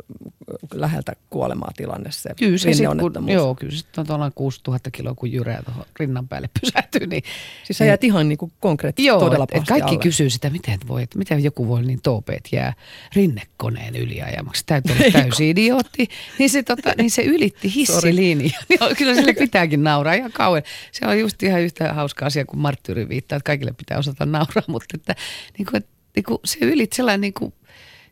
läheltä 0.75 1.13
kuolemaa 1.31 1.71
tilanne 1.77 2.11
se 2.13 2.31
kyllä 2.39 2.59
se 2.59 2.73
sit, 2.73 2.87
kun, 3.01 3.29
Joo, 3.29 3.55
kyllä 3.55 3.73
se 3.73 4.01
on 4.01 4.07
tuolla 4.07 4.31
6000 4.31 4.91
kiloa, 4.91 5.15
kun 5.15 5.33
jyrää 5.33 5.63
tuohon 5.63 5.85
rinnan 6.01 6.29
päälle 6.29 6.49
pysähtyy. 6.61 7.07
Niin, 7.07 7.23
siis 7.65 7.79
sä 7.79 7.85
jäät 7.85 8.05
ihan 8.05 8.29
niin 8.29 8.39
kuin 8.39 8.53
konkreettisesti 8.61 9.07
joo, 9.07 9.21
todella 9.21 9.47
et, 9.53 9.63
et 9.63 9.69
kaikki 9.69 9.91
alle. 9.91 10.03
kysyy 10.03 10.31
sitä, 10.31 10.51
miten, 10.51 10.79
voi, 10.89 11.03
että 11.03 11.19
miten 11.19 11.45
joku 11.45 11.69
voi 11.69 11.83
niin 11.83 12.01
toopeet 12.03 12.49
jää 12.53 12.73
rinnekoneen 13.15 13.97
yliajamaksi. 13.97 14.63
Täytyy 14.67 14.97
olla 15.01 15.11
täysin 15.23 15.49
idiootti. 15.49 16.09
Niin 16.39 16.51
se, 16.51 16.63
tota, 16.63 16.93
niin 16.99 17.11
se 17.11 17.23
ylitti 17.23 17.73
hissilinja. 17.77 18.59
kyllä 18.99 19.15
sille 19.15 19.33
pitääkin 19.33 19.85
nauraa 19.85 20.15
ihan 20.15 20.33
kauan. 20.33 20.63
Se 20.93 21.07
on 21.07 21.19
just 21.19 21.43
ihan 21.43 21.61
yhtä 21.61 21.93
hauska 21.93 22.27
asia 22.27 22.45
kuin 22.45 22.61
Marttyyri 22.61 23.09
viittaa, 23.09 23.37
että 23.37 23.47
kaikille 23.47 23.73
pitää 23.73 23.99
osata 23.99 24.27
nauraa, 24.27 24.65
mutta 24.67 24.87
että, 24.95 25.15
niin 25.59 25.67
kuin, 25.71 25.85
niin 26.17 26.25
kuin 26.25 26.39
se 26.45 26.59
ylitti 26.61 26.97
sellainen 26.97 27.21
niin 27.21 27.35
kuin, 27.35 27.53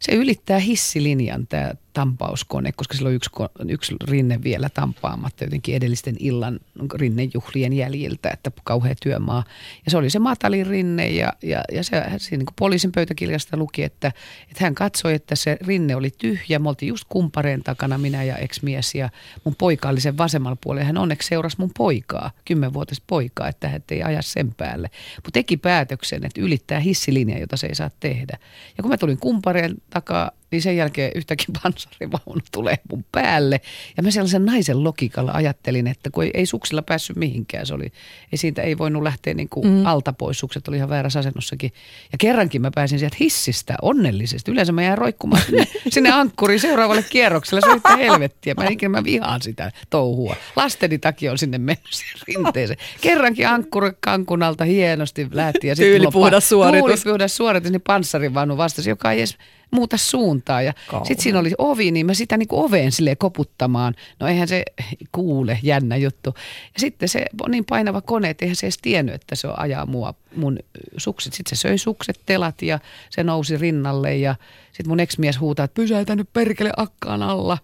se 0.00 0.12
ylittää 0.12 0.58
hissilinjan 0.58 1.46
tämä 1.46 1.74
tampauskone, 1.98 2.72
koska 2.72 2.94
sillä 2.94 3.08
on 3.08 3.14
yksi, 3.14 3.30
yksi 3.68 3.94
rinne 4.04 4.42
vielä 4.42 4.68
tampaamatta 4.68 5.44
jotenkin 5.44 5.74
edellisten 5.74 6.16
illan 6.18 6.60
rinnejuhlien 6.94 7.72
jäljiltä, 7.72 8.30
että 8.30 8.50
kauhea 8.64 8.94
työmaa. 9.02 9.44
Ja 9.84 9.90
se 9.90 9.96
oli 9.96 10.10
se 10.10 10.18
matalin 10.18 10.66
rinne 10.66 11.08
ja, 11.08 11.32
ja, 11.42 11.64
ja 11.72 11.84
se, 11.84 12.02
se 12.16 12.36
niin 12.36 12.46
poliisin 12.58 12.92
pöytäkirjasta 12.92 13.56
luki, 13.56 13.82
että, 13.82 14.12
että 14.42 14.64
hän 14.64 14.74
katsoi, 14.74 15.14
että 15.14 15.36
se 15.36 15.58
rinne 15.66 15.96
oli 15.96 16.10
tyhjä. 16.18 16.58
Me 16.58 16.68
oltiin 16.68 16.88
just 16.88 17.04
kumpareen 17.08 17.62
takana, 17.62 17.98
minä 17.98 18.24
ja 18.24 18.36
ex-mies 18.36 18.94
ja 18.94 19.10
mun 19.44 19.54
poika 19.58 19.88
oli 19.88 20.00
sen 20.00 20.18
vasemmalla 20.18 20.56
puolella. 20.60 20.86
Hän 20.86 20.98
onneksi 20.98 21.28
seurasi 21.28 21.56
mun 21.58 21.70
poikaa, 21.78 22.30
kymmenvuotias 22.44 23.02
poikaa, 23.06 23.48
että 23.48 23.68
hän 23.68 23.82
ei 23.90 24.02
aja 24.02 24.22
sen 24.22 24.54
päälle. 24.54 24.90
Mutta 25.16 25.30
teki 25.32 25.56
päätöksen, 25.56 26.24
että 26.24 26.40
ylittää 26.40 26.80
hissilinja, 26.80 27.38
jota 27.38 27.56
se 27.56 27.66
ei 27.66 27.74
saa 27.74 27.90
tehdä. 28.00 28.38
Ja 28.76 28.82
kun 28.82 28.90
mä 28.90 28.96
tulin 28.96 29.18
kumpareen 29.18 29.76
takaa 29.90 30.30
niin 30.50 30.62
sen 30.62 30.76
jälkeen 30.76 31.12
yhtäkkiä 31.14 31.46
panssarivaunu 31.62 32.40
tulee 32.52 32.78
mun 32.90 33.04
päälle. 33.12 33.60
Ja 33.96 34.02
mä 34.02 34.10
sellaisen 34.10 34.44
naisen 34.44 34.84
logikalla 34.84 35.32
ajattelin, 35.32 35.86
että 35.86 36.10
kun 36.10 36.24
ei, 36.24 36.30
ei 36.34 36.46
suksilla 36.46 36.82
päässyt 36.82 37.16
mihinkään, 37.16 37.66
se 37.66 37.74
oli, 37.74 37.92
ei 38.32 38.38
siitä 38.38 38.62
ei 38.62 38.78
voinut 38.78 39.02
lähteä 39.02 39.34
niin 39.34 39.48
kuin 39.48 39.66
mm. 39.66 39.86
alta 39.86 40.12
pois, 40.12 40.38
sukset 40.38 40.68
oli 40.68 40.76
ihan 40.76 40.88
väärässä 40.88 41.18
asennossakin. 41.18 41.72
Ja 42.12 42.18
kerrankin 42.18 42.62
mä 42.62 42.70
pääsin 42.74 42.98
sieltä 42.98 43.16
hissistä 43.20 43.74
onnellisesti. 43.82 44.50
Yleensä 44.50 44.72
mä 44.72 44.82
jään 44.82 44.98
roikkumaan 44.98 45.42
sinne, 45.42 45.66
sinne 45.94 46.10
ankkuriin 46.10 46.60
seuraavalle 46.60 47.04
kierrokselle, 47.10 47.60
se 47.60 47.70
on 47.70 47.76
yhtä 47.76 47.96
helvettiä. 47.96 48.54
Mä 48.54 48.68
ikinä 48.68 48.88
mä 48.88 49.04
vihaan 49.04 49.42
sitä 49.42 49.72
touhua. 49.90 50.36
Lasteni 50.56 50.98
takia 50.98 51.32
on 51.32 51.38
sinne 51.38 51.58
mennyt 51.58 51.84
rinteeseen. 52.28 52.78
Kerrankin 53.00 53.48
ankkuri 53.48 53.90
kankunalta 54.00 54.64
hienosti 54.64 55.28
lähti. 55.32 55.66
Ja 55.66 55.76
Tyylipuhdas 55.76 56.48
suoritus. 56.48 57.02
Tyylipuhdas 57.02 57.36
suoritus, 57.36 57.72
niin 57.72 57.80
panssarivaunu 57.80 58.56
vastasi, 58.56 58.90
joka 58.90 59.12
ei 59.12 59.18
edes 59.18 59.38
muuta 59.70 59.96
suuntaa. 59.96 60.62
Ja 60.62 60.72
sitten 61.04 61.22
siinä 61.22 61.38
oli 61.38 61.52
ovi, 61.58 61.90
niin 61.90 62.06
mä 62.06 62.14
sitä 62.14 62.36
niin 62.36 62.48
kuin 62.48 62.64
oveen 62.64 62.92
sille 62.92 63.16
koputtamaan. 63.16 63.94
No 64.20 64.26
eihän 64.26 64.48
se 64.48 64.64
kuule, 65.12 65.58
jännä 65.62 65.96
juttu. 65.96 66.34
Ja 66.74 66.80
sitten 66.80 67.08
se 67.08 67.26
on 67.44 67.50
niin 67.50 67.64
painava 67.64 68.00
kone, 68.00 68.30
että 68.30 68.44
eihän 68.44 68.56
se 68.56 68.66
edes 68.66 68.78
tiennyt, 68.78 69.14
että 69.14 69.34
se 69.34 69.48
ajaa 69.56 69.86
mua 69.86 70.14
mun 70.36 70.58
sukset. 70.96 71.32
Sitten 71.32 71.56
se 71.56 71.60
söi 71.60 71.78
sukset, 71.78 72.20
telat 72.26 72.62
ja 72.62 72.78
se 73.10 73.22
nousi 73.22 73.56
rinnalle 73.56 74.16
ja 74.16 74.34
sitten 74.72 74.88
mun 74.88 75.00
ex-mies 75.00 75.40
huutaa, 75.40 75.64
että 75.64 75.74
pysäytä 75.74 76.16
nyt 76.16 76.28
perkele 76.32 76.72
akkaan 76.76 77.22
alla. 77.22 77.58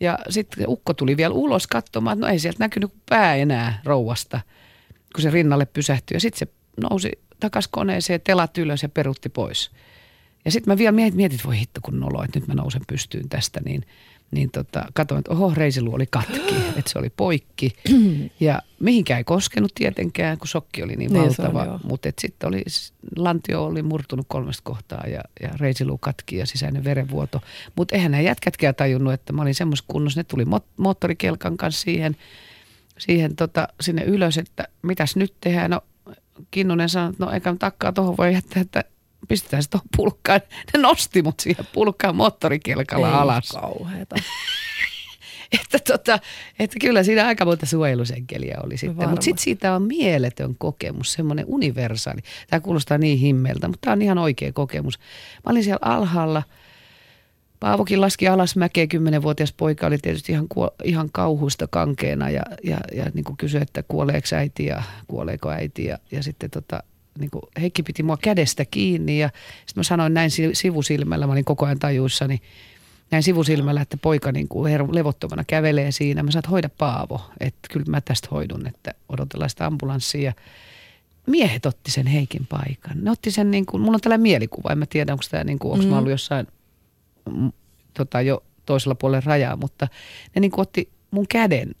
Ja 0.00 0.18
sitten 0.28 0.68
ukko 0.68 0.94
tuli 0.94 1.16
vielä 1.16 1.34
ulos 1.34 1.66
katsomaan, 1.66 2.18
että 2.18 2.26
no 2.26 2.32
ei 2.32 2.38
sieltä 2.38 2.64
näkynyt 2.64 2.92
pää 3.08 3.34
enää 3.34 3.80
rouvasta, 3.84 4.40
kun 5.14 5.22
se 5.22 5.30
rinnalle 5.30 5.66
pysähtyi. 5.66 6.14
Ja 6.14 6.20
sitten 6.20 6.38
se 6.38 6.54
nousi 6.90 7.10
takas 7.40 7.68
koneeseen, 7.68 8.20
telat 8.20 8.58
ylös 8.58 8.82
ja 8.82 8.88
perutti 8.88 9.28
pois. 9.28 9.70
Ja 10.48 10.52
sitten 10.52 10.72
mä 10.72 10.78
vielä 10.78 10.92
mietin, 10.92 11.16
mietin, 11.16 11.36
että 11.36 11.46
voi 11.46 11.58
hitto 11.58 11.80
kun 11.82 12.00
nolo, 12.00 12.22
että 12.24 12.38
nyt 12.38 12.48
mä 12.48 12.54
nousen 12.54 12.82
pystyyn 12.88 13.28
tästä, 13.28 13.60
niin, 13.64 13.82
niin 14.30 14.50
tota, 14.50 14.84
katsoin, 14.94 15.18
että 15.18 15.30
oho, 15.30 15.52
reisilu 15.56 15.94
oli 15.94 16.06
katki, 16.10 16.54
että 16.78 16.90
se 16.90 16.98
oli 16.98 17.10
poikki. 17.10 17.72
Ja 18.40 18.62
mihinkään 18.80 19.18
ei 19.18 19.24
koskenut 19.24 19.72
tietenkään, 19.74 20.38
kun 20.38 20.48
sokki 20.48 20.82
oli 20.82 20.96
niin, 20.96 21.12
niin 21.12 21.24
valtava. 21.24 21.80
Mutta 21.84 22.08
sitten 22.20 22.48
oli, 22.48 22.62
lantio 23.16 23.64
oli 23.64 23.82
murtunut 23.82 24.26
kolmesta 24.28 24.62
kohtaa 24.64 25.04
ja, 25.06 25.20
ja 25.42 25.48
reisilu 25.60 25.98
katki 25.98 26.36
ja 26.36 26.46
sisäinen 26.46 26.84
verenvuoto. 26.84 27.40
Mutta 27.76 27.94
eihän 27.94 28.10
nämä 28.10 28.22
jätkätkään 28.22 28.74
tajunnut, 28.74 29.12
että 29.12 29.32
mä 29.32 29.42
olin 29.42 29.54
semmoisessa 29.54 29.92
kunnossa. 29.92 30.20
Ne 30.20 30.24
tuli 30.24 30.44
moottorikelkan 30.76 31.56
kanssa 31.56 31.82
siihen, 31.82 32.16
siihen 32.98 33.36
tota, 33.36 33.68
sinne 33.80 34.04
ylös, 34.04 34.38
että 34.38 34.68
mitäs 34.82 35.16
nyt 35.16 35.34
tehdään. 35.40 35.70
No 35.70 35.80
Kinnunen 36.50 36.88
sanoi, 36.88 37.10
että 37.10 37.24
no 37.24 37.32
eikä 37.32 37.54
takkaa 37.58 37.92
tuohon 37.92 38.16
voi 38.16 38.32
jättää, 38.34 38.62
että 38.62 38.84
pistetään 39.28 39.62
se 39.62 39.70
tuohon 39.70 39.88
pulkkaan. 39.96 40.40
Ne 40.74 40.80
nosti 40.80 41.22
mut 41.22 41.40
siihen 41.40 41.66
pulkkaan 41.72 42.16
moottorikelkalla 42.16 43.08
Ei 43.08 43.14
alas. 43.14 43.48
kauheeta. 43.48 44.16
että, 45.60 45.78
tota, 45.92 46.18
että 46.58 46.76
kyllä 46.80 47.02
siinä 47.02 47.26
aika 47.26 47.44
monta 47.44 47.66
suojelusenkeliä 47.66 48.58
oli 48.64 48.76
sitten. 48.76 49.08
Mutta 49.08 49.24
sitten 49.24 49.42
siitä 49.44 49.74
on 49.74 49.82
mieletön 49.82 50.54
kokemus, 50.58 51.12
semmoinen 51.12 51.44
universaali. 51.48 52.20
Tämä 52.50 52.60
kuulostaa 52.60 52.98
niin 52.98 53.18
himmeltä, 53.18 53.68
mutta 53.68 53.80
tämä 53.80 53.92
on 53.92 54.02
ihan 54.02 54.18
oikea 54.18 54.52
kokemus. 54.52 54.98
Mä 55.46 55.50
olin 55.50 55.64
siellä 55.64 55.78
alhaalla. 55.82 56.42
Paavokin 57.60 58.00
laski 58.00 58.28
alas 58.28 58.56
mäkeä, 58.56 58.86
kymmenenvuotias 58.86 59.52
poika 59.52 59.86
oli 59.86 59.98
tietysti 59.98 60.32
ihan, 60.32 60.48
kuo, 60.48 60.70
ihan 60.84 61.08
kauhuista 61.12 61.66
kankeena 61.70 62.30
ja, 62.30 62.42
ja, 62.64 62.78
ja 62.94 63.04
niin 63.14 63.36
kysyi, 63.38 63.62
että 63.62 63.82
kuoleeko 63.82 64.28
äiti 64.36 64.66
ja 64.66 64.82
kuoleeko 65.08 65.50
äiti. 65.50 65.84
Ja, 65.84 65.98
ja 66.10 66.22
sitten 66.22 66.50
tota, 66.50 66.82
niin 67.18 67.30
kuin 67.30 67.42
Heikki 67.60 67.82
piti 67.82 68.02
mua 68.02 68.16
kädestä 68.16 68.64
kiinni 68.64 69.18
ja 69.18 69.30
sitten 69.66 69.80
mä 69.80 69.82
sanoin 69.82 70.14
näin 70.14 70.30
sivusilmällä, 70.52 71.26
mä 71.26 71.32
olin 71.32 71.44
koko 71.44 71.66
ajan 71.66 71.78
tajuissani, 71.78 72.40
näin 73.10 73.22
sivusilmällä, 73.22 73.80
että 73.80 73.96
poika 73.96 74.32
niin 74.32 74.48
kuin 74.48 74.94
levottomana 74.94 75.44
kävelee 75.44 75.92
siinä. 75.92 76.22
Mä 76.22 76.30
saat 76.30 76.50
hoida 76.50 76.68
Paavo, 76.68 77.20
että 77.40 77.68
kyllä 77.70 77.86
mä 77.88 78.00
tästä 78.00 78.28
hoidun, 78.30 78.66
että 78.66 78.94
odotellaan 79.08 79.50
sitä 79.50 79.66
ambulanssia. 79.66 80.32
Miehet 81.26 81.66
otti 81.66 81.90
sen 81.90 82.06
Heikin 82.06 82.46
paikan. 82.46 83.04
Ne 83.04 83.10
otti 83.10 83.30
sen, 83.30 83.50
niin 83.50 83.66
kuin, 83.66 83.80
mulla 83.80 83.94
on 83.94 84.00
tällainen 84.00 84.22
mielikuva, 84.22 84.72
en 84.72 84.78
mä 84.78 84.86
tiedä, 84.86 85.12
onko 85.12 85.24
tämä, 85.30 85.44
niin 85.44 85.58
kuin, 85.58 85.72
onko 85.72 85.84
mm. 85.84 85.90
mä 85.90 85.98
ollut 85.98 86.10
jossain 86.10 86.46
tota, 87.94 88.20
jo 88.20 88.42
toisella 88.66 88.94
puolella 88.94 89.22
rajaa, 89.26 89.56
mutta 89.56 89.88
ne 90.34 90.40
niin 90.40 90.50
kuin 90.50 90.62
otti 90.62 90.88
mun 91.10 91.26
käden 91.28 91.74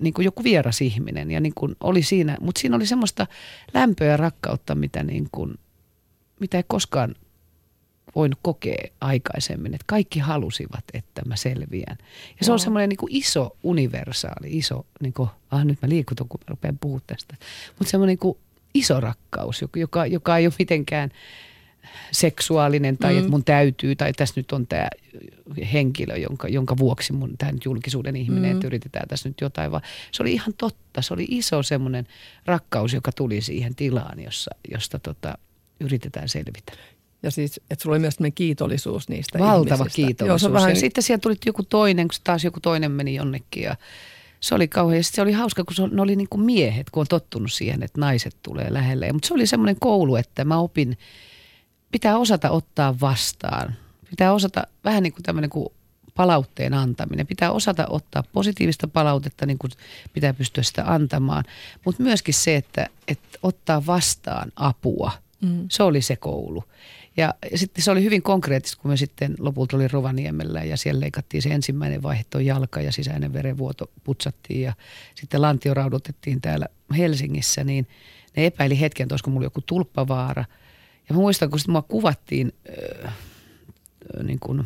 niin 0.00 0.14
kuin 0.14 0.24
joku 0.24 0.44
vieras 0.44 0.80
ihminen 0.80 1.30
ja 1.30 1.40
niin 1.40 1.54
kuin 1.54 1.76
oli 1.80 2.02
siinä, 2.02 2.36
mutta 2.40 2.60
siinä 2.60 2.76
oli 2.76 2.86
semmoista 2.86 3.26
lämpöä 3.74 4.06
ja 4.06 4.16
rakkautta, 4.16 4.74
mitä, 4.74 5.02
niin 5.02 5.28
kuin, 5.32 5.54
mitä 6.40 6.56
ei 6.56 6.64
koskaan 6.66 7.14
voinut 8.14 8.38
kokea 8.42 8.88
aikaisemmin, 9.00 9.74
että 9.74 9.84
kaikki 9.86 10.18
halusivat, 10.18 10.84
että 10.94 11.22
mä 11.26 11.36
selviän. 11.36 11.98
Ja 12.40 12.46
se 12.46 12.52
on 12.52 12.58
semmoinen 12.58 12.88
niin 12.88 12.98
iso, 13.08 13.56
universaali, 13.62 14.58
iso, 14.58 14.86
niin 15.00 15.12
kuin, 15.12 15.28
ah 15.50 15.64
nyt 15.64 15.82
mä 15.82 15.88
liikutun, 15.88 16.28
kun 16.28 16.40
mä 16.40 16.44
rupean 16.48 16.78
puhumaan 16.78 17.04
tästä, 17.06 17.36
mutta 17.78 17.90
semmoinen 17.90 18.18
niin 18.22 18.36
iso 18.74 19.00
rakkaus, 19.00 19.64
joka, 19.76 20.06
joka 20.06 20.36
ei 20.36 20.46
ole 20.46 20.54
mitenkään 20.58 21.10
seksuaalinen 22.12 22.98
tai 22.98 23.12
Mm. 23.12 23.18
että 23.18 23.30
mun 23.30 23.44
täytyy 23.44 23.96
tai 23.96 24.12
tässä 24.12 24.34
nyt 24.36 24.52
on 24.52 24.66
tämä 24.66 24.88
henkilö, 25.72 26.16
jonka, 26.16 26.48
jonka 26.48 26.76
vuoksi 26.78 27.12
mun 27.12 27.30
tämä 27.38 27.52
nyt 27.52 27.64
julkisuuden 27.64 28.16
ihminen, 28.16 28.50
Mm. 28.50 28.54
että 28.56 28.66
yritetään 28.66 29.08
tässä 29.08 29.28
nyt 29.28 29.40
jotain, 29.40 29.70
vaan 29.70 29.82
se 30.12 30.22
oli 30.22 30.32
ihan 30.32 30.54
totta. 30.58 31.02
Se 31.02 31.14
oli 31.14 31.26
iso 31.28 31.62
semmoinen 31.62 32.06
rakkaus, 32.46 32.92
joka 32.94 33.12
tuli 33.12 33.40
siihen 33.40 33.74
tilaan, 33.74 34.20
jossa, 34.20 34.50
josta 34.72 34.98
tota, 34.98 35.38
yritetään 35.80 36.28
selvitä. 36.28 36.72
Ja 37.22 37.30
siis, 37.30 37.60
että 37.70 37.82
sulla 37.82 37.94
oli 37.94 38.00
myös 38.00 38.16
kiitollisuus 38.34 39.08
niistä 39.08 39.38
Valtava 39.38 39.74
ihmisistä. 39.74 39.80
Joo, 39.80 39.88
se 39.88 39.92
kiitollisuus. 40.06 40.52
vähän, 40.52 40.70
Ja 40.70 40.76
sitten 40.76 41.02
siellä 41.04 41.20
tuli 41.20 41.34
joku 41.46 41.62
toinen, 41.62 42.08
kun 42.08 42.14
taas 42.24 42.44
joku 42.44 42.60
toinen 42.60 42.90
meni 42.92 43.14
jonnekin 43.14 43.62
ja 43.62 43.76
se 44.40 44.54
oli 44.54 44.68
kauhean. 44.68 44.96
Ja 44.96 45.02
se 45.04 45.22
oli 45.22 45.32
hauska, 45.32 45.64
kun 45.64 45.74
se, 45.74 45.86
ne 45.86 46.02
oli 46.02 46.16
niin 46.16 46.28
kuin 46.30 46.40
miehet, 46.42 46.90
kun 46.90 47.00
on 47.00 47.06
tottunut 47.06 47.52
siihen, 47.52 47.82
että 47.82 48.00
naiset 48.00 48.36
tulee 48.42 48.66
lähelle. 48.72 49.12
Mutta 49.12 49.28
se 49.28 49.34
oli 49.34 49.46
semmoinen 49.46 49.76
koulu, 49.80 50.16
että 50.16 50.44
mä 50.44 50.58
opin, 50.58 50.98
pitää 51.92 52.18
osata 52.18 52.50
ottaa 52.50 53.00
vastaan. 53.00 53.74
Pitää 54.10 54.32
osata 54.32 54.66
vähän 54.84 55.02
niin 55.02 55.12
kuin 55.12 55.22
tämmöinen 55.22 55.50
kuin 55.50 55.68
palautteen 56.14 56.74
antaminen. 56.74 57.26
Pitää 57.26 57.52
osata 57.52 57.86
ottaa 57.86 58.24
positiivista 58.32 58.88
palautetta, 58.88 59.46
niin 59.46 59.58
kuin 59.58 59.70
pitää 60.12 60.34
pystyä 60.34 60.62
sitä 60.62 60.84
antamaan. 60.86 61.44
Mutta 61.84 62.02
myöskin 62.02 62.34
se, 62.34 62.56
että, 62.56 62.88
että 63.08 63.38
ottaa 63.42 63.86
vastaan 63.86 64.52
apua. 64.56 65.12
Mm. 65.40 65.66
Se 65.70 65.82
oli 65.82 66.02
se 66.02 66.16
koulu. 66.16 66.64
Ja, 67.16 67.34
sitten 67.54 67.84
se 67.84 67.90
oli 67.90 68.02
hyvin 68.02 68.22
konkreettista, 68.22 68.82
kun 68.82 68.90
me 68.90 68.96
sitten 68.96 69.34
lopulta 69.38 69.76
oli 69.76 69.88
Rovaniemellä 69.88 70.64
ja 70.64 70.76
siellä 70.76 71.00
leikattiin 71.00 71.42
se 71.42 71.48
ensimmäinen 71.48 72.02
vaihe, 72.02 72.24
tuo 72.30 72.40
jalka 72.40 72.80
ja 72.80 72.92
sisäinen 72.92 73.32
verenvuoto 73.32 73.90
putsattiin 74.04 74.62
ja 74.62 74.72
sitten 75.14 75.42
lantio 75.42 75.74
raudoitettiin 75.74 76.40
täällä 76.40 76.66
Helsingissä, 76.96 77.64
niin 77.64 77.88
ne 78.36 78.46
epäili 78.46 78.80
hetken, 78.80 79.04
että 79.04 79.14
olisiko 79.14 79.30
mulla 79.30 79.46
joku 79.46 79.60
tulppavaara. 79.60 80.44
Ja 81.08 81.14
mä 81.14 81.20
muistan, 81.20 81.50
kun 81.50 81.60
mua 81.68 81.82
kuvattiin, 81.82 82.52
äh, 83.06 83.14
niin 84.22 84.38
kuin, 84.40 84.64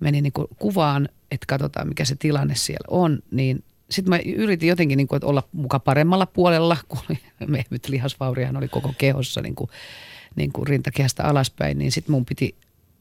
meni 0.00 0.22
niin 0.22 0.32
kuin 0.32 0.46
kuvaan, 0.58 1.08
että 1.30 1.46
katsotaan 1.46 1.88
mikä 1.88 2.04
se 2.04 2.16
tilanne 2.16 2.54
siellä 2.54 2.86
on, 2.90 3.18
niin 3.30 3.64
sitten 3.90 4.10
mä 4.10 4.18
yritin 4.36 4.68
jotenkin 4.68 4.96
niin 4.96 5.08
kuin, 5.08 5.16
että 5.16 5.26
olla 5.26 5.48
muka 5.52 5.78
paremmalla 5.78 6.26
puolella, 6.26 6.76
kun 6.88 6.98
oli 7.10 7.18
mehmyt 7.46 7.88
lihasvauriahan 7.88 8.56
oli 8.56 8.68
koko 8.68 8.94
kehossa 8.98 9.40
niin 9.40 9.54
kuin, 9.54 9.70
niin 10.36 10.52
kuin 10.52 10.66
rintakehästä 10.66 11.24
alaspäin, 11.24 11.78
niin 11.78 11.92
sitten 11.92 12.12
mun 12.12 12.24
piti 12.24 12.54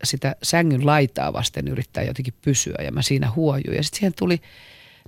sitä 0.03 0.36
sängyn 0.43 0.86
laitaa 0.86 1.34
vasten 1.34 1.67
yrittää 1.67 2.03
jotenkin 2.03 2.34
pysyä 2.41 2.75
ja 2.84 2.91
mä 2.91 3.01
siinä 3.01 3.32
huojuin. 3.36 3.75
Ja 3.75 3.84
sitten 3.84 3.99
siihen 3.99 4.13
tuli 4.13 4.41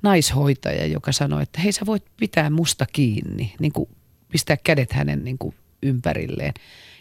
naishoitaja, 0.01 0.86
joka 0.86 1.11
sanoi, 1.11 1.43
että 1.43 1.61
hei 1.61 1.72
sä 1.72 1.86
voit 1.86 2.03
pitää 2.17 2.49
musta 2.49 2.86
kiinni, 2.93 3.53
niin 3.59 3.72
kuin 3.72 3.89
pistää 4.32 4.57
kädet 4.57 4.93
hänen 4.93 5.24
niin 5.24 5.38
ympärilleen. 5.84 6.53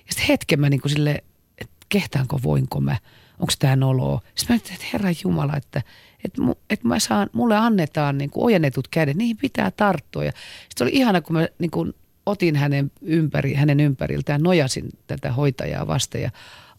Ja 0.08 0.12
sitten 0.12 0.26
hetken 0.28 0.60
mä 0.60 0.70
niin 0.70 0.80
kuin 0.80 0.92
sille, 0.92 1.24
että 1.58 1.76
kehtaanko, 1.88 2.40
voinko 2.42 2.80
mä, 2.80 2.96
onko 3.38 3.52
tämä 3.58 3.76
noloa. 3.76 4.20
Sitten 4.34 4.46
mä 4.48 4.54
ajattelin, 4.54 4.74
että 4.74 4.86
herra 4.92 5.10
Jumala, 5.24 5.56
että, 5.56 5.82
että, 6.24 6.42
että 6.70 6.88
mä 6.88 6.98
saan, 6.98 7.30
mulle 7.32 7.56
annetaan 7.56 8.18
niin 8.18 8.30
kuin 8.30 8.44
ojennetut 8.44 8.88
kädet, 8.88 9.16
niihin 9.16 9.36
pitää 9.36 9.70
tarttua. 9.70 10.24
Ja 10.24 10.32
sitten 10.68 10.84
oli 10.84 10.94
ihana, 10.94 11.20
kun 11.20 11.36
mä 11.36 11.48
niin 11.58 11.70
kuin 11.70 11.94
otin 12.26 12.56
hänen, 12.56 12.90
ympäri, 13.02 13.54
hänen 13.54 13.80
ympäriltään, 13.80 14.42
nojasin 14.42 14.88
tätä 15.06 15.32
hoitajaa 15.32 15.86
vasten 15.86 16.22
ja 16.22 16.30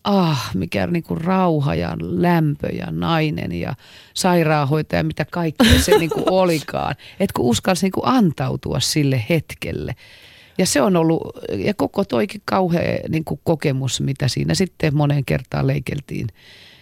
ah, 0.03 0.51
mikä 0.55 0.87
niin 0.87 1.03
kuin 1.03 1.21
rauha 1.21 1.75
ja 1.75 1.95
lämpö 1.99 2.67
ja 2.67 2.87
nainen 2.91 3.51
ja 3.51 3.75
sairaanhoitaja, 4.13 5.03
mitä 5.03 5.25
kaikkea 5.25 5.79
se 5.79 5.97
niin 5.97 6.09
kuin 6.09 6.29
olikaan. 6.41 6.95
Että 7.19 7.33
kun 7.33 7.45
uskalsi 7.45 7.85
niin 7.85 7.91
kuin 7.91 8.07
antautua 8.07 8.79
sille 8.79 9.25
hetkelle. 9.29 9.95
Ja 10.59 10.65
se 10.65 10.81
on 10.81 10.95
ollut, 10.95 11.21
ja 11.57 11.73
koko 11.73 12.05
toikin 12.05 12.41
kauhea 12.45 12.99
niin 13.09 13.23
kuin 13.23 13.39
kokemus, 13.43 14.01
mitä 14.01 14.27
siinä 14.27 14.55
sitten 14.55 14.95
moneen 14.95 15.25
kertaan 15.25 15.67
leikeltiin. 15.67 16.27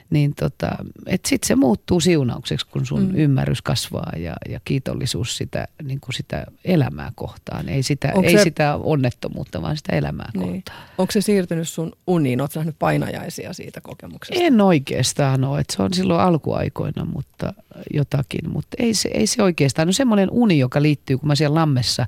Niin 0.10 0.36
tota, 0.36 0.72
että 1.06 1.30
sitten 1.30 1.48
se 1.48 1.56
muuttuu 1.56 2.00
siunaukseksi, 2.00 2.68
kun 2.68 2.86
sun 2.86 3.02
Mm. 3.04 3.08
mm. 3.10 3.16
ymmärrys 3.16 3.62
kasvaa 3.62 4.12
ja, 4.18 4.34
ja 4.50 4.60
kiitollisuus 4.66 5.38
sitä, 5.38 5.68
niin 5.84 6.00
kuin 6.00 6.14
sitä 6.14 6.46
elämää 6.66 7.12
kohtaan. 7.16 7.70
Ei 7.70 7.84
sitä, 7.84 8.12
Onko 8.16 8.28
ei 8.30 8.38
se- 8.38 8.44
sitä 8.44 8.76
onnettomuutta, 8.76 9.62
vaan 9.62 9.78
sitä 9.78 9.96
elämää 9.96 10.30
Niin. 10.34 10.54
kohtaan. 10.54 10.88
Onko 10.98 11.12
se 11.12 11.22
siirtynyt 11.22 11.70
sun 11.70 11.92
uniin? 12.08 12.42
Oletko 12.42 12.60
nähnyt 12.60 12.76
painajaisia 12.80 13.54
siitä 13.54 13.82
kokemuksesta? 13.82 14.44
En 14.44 14.62
oikeastaan 14.62 15.44
ole, 15.44 15.60
että 15.60 15.76
se 15.76 15.84
on 15.84 15.94
silloin 15.94 16.22
alkuaikoina, 16.22 17.06
mutta 17.06 17.54
jotakin, 17.94 18.50
mutta 18.52 18.78
ei 18.80 18.94
se, 18.94 19.10
ei 19.14 19.28
se 19.28 19.44
oikeastaan. 19.44 19.88
No 19.88 19.92
semmoinen 19.92 20.30
uni, 20.32 20.60
joka 20.60 20.82
liittyy, 20.82 21.18
kun 21.18 21.28
mä 21.28 21.36
siellä 21.36 21.56
lammessa, 21.60 22.06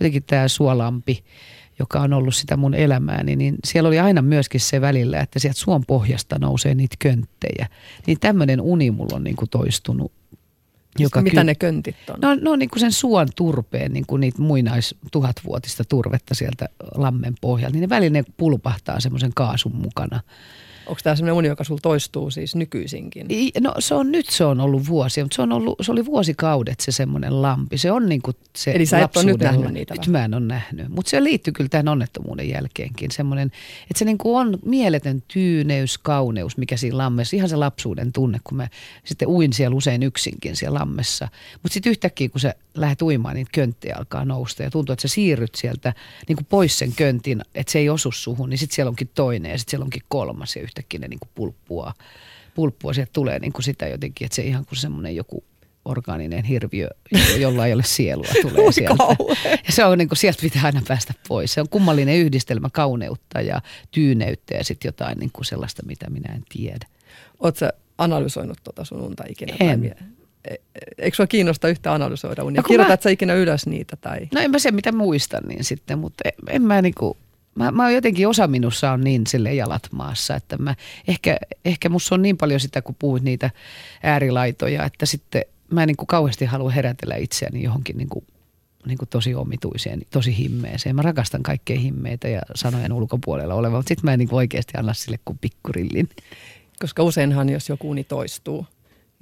jotenkin 0.00 0.22
tämä 0.26 0.48
suolampi, 0.48 1.24
joka 1.78 2.00
on 2.00 2.12
ollut 2.12 2.34
sitä 2.34 2.56
mun 2.56 2.74
elämääni, 2.74 3.36
niin 3.36 3.56
siellä 3.64 3.88
oli 3.88 3.98
aina 3.98 4.22
myöskin 4.22 4.60
se 4.60 4.80
välillä, 4.80 5.20
että 5.20 5.38
sieltä 5.38 5.58
suon 5.58 5.84
pohjasta 5.86 6.38
nousee 6.38 6.74
niitä 6.74 6.96
könttejä. 6.98 7.68
Niin 8.06 8.20
tämmöinen 8.20 8.60
uni 8.60 8.90
mulla 8.90 9.16
on 9.16 9.24
niin 9.24 9.36
kuin 9.36 9.50
toistunut. 9.50 10.12
Mitä 10.98 11.22
ky- 11.22 11.44
ne 11.44 11.54
köntit 11.54 11.96
on? 12.10 12.20
No, 12.20 12.34
no 12.40 12.56
niin 12.56 12.68
kuin 12.68 12.80
sen 12.80 12.92
suon 12.92 13.28
turpeen, 13.36 13.92
niin 13.92 14.06
kuin 14.06 14.20
niitä 14.20 14.42
muinais 14.42 14.94
tuhatvuotista 15.12 15.84
turvetta 15.84 16.34
sieltä 16.34 16.68
lammen 16.94 17.34
pohjalta, 17.40 17.72
niin 17.72 17.80
ne 17.80 17.88
välillä 17.88 18.12
ne 18.12 18.24
pulpahtaa 18.36 19.00
semmoisen 19.00 19.32
kaasun 19.34 19.76
mukana. 19.76 20.20
Onko 20.86 21.00
tämä 21.04 21.16
sellainen 21.16 21.34
uni, 21.34 21.48
joka 21.48 21.64
sulla 21.64 21.80
toistuu 21.82 22.30
siis 22.30 22.54
nykyisinkin? 22.56 23.26
I- 23.30 23.50
No 23.60 23.74
se 23.78 23.94
on, 23.94 24.12
nyt 24.12 24.26
se 24.28 24.44
on 24.44 24.60
ollut 24.60 24.88
vuosia, 24.88 25.24
mutta 25.24 25.36
se, 25.36 25.42
on 25.42 25.52
ollut, 25.52 25.78
se 25.82 25.92
oli 25.92 26.04
vuosikaudet 26.06 26.80
se 26.80 26.92
semmoinen 26.92 27.42
lampi. 27.42 27.78
Se 27.78 27.92
on 27.92 28.08
niin 28.08 28.22
kuin 28.22 28.36
se 28.56 28.70
Eli 28.70 28.86
sä 28.86 28.98
et 29.00 29.16
ole 29.16 29.24
nyt 29.24 29.32
lapsuuden- 29.34 29.52
nähnyt 29.60 29.72
niitä 29.74 29.94
Nyt 29.94 30.06
mä 30.06 30.24
en 30.24 30.34
ole 30.34 30.42
nähnyt, 30.46 30.88
mutta 30.88 31.10
se 31.10 31.24
liittyy 31.24 31.52
kyllä 31.52 31.68
tähän 31.68 31.88
onnettomuuden 31.88 32.48
jälkeenkin. 32.48 33.10
Semmoinen, 33.10 33.46
että 33.90 33.98
se 33.98 34.04
niin 34.04 34.18
kuin 34.18 34.40
on 34.40 34.58
mieletön 34.64 35.22
tyyneys, 35.28 35.98
kauneus, 35.98 36.56
mikä 36.56 36.76
siinä 36.76 36.98
lammessa, 36.98 37.36
ihan 37.36 37.48
se 37.48 37.56
lapsuuden 37.56 38.12
tunne, 38.12 38.38
kun 38.44 38.56
mä 38.56 38.68
sitten 39.04 39.28
uin 39.28 39.52
siellä 39.52 39.76
usein 39.76 40.02
yksinkin 40.02 40.56
siellä 40.56 40.78
lammessa. 40.78 41.28
Mutta 41.62 41.74
sitten 41.74 41.90
yhtäkkiä, 41.90 42.28
kun 42.28 42.40
sä 42.40 42.54
lähdet 42.74 43.02
uimaan, 43.02 43.34
niin 43.34 43.46
könttejä 43.52 43.96
alkaa 43.98 44.24
nousta 44.24 44.62
ja 44.62 44.70
tuntuu, 44.70 44.92
että 44.92 45.08
sä 45.08 45.14
siirryt 45.14 45.54
sieltä 45.54 45.94
niin 46.28 46.36
kuin 46.36 46.46
pois 46.50 46.78
sen 46.78 46.92
köntin, 46.96 47.42
että 47.54 47.72
se 47.72 47.78
ei 47.78 47.88
osu 47.88 48.12
suhun, 48.12 48.50
niin 48.50 48.58
sitten 48.58 48.74
siellä 48.74 48.90
onkin 48.90 49.10
toinen 49.14 49.50
ja 49.52 49.58
sitten 49.58 49.70
siellä 49.70 49.84
onkin 49.84 50.02
kolmas 50.08 50.56
ja 50.56 50.62
yhtäkkiä 50.72 51.00
ne 51.00 51.08
niin 51.08 51.20
kuin 51.20 51.30
pulppua, 51.34 51.92
pulppua 52.54 52.92
sieltä 52.92 53.10
tulee 53.12 53.38
niin 53.38 53.52
kuin 53.52 53.62
sitä 53.62 53.88
jotenkin, 53.88 54.24
että 54.24 54.36
se 54.36 54.42
ihan 54.42 54.66
kuin 54.66 54.78
semmoinen 54.78 55.16
joku 55.16 55.44
orgaaninen 55.84 56.44
hirviö, 56.44 56.88
jo- 57.12 57.36
jolla 57.36 57.66
ei 57.66 57.72
ole 57.72 57.82
sielua, 57.82 58.26
tulee 58.42 58.72
sieltä. 58.72 59.04
Ja 59.66 59.72
se 59.72 59.84
on 59.84 59.98
niin 59.98 60.08
kuin, 60.08 60.18
sieltä 60.18 60.38
pitää 60.42 60.62
aina 60.64 60.82
päästä 60.88 61.14
pois. 61.28 61.52
Se 61.54 61.60
on 61.60 61.68
kummallinen 61.68 62.16
yhdistelmä 62.18 62.68
kauneutta 62.72 63.40
ja 63.40 63.60
tyyneyttä 63.90 64.54
ja 64.54 64.64
sitten 64.64 64.88
jotain 64.88 65.18
niin 65.18 65.30
kuin 65.32 65.44
sellaista, 65.44 65.82
mitä 65.86 66.10
minä 66.10 66.34
en 66.34 66.42
tiedä. 66.48 66.86
Oletko 67.40 67.68
analysoinut 67.98 68.58
tuota 68.64 68.84
sun 68.84 69.00
unta 69.00 69.24
ikinä? 69.28 69.56
En. 69.60 69.84
E- 69.84 69.94
e- 70.44 70.56
Eikö 70.98 71.16
sua 71.16 71.26
kiinnosta 71.26 71.68
yhtä 71.68 71.92
analysoida 71.94 72.44
unia? 72.44 72.58
No 72.60 72.62
kun 72.62 72.68
Kirjoitat 72.72 73.00
mä- 73.00 73.02
sä 73.02 73.10
ikinä 73.10 73.34
ylös 73.34 73.66
niitä? 73.66 73.96
Tai... 73.96 74.28
No 74.34 74.40
en 74.40 74.50
mä 74.50 74.58
se 74.58 74.70
mitä 74.70 74.92
muistan 74.92 75.42
niin 75.48 75.64
sitten, 75.64 75.98
mutta 75.98 76.22
en, 76.28 76.32
en 76.48 76.62
mä 76.62 76.82
niinku, 76.82 77.16
mä, 77.54 77.70
mä 77.70 77.82
oon 77.82 77.94
jotenkin 77.94 78.28
osa 78.28 78.46
minussa 78.46 78.92
on 78.92 79.00
niin 79.00 79.26
sille 79.26 79.54
jalat 79.54 79.88
maassa, 79.92 80.36
että 80.36 80.58
mä 80.58 80.74
ehkä, 81.08 81.36
ehkä 81.64 81.88
musta 81.88 82.14
on 82.14 82.22
niin 82.22 82.36
paljon 82.36 82.60
sitä, 82.60 82.82
kun 82.82 82.96
puhuit 82.98 83.22
niitä 83.22 83.50
äärilaitoja, 84.02 84.84
että 84.84 85.06
sitten 85.06 85.44
mä 85.70 85.82
en 85.82 85.86
niinku 85.86 86.06
kauheasti 86.06 86.44
halua 86.44 86.70
herätellä 86.70 87.16
itseäni 87.16 87.62
johonkin 87.62 87.96
niinku, 87.96 88.24
niinku 88.86 89.06
tosi 89.06 89.34
omituiseen, 89.34 90.02
tosi 90.10 90.38
himmeeseen. 90.38 90.96
Mä 90.96 91.02
rakastan 91.02 91.42
kaikkea 91.42 91.78
himmeitä 91.78 92.28
ja 92.28 92.40
sanojen 92.54 92.92
ulkopuolella 92.92 93.54
olevaa, 93.54 93.78
mutta 93.78 93.88
sitten 93.88 94.04
mä 94.04 94.12
en 94.12 94.18
niinku 94.18 94.36
oikeasti 94.36 94.72
anna 94.78 94.94
sille 94.94 95.18
kuin 95.24 95.38
pikkurillin. 95.40 96.08
Koska 96.80 97.02
useinhan, 97.02 97.48
jos 97.48 97.68
joku 97.68 97.90
uni 97.90 98.04
toistuu, 98.04 98.66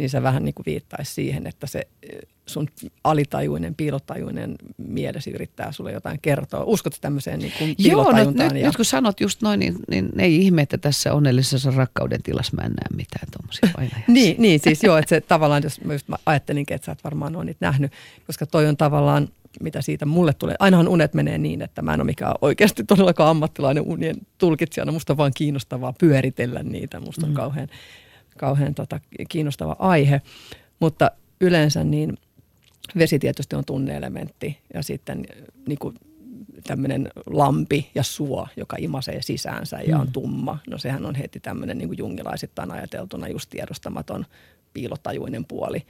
niin 0.01 0.11
se 0.11 0.22
vähän 0.22 0.44
niin 0.44 0.55
kuin 0.55 0.66
viittaisi 0.66 1.14
siihen, 1.14 1.46
että 1.46 1.66
se 1.66 1.88
eh, 2.03 2.18
sun 2.46 2.68
alitajuinen, 3.05 3.74
piilotajuinen 3.74 4.55
mielesi 4.78 5.30
yrittää 5.30 5.72
sulle 5.72 5.92
jotain 5.92 6.18
kertoa. 6.22 6.64
Uskotko 6.64 6.98
tämmöiseen 7.01 7.38
niin 7.38 7.53
kuin 7.59 7.74
Joo, 7.78 8.12
no, 8.12 8.30
nyt, 8.30 8.38
ja... 8.38 8.66
nyt 8.66 8.76
kun 8.76 8.84
sanot 8.84 9.20
just 9.20 9.42
noin, 9.42 9.61
niin, 9.61 9.76
niin 9.90 10.11
ei 10.18 10.36
ihme, 10.36 10.62
että 10.62 10.78
tässä 10.78 11.12
onnellisessa 11.14 11.70
rakkauden 11.70 12.22
tilassa 12.22 12.57
mä 12.57 12.62
en 12.62 12.72
näe 12.72 12.96
mitään 12.96 13.28
tuommoisia. 13.32 14.01
Niin, 14.09 14.42
niin, 14.42 14.61
siis 14.61 14.82
joo, 14.82 14.96
että 14.96 15.09
se 15.09 15.20
tavallaan, 15.20 15.62
jos 15.62 15.80
mä, 15.80 15.92
just 15.92 16.09
mä 16.09 16.16
ajattelinkin, 16.26 16.74
että 16.74 16.86
sä 16.86 16.92
et 16.92 17.05
varmaan 17.05 17.36
ole 17.36 17.44
niitä 17.44 17.66
nähnyt, 17.66 17.92
koska 18.26 18.46
toi 18.46 18.66
on 18.66 18.76
tavallaan, 18.76 19.28
mitä 19.61 19.82
siitä 19.82 20.07
mulle 20.07 20.34
tulee. 20.34 20.57
Ainahan 20.59 20.88
unet 20.88 21.14
menee 21.14 21.38
niin, 21.38 21.62
että 21.62 21.82
mä 21.82 21.94
en 21.94 22.01
ole 22.01 22.07
mikään 22.07 22.34
oikeasti 22.40 22.84
todellakaan 22.84 23.30
ammattilainen 23.30 23.82
unien 23.86 24.16
tulkitsijana. 24.38 24.92
Musta 24.92 25.12
on 25.12 25.16
vaan 25.16 25.32
kiinnostavaa 25.36 25.94
pyöritellä 26.01 26.62
niitä. 26.62 27.01
Musta 27.01 27.26
on 27.26 27.32
Mm. 27.32 27.36
kauhean, 27.36 27.68
kauhean 28.41 28.74
tota, 28.74 29.01
kiinnostava 29.28 29.76
aihe. 29.78 30.22
Mutta 30.80 31.11
yleensä 31.41 31.84
niin 31.84 32.18
vesi 32.99 33.18
tietysti 33.18 33.57
on 33.57 33.64
tunneelementti 33.64 34.59
ja 34.74 34.82
sitten 34.82 35.26
niin 35.68 35.78
kuin 35.78 35.95
tämmöinen 36.66 37.09
lampi 37.26 37.91
ja 37.95 38.03
suo, 38.03 38.49
joka 38.57 38.76
imasee 38.80 39.22
sisäänsä 39.22 39.80
ja 39.80 39.99
on 39.99 40.07
Mm. 40.07 40.12
tumma. 40.12 40.59
No 40.70 40.78
sehän 40.78 41.07
on 41.07 41.14
heti 41.14 41.41
tämmöinen 41.41 41.78
niin 41.78 41.88
kuin 41.88 41.99
jungilaisittain 41.99 42.70
ajateltuna 42.70 43.28
just 43.28 43.51
tiedostamaton 43.51 44.26
piilotajuinen 44.74 45.45
puoli. 45.45 45.82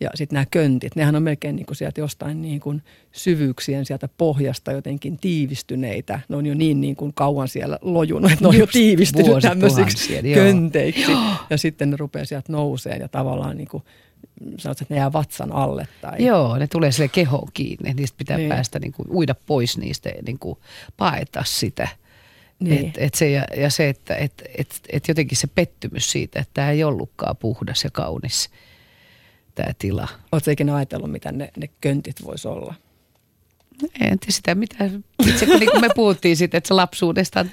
Ja 0.00 0.10
sitten 0.14 0.36
nämä 0.36 0.46
köntit, 0.50 0.96
nehän 0.96 1.16
on 1.16 1.22
melkein 1.22 1.56
niin 1.56 1.66
kuin 1.66 1.76
sieltä 1.76 2.00
jostain 2.00 2.42
niin 2.42 2.60
kuin 2.60 2.82
syvyyksien 3.12 3.86
sieltä 3.86 4.08
pohjasta 4.08 4.72
jotenkin 4.72 5.18
tiivistyneitä. 5.18 6.20
Ne 6.28 6.36
on 6.36 6.46
jo 6.46 6.54
niin, 6.54 6.80
niin 6.80 6.96
kuin 6.96 7.12
kauan 7.14 7.48
siellä 7.48 7.78
lojunut, 7.82 8.32
että 8.32 8.44
ne 8.44 8.48
on 8.48 8.58
jo 8.58 8.66
tiivistynyt 8.66 9.42
tämmöisiksi 9.42 10.22
könteiksi. 10.34 11.10
Joo. 11.12 11.20
Ja 11.50 11.58
sitten 11.58 11.90
ne 11.90 11.96
rupeaa 11.96 12.24
sieltä 12.24 12.52
nouseen 12.52 13.00
ja 13.00 13.08
tavallaan 13.08 13.56
niin 13.56 13.68
kuin 13.68 13.82
sanot, 14.58 14.80
että 14.80 14.94
ne 14.94 14.98
jää 14.98 15.12
vatsan 15.12 15.52
alle. 15.52 15.88
Tai... 16.00 16.24
Joo, 16.26 16.58
ne 16.58 16.66
tulee 16.66 16.92
sille 16.92 17.08
kehoon 17.08 17.48
kiinni. 17.54 17.94
Niistä 17.94 18.18
pitää 18.18 18.36
niin. 18.36 18.48
päästä 18.48 18.78
niin 18.78 18.92
kuin, 18.92 19.10
uida 19.10 19.34
pois 19.46 19.78
niistä 19.78 20.08
ja 20.08 20.22
niin 20.22 20.38
kuin, 20.38 20.58
paeta 20.96 21.42
sitä. 21.46 21.88
Niin. 22.60 22.88
Et, 22.88 22.94
et 22.98 23.14
se, 23.14 23.30
ja, 23.30 23.44
ja 23.56 23.70
se, 23.70 23.88
että 23.88 24.14
et, 24.14 24.42
et, 24.58 24.80
et 24.92 25.08
jotenkin 25.08 25.38
se 25.38 25.46
pettymys 25.46 26.10
siitä, 26.10 26.40
että 26.40 26.50
tämä 26.54 26.70
ei 26.70 26.84
ollutkaan 26.84 27.36
puhdas 27.36 27.84
ja 27.84 27.90
kaunis 27.90 28.50
tämä 29.62 29.72
tila. 29.78 30.08
Oletko 30.32 30.50
ikinä 30.50 30.76
ajatellut, 30.76 31.12
mitä 31.12 31.32
ne, 31.32 31.50
ne 31.56 31.68
köntit 31.80 32.16
voisi 32.24 32.48
olla? 32.48 32.74
En 34.00 34.18
tiedä 34.18 34.32
sitä 34.32 34.54
mitä. 34.54 34.90
Itse 35.26 35.46
kun 35.46 35.60
niin 35.60 35.70
kuin 35.70 35.80
me 35.80 35.88
puhuttiin 35.94 36.36
siitä, 36.36 36.58
että 36.58 36.68
se 36.68 36.74
lapsuudesta, 36.74 37.46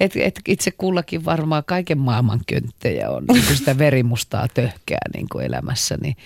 että, 0.00 0.18
että 0.22 0.40
itse 0.48 0.70
kullakin 0.70 1.24
varmaan 1.24 1.62
kaiken 1.66 1.98
maailman 1.98 2.40
könttejä 2.46 3.10
on 3.10 3.24
niin 3.32 3.44
kuin 3.46 3.56
sitä 3.56 3.78
verimustaa 3.78 4.48
töhkää 4.48 5.08
niin 5.14 5.28
kuin 5.32 5.46
elämässäni. 5.46 6.16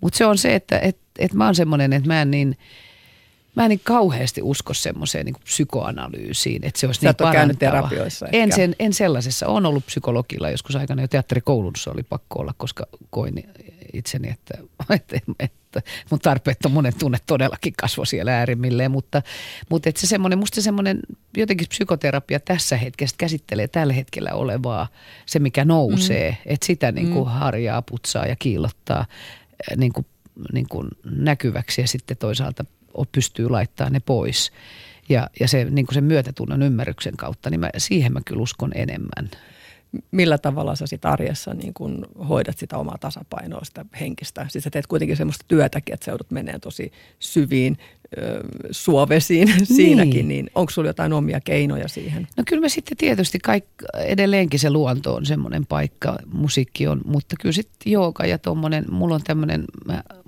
Mutta 0.00 0.16
se 0.16 0.26
on 0.26 0.38
se, 0.38 0.54
että, 0.54 0.78
että, 0.78 1.02
että 1.18 1.36
mä 1.36 1.44
oon 1.44 1.54
semmoinen, 1.54 1.92
että 1.92 2.08
mä 2.08 2.22
en 2.22 2.30
niin– 2.30 2.56
mä 3.54 3.64
en 3.64 3.68
niin 3.68 3.80
kauheasti 3.84 4.42
usko 4.42 4.74
semmoiseen 4.74 5.26
niin 5.26 5.36
psykoanalyysiin, 5.44 6.64
että 6.64 6.80
se 6.80 6.86
olisi 6.86 7.00
Sä 7.00 7.06
niin 7.06 7.16
parantava. 7.16 7.58
terapioissa 7.58 8.26
en, 8.32 8.52
sen, 8.52 8.76
en 8.78 8.92
sellaisessa. 8.92 9.46
Olen 9.46 9.66
ollut 9.66 9.86
psykologilla 9.86 10.50
joskus 10.50 10.76
aikana 10.76 11.02
jo 11.02 11.08
teatterikoulussa 11.08 11.90
oli 11.90 12.02
pakko 12.02 12.40
olla, 12.40 12.54
koska 12.56 12.86
koin 13.10 13.48
itseni, 13.92 14.30
että, 14.30 14.58
että, 14.94 15.16
että 15.38 15.82
mun 16.10 16.20
tarpeettomuuden 16.20 16.92
tunne 16.98 17.18
todellakin 17.26 17.72
kasvoi 17.76 18.06
siellä 18.06 18.38
äärimmilleen. 18.38 18.90
Mutta, 18.90 19.22
mutta 19.70 19.88
että 19.88 20.00
se 20.00 20.06
semmoinen, 20.06 20.38
musta 20.38 20.62
semmoinen 20.62 21.00
jotenkin 21.36 21.68
psykoterapia 21.68 22.40
tässä 22.40 22.76
hetkessä 22.76 23.16
käsittelee 23.18 23.68
tällä 23.68 23.92
hetkellä 23.92 24.30
olevaa, 24.32 24.88
se 25.26 25.38
mikä 25.38 25.64
nousee, 25.64 26.30
mm. 26.30 26.36
että 26.46 26.66
sitä 26.66 26.92
niin 26.92 27.12
kuin 27.12 27.28
mm. 27.28 27.32
harjaa, 27.32 27.82
putsaa 27.82 28.26
ja 28.26 28.36
kiillottaa 28.36 29.06
niin 29.76 29.92
kuin, 29.92 30.06
niin 30.52 30.66
kuin 30.68 30.88
näkyväksi 31.04 31.80
ja 31.80 31.88
sitten 31.88 32.16
toisaalta 32.16 32.64
pystyy 33.12 33.48
laittamaan 33.48 33.92
ne 33.92 34.00
pois. 34.00 34.52
Ja, 35.08 35.30
ja 35.40 35.48
se, 35.48 35.64
niin 35.64 35.86
kuin 35.86 35.94
sen 35.94 36.04
myötätunnon 36.04 36.62
ymmärryksen 36.62 37.16
kautta, 37.16 37.50
niin 37.50 37.60
mä, 37.60 37.70
siihen 37.78 38.12
mä 38.12 38.20
kyllä 38.24 38.42
uskon 38.42 38.70
enemmän. 38.74 39.30
Millä 40.10 40.38
tavalla 40.38 40.76
sä 40.76 40.86
sit 40.86 41.04
arjessa 41.04 41.54
niin 41.54 41.74
kun 41.74 42.06
hoidat 42.28 42.58
sitä 42.58 42.78
omaa 42.78 42.98
tasapainoa, 43.00 43.64
sitä 43.64 43.84
henkistä? 44.00 44.46
Siis 44.48 44.64
sä 44.64 44.70
teet 44.70 44.86
kuitenkin 44.86 45.16
semmoista 45.16 45.44
työtäkin, 45.48 45.94
että 45.94 46.04
seudut 46.04 46.30
menee 46.30 46.58
tosi 46.58 46.92
syviin 47.18 47.78
ö, 48.18 48.40
suovesiin 48.70 49.48
niin. 49.48 49.66
siinäkin, 49.76 50.28
niin 50.28 50.50
onko 50.54 50.70
sulla 50.70 50.88
jotain 50.88 51.12
omia 51.12 51.40
keinoja 51.40 51.88
siihen? 51.88 52.28
No 52.36 52.44
kyllä 52.46 52.60
mä 52.60 52.68
sitten 52.68 52.96
tietysti 52.96 53.38
kaik, 53.38 53.64
edelleenkin 53.94 54.60
se 54.60 54.70
luonto 54.70 55.14
on 55.14 55.26
semmoinen 55.26 55.66
paikka, 55.66 56.16
musiikki 56.32 56.86
on, 56.86 57.00
mutta 57.04 57.36
kyllä 57.40 57.52
sitten 57.52 57.92
jooga 57.92 58.26
ja 58.26 58.38
tuommoinen, 58.38 58.84
mulla 58.90 59.14
on 59.14 59.22
tämmöinen, 59.24 59.64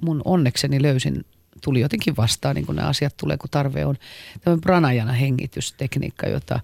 mun 0.02 0.22
onnekseni 0.24 0.82
löysin 0.82 1.24
tuli 1.60 1.80
jotenkin 1.80 2.16
vastaan, 2.16 2.54
niin 2.54 2.66
kuin 2.66 2.76
nämä 2.76 2.88
asiat 2.88 3.16
tulee, 3.16 3.36
kun 3.36 3.50
tarve 3.50 3.86
on. 3.86 3.96
Tämä 4.40 4.58
pranajana 4.60 5.12
hengitystekniikka, 5.12 6.28
jota, 6.28 6.60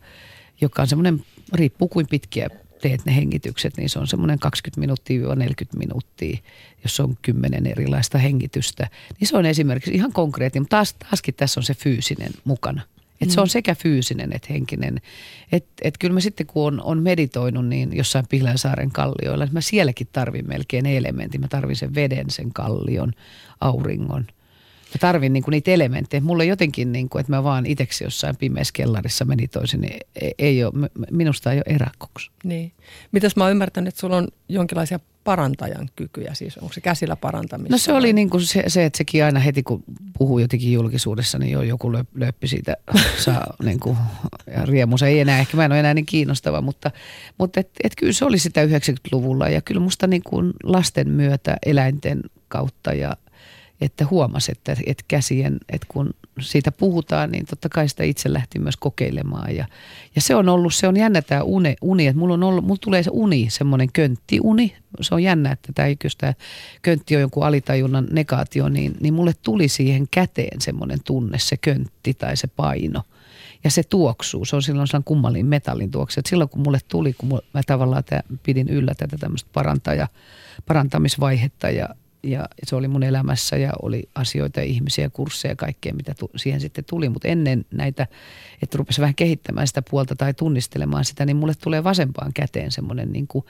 joka 0.61 0.82
on 0.82 0.88
semmoinen, 0.88 1.24
riippuu 1.53 1.88
kuin 1.88 2.07
pitkiä 2.07 2.49
teet 2.82 3.05
ne 3.05 3.16
hengitykset, 3.16 3.76
niin 3.76 3.88
se 3.88 3.99
on 3.99 4.07
semmoinen 4.07 4.38
20 4.38 4.80
minuuttia 4.80 5.34
40 5.34 5.78
minuuttia, 5.78 6.38
jos 6.82 7.01
on 7.01 7.16
kymmenen 7.22 7.66
erilaista 7.66 8.18
hengitystä. 8.18 8.88
Niin 9.20 9.28
se 9.28 9.36
on 9.36 9.47
esimerkiksi 9.47 9.95
ihan 9.95 10.12
konkreettinen, 10.12 10.62
mutta 10.62 10.76
taas, 10.76 10.95
taaskin 10.95 11.34
tässä 11.34 11.61
on 11.61 11.64
se 11.64 11.74
fyysinen 11.74 12.32
mukana. 12.45 12.82
Et 13.20 13.30
se 13.30 13.40
on 13.40 13.47
mm. 13.47 13.51
sekä 13.51 13.74
fyysinen 13.74 14.32
että 14.32 14.53
henkinen. 14.53 15.01
Et, 15.53 15.66
et 15.82 15.99
kyllä 15.99 16.14
mä 16.14 16.20
sitten 16.20 16.47
kun 16.47 16.66
on, 16.66 16.82
on 16.82 17.03
meditoinut 17.03 17.66
niin 17.66 17.97
jossain 17.97 18.24
Pihlänsaaren 18.28 18.90
kallioilla, 18.90 19.45
niin 19.45 19.55
mä 19.55 19.61
sielläkin 19.61 20.09
tarvin 20.12 20.49
melkein 20.49 20.86
elementin. 20.86 21.40
Mä 21.40 21.49
tarvin 21.49 21.76
sen 21.76 21.95
veden, 21.95 22.30
sen 22.30 22.53
kallion, 22.53 23.12
auringon– 23.61 24.26
Mä 24.95 24.99
tarvin 25.01 25.32
niinku 25.32 25.51
niitä 25.51 25.70
elementtejä. 25.70 26.20
Mulla 26.20 26.45
jotenkin, 26.45 26.93
niinku, 26.93 27.18
että 27.18 27.32
mä 27.32 27.45
vaan 27.45 27.66
itseksi 27.66 28.05
jossain 28.05 28.36
pimeässä 28.36 28.72
kellarissa 28.72 29.24
menitoisin, 29.24 29.80
niin 29.80 30.01
ei, 30.20 30.34
ei 30.38 30.64
ole, 30.64 30.72
minusta 31.11 31.53
ei 31.53 31.59
ole 31.59 31.74
eräkoksi. 31.74 32.30
Niin. 32.45 32.72
Mitäs 33.12 33.36
mä 33.36 33.45
oon 33.45 33.51
ymmärtänyt, 33.51 33.88
että 33.88 34.01
sulla 34.01 34.16
on 34.16 34.28
jonkinlaisia 34.49 35.01
parantajan 35.24 35.88
kykyjä, 35.97 36.34
siis 36.34 36.59
onko 36.59 36.72
se 36.72 36.80
käsillä 36.80 37.16
parantamista? 37.16 37.74
No 37.74 37.78
se 37.78 37.93
oli 37.93 38.12
niin 38.12 38.30
kuin 38.30 38.47
se, 38.47 38.64
se, 38.66 38.84
että 38.84 38.97
sekin 38.97 39.24
aina 39.24 39.40
heti 39.40 39.62
kun 39.62 39.84
puhuu 40.18 40.38
jotenkin 40.38 40.72
julkisuudessa, 40.72 41.38
niin 41.38 41.53
jo 41.53 41.62
joku 41.62 41.93
löppi 42.14 42.49
siitä 42.49 42.76
saa 43.24 43.55
niin 43.62 43.80
kuin, 43.80 43.97
ja 44.55 44.64
riemu. 44.64 44.99
Se 44.99 45.07
ei 45.07 45.20
enää, 45.20 45.38
ehkä 45.38 45.57
mä 45.57 45.64
en 45.64 45.72
ole 45.72 45.80
enää 45.80 45.95
niin 45.95 46.07
kiinnostava, 46.07 46.61
mutta, 46.61 46.90
mutta 47.38 47.61
et, 47.61 47.70
et 47.84 47.93
kyllä 47.97 48.12
se 48.12 48.24
oli 48.24 48.38
sitä 48.38 48.64
90-luvulla 48.64 49.49
ja 49.49 49.61
kyllä 49.61 49.80
musta 49.80 50.07
niin 50.07 50.22
kuin 50.22 50.53
lasten 50.64 51.09
myötä, 51.09 51.57
eläinten 51.66 52.22
kautta 52.49 52.93
ja– 52.93 53.16
että 53.85 54.07
huomasi, 54.11 54.53
että, 54.53 54.76
että 54.87 55.05
käsien, 55.09 55.59
että 55.68 55.87
kun 55.91 56.11
siitä 56.41 56.72
puhutaan, 56.72 57.30
niin 57.30 57.47
totta 57.47 57.68
kai 57.68 57.89
sitä 57.89 58.05
itse 58.05 58.33
lähti 58.33 58.59
myös 58.59 58.76
kokeilemaan. 58.76 59.57
Ja, 59.57 59.66
ja 60.14 60.20
se 60.20 60.35
on 60.35 60.49
ollut, 60.49 60.74
se 60.74 60.89
on 60.89 60.97
jännä 60.97 61.22
tämä 61.22 61.43
uni, 61.43 61.76
uni 61.83 62.07
että 62.07 62.18
mulla, 62.18 62.35
on 62.35 62.43
ollut, 62.43 62.64
mulla 62.64 62.78
tulee 62.80 63.03
se 63.03 63.11
uni, 63.12 63.47
semmoinen 63.51 63.93
könttiuni. 63.93 64.76
Se 65.01 65.14
on 65.14 65.22
jännä, 65.22 65.53
että 65.53 65.72
tämä, 65.72 65.89
jos 66.05 66.16
tämä 66.16 66.35
köntti 66.83 67.16
on 67.16 67.20
jonkun 67.20 67.47
alitajunnan 67.47 68.07
negaatio, 68.11 68.68
niin, 68.68 68.97
niin 69.01 69.14
mulle 69.14 69.33
tuli 69.43 69.68
siihen 69.68 70.07
käteen 70.11 70.61
semmoinen 70.61 70.99
tunne, 71.05 71.39
se 71.39 71.57
köntti 71.57 72.14
tai 72.14 72.37
se 72.37 72.47
paino. 72.47 73.03
Ja 73.64 73.70
se 73.70 73.83
tuoksuu, 73.83 74.45
se 74.45 74.57
on 74.57 74.62
silloin 74.62 74.89
sellainen 74.89 75.05
kummallinen 75.05 75.47
metallin 75.47 75.91
tuoksu. 75.91 76.20
Että 76.20 76.30
silloin 76.30 76.51
kun 76.51 76.62
mulle 76.62 76.78
tuli, 76.89 77.12
kun 77.12 77.28
mä 77.28 77.62
tavallaan 77.66 78.05
tämä, 78.05 78.22
pidin 78.43 78.68
yllä 78.68 78.95
tätä 78.95 79.16
tämmöistä 79.18 79.51
parantaja, 79.53 80.09
parantamisvaihetta 80.66 81.70
ja, 81.70 81.89
ja 82.23 82.49
se 82.64 82.77
oli 82.77 82.89
mun 82.89 83.03
elämässä 83.03 83.57
ja 83.57 83.73
oli 83.83 84.09
asioita, 84.14 84.61
ihmisiä, 84.61 85.11
kursseja 85.11 85.53
ja 85.53 85.57
kaikkea, 85.57 85.95
mitä 85.95 86.14
tu- 86.18 86.31
siihen 86.37 86.61
sitten 86.61 86.85
tuli. 86.85 87.09
Mutta 87.09 87.29
ennen 87.29 87.64
näitä, 87.70 88.07
että 88.62 88.79
rupesi 88.79 89.01
vähän 89.01 89.14
kehittämään 89.14 89.66
sitä 89.66 89.83
puolta 89.91 90.16
tai 90.16 90.35
tunnistelemaan 90.35 91.05
sitä, 91.05 91.27
niin 91.27 91.37
mulle 91.37 91.55
tulee 91.62 91.85
vasempaan 91.85 92.33
käteen 92.33 92.73
semmoinen 92.73 93.12
niin 93.12 93.27
kuin, 93.27 93.45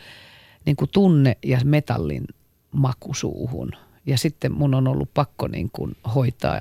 niin 0.64 0.76
kuin 0.76 0.90
tunne 0.92 1.36
ja 1.44 1.60
metallin 1.64 2.24
maku 2.72 3.14
suuhun. 3.14 3.72
Ja 4.06 4.18
sitten 4.18 4.52
mun 4.52 4.74
on 4.74 4.88
ollut 4.88 5.14
pakko 5.14 5.48
niin 5.48 5.70
kuin 5.72 5.96
hoitaa 6.14 6.60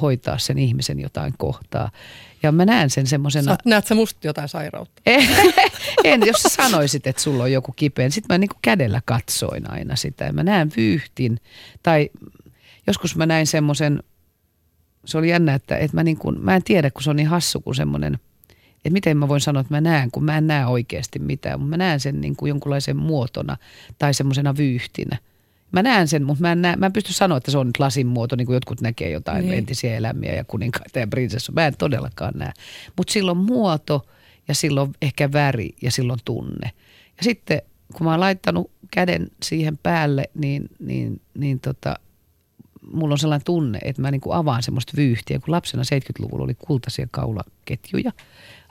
hoitaa 0.00 0.38
sen 0.38 0.58
ihmisen 0.58 1.00
jotain 1.00 1.34
kohtaa. 1.38 1.90
Ja 2.42 2.52
mä 2.52 2.64
näen 2.64 2.90
sen 2.90 3.06
semmoisena... 3.06 3.56
Näet 3.64 3.86
sä 3.86 3.94
musta 3.94 4.26
jotain 4.26 4.48
sairautta? 4.48 5.02
en, 6.04 6.26
jos 6.26 6.42
sä 6.42 6.48
sanoisit, 6.48 7.06
että 7.06 7.22
sulla 7.22 7.42
on 7.42 7.52
joku 7.52 7.72
kipeä. 7.72 8.10
Sitten 8.10 8.34
mä 8.34 8.38
niin 8.38 8.48
kuin 8.48 8.58
kädellä 8.62 9.02
katsoin 9.04 9.70
aina 9.70 9.96
sitä 9.96 10.24
ja 10.24 10.32
mä 10.32 10.42
näen 10.42 10.72
vyyhtin. 10.76 11.40
Tai 11.82 12.10
joskus 12.86 13.16
mä 13.16 13.26
näin 13.26 13.46
semmoisen, 13.46 14.02
se 15.04 15.18
oli 15.18 15.28
jännä, 15.28 15.54
että, 15.54 15.76
että 15.76 15.96
mä, 15.96 16.02
niin 16.02 16.16
kuin, 16.16 16.44
mä 16.44 16.56
en 16.56 16.62
tiedä, 16.62 16.90
kun 16.90 17.02
se 17.02 17.10
on 17.10 17.16
niin 17.16 17.28
hassu 17.28 17.60
kuin 17.60 17.74
semmoinen, 17.74 18.18
että 18.76 18.90
miten 18.90 19.16
mä 19.16 19.28
voin 19.28 19.40
sanoa, 19.40 19.60
että 19.60 19.74
mä 19.74 19.80
näen, 19.80 20.10
kun 20.10 20.24
mä 20.24 20.38
en 20.38 20.46
näe 20.46 20.66
oikeasti 20.66 21.18
mitään. 21.18 21.60
Mutta 21.60 21.70
mä 21.70 21.76
näen 21.76 22.00
sen 22.00 22.20
niin 22.20 22.36
kuin 22.36 22.48
jonkunlaisen 22.48 22.96
muotona 22.96 23.56
tai 23.98 24.14
semmoisena 24.14 24.56
vyyhtinä– 24.56 25.18
Mä 25.72 25.82
näen 25.82 26.08
sen, 26.08 26.22
mutta 26.22 26.42
mä 26.42 26.52
en, 26.52 26.62
näe, 26.62 26.76
mä 26.76 26.86
en 26.86 26.92
pysty 26.92 27.12
sanoa, 27.12 27.38
että 27.38 27.50
se 27.50 27.58
on 27.58 27.66
nyt 27.66 27.78
lasin 27.78 28.06
muoto, 28.06 28.36
niin 28.36 28.46
kuin 28.46 28.54
jotkut 28.54 28.80
näkee 28.80 29.10
jotain 29.10 29.44
niin. 29.44 29.58
entisiä 29.58 29.96
elämiä 29.96 30.34
ja 30.34 30.44
kuninkaita 30.44 30.98
ja 30.98 31.06
prinsessu. 31.06 31.52
Mä 31.52 31.66
en 31.66 31.76
todellakaan 31.78 32.32
näe. 32.36 32.52
Mutta 32.96 33.12
silloin 33.12 33.38
muoto 33.38 34.06
ja 34.48 34.54
silloin 34.54 34.92
ehkä 35.02 35.32
väri 35.32 35.74
ja 35.82 35.90
silloin 35.90 36.20
tunne. 36.24 36.70
Ja 37.16 37.22
sitten 37.22 37.62
kun 37.94 38.04
mä 38.04 38.10
oon 38.10 38.20
laittanut 38.20 38.70
käden 38.90 39.28
siihen 39.42 39.78
päälle, 39.78 40.30
niin, 40.34 40.68
niin, 40.78 41.20
niin 41.38 41.60
tota, 41.60 41.96
mulla 42.92 43.14
on 43.14 43.18
sellainen 43.18 43.44
tunne, 43.44 43.78
että 43.84 44.02
mä 44.02 44.10
niin 44.10 44.20
kuin 44.20 44.36
avaan 44.36 44.62
semmoista 44.62 44.92
vyyhtiä. 44.96 45.38
Kun 45.38 45.52
lapsena 45.52 45.82
70-luvulla 45.82 46.44
oli 46.44 46.54
kultaisia 46.54 47.06
kaulaketjuja– 47.10 48.12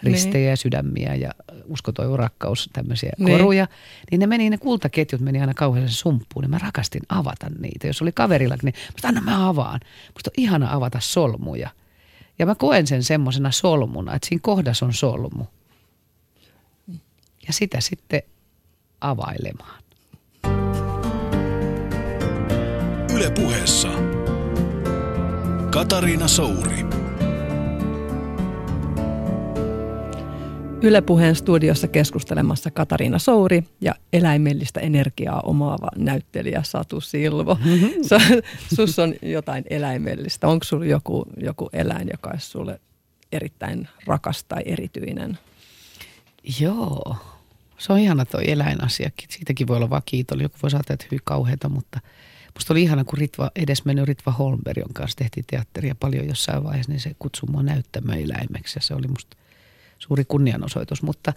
ristejä 0.03 0.49
ja 0.49 0.57
sydämiä 0.57 1.15
ja 1.15 1.31
uskotoivo 1.65 2.17
rakkaus, 2.17 2.69
tämmöisiä 2.73 3.11
niin. 3.17 3.37
koruja. 3.37 3.67
Niin 4.11 4.19
ne 4.19 4.27
meni, 4.27 4.49
ne 4.49 4.57
kultaketjut 4.57 5.21
meni 5.21 5.41
aina 5.41 5.53
kauhean 5.53 5.89
sumppuun, 5.89 6.43
niin 6.43 6.49
mä 6.49 6.57
rakastin 6.57 7.01
avata 7.09 7.49
niitä. 7.59 7.87
Jos 7.87 8.01
oli 8.01 8.11
kaverilla, 8.11 8.55
niin 8.63 8.73
musta 8.91 9.07
anna 9.07 9.21
mä 9.21 9.49
avaan. 9.49 9.79
Musta 10.13 10.29
on 10.29 10.43
ihana 10.43 10.73
avata 10.73 10.99
solmuja. 11.01 11.69
Ja 12.39 12.45
mä 12.45 12.55
koen 12.55 12.87
sen 12.87 13.03
semmoisena 13.03 13.51
solmuna, 13.51 14.15
että 14.15 14.27
siinä 14.27 14.41
kohdassa 14.43 14.85
on 14.85 14.93
solmu. 14.93 15.45
Ja 17.47 17.53
sitä 17.53 17.81
sitten 17.81 18.21
availemaan. 19.01 19.83
Yle 23.19 23.31
puheessa 23.31 23.89
Katariina 25.71 26.27
Souri. 26.27 26.85
Yle 30.81 31.01
Puheen 31.01 31.35
studiossa 31.35 31.87
keskustelemassa 31.87 32.71
Katariina 32.71 33.19
Souri 33.19 33.63
ja 33.81 33.95
eläimellistä 34.13 34.79
energiaa 34.79 35.41
omaava 35.41 35.87
näyttelijä 35.95 36.63
Satu 36.63 37.01
Silvo. 37.01 37.55
Mm-hmm. 37.65 37.89
Sus 38.75 38.99
on 38.99 39.13
jotain 39.21 39.63
eläimellistä. 39.69 40.47
Onko 40.47 40.63
sinulla 40.63 40.87
joku, 40.87 41.25
joku 41.37 41.69
eläin, 41.73 42.07
joka 42.11 42.29
olisi 42.29 42.47
sulle 42.47 42.81
erittäin 43.31 43.87
rakas 44.05 44.43
tai 44.43 44.61
erityinen? 44.65 45.37
Joo, 46.59 47.15
se 47.77 47.93
on 47.93 47.99
ihana 47.99 48.25
toi 48.25 48.51
eläinasiakin. 48.51 49.27
Siitäkin 49.29 49.67
voi 49.67 49.77
olla 49.77 49.89
vaan 49.89 50.01
kiitollinen. 50.05 50.45
Joku 50.45 50.57
voi 50.63 50.71
saada, 50.71 50.93
että 50.93 51.05
hyvin 51.11 51.21
kauheita, 51.23 51.69
mutta 51.69 51.99
musta 52.59 52.73
oli 52.73 52.81
ihana, 52.81 53.03
kun 53.03 53.19
Ritva, 53.19 53.51
edesmennyt 53.55 54.07
Ritva 54.07 54.31
Holmberg, 54.31 54.77
jonka 54.77 55.01
kanssa 55.01 55.17
tehtiin 55.17 55.45
teatteria 55.47 55.95
paljon 55.95 56.27
jossain 56.27 56.63
vaiheessa, 56.63 56.91
niin 56.91 56.99
se 56.99 57.15
kutsui 57.19 57.49
mua 57.49 57.63
näyttämöeläimeksi 57.63 58.77
ja 58.77 58.81
se 58.81 58.93
oli 58.93 59.07
musta 59.07 59.37
suuri 59.99 60.25
kunnianosoitus. 60.25 61.01
Mutta 61.01 61.33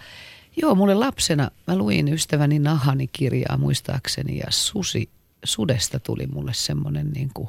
joo, 0.57 0.75
mulle 0.75 0.95
lapsena 0.95 1.51
mä 1.67 1.77
luin 1.77 2.09
ystäväni 2.09 2.59
Nahani 2.59 3.09
kirjaa 3.13 3.57
muistaakseni 3.57 4.39
ja 4.39 4.47
susi, 4.51 5.11
sudesta 5.45 6.01
tuli 6.01 6.27
mulle 6.27 6.55
semmoinen 6.55 7.11
niin 7.11 7.31
kuin, 7.35 7.49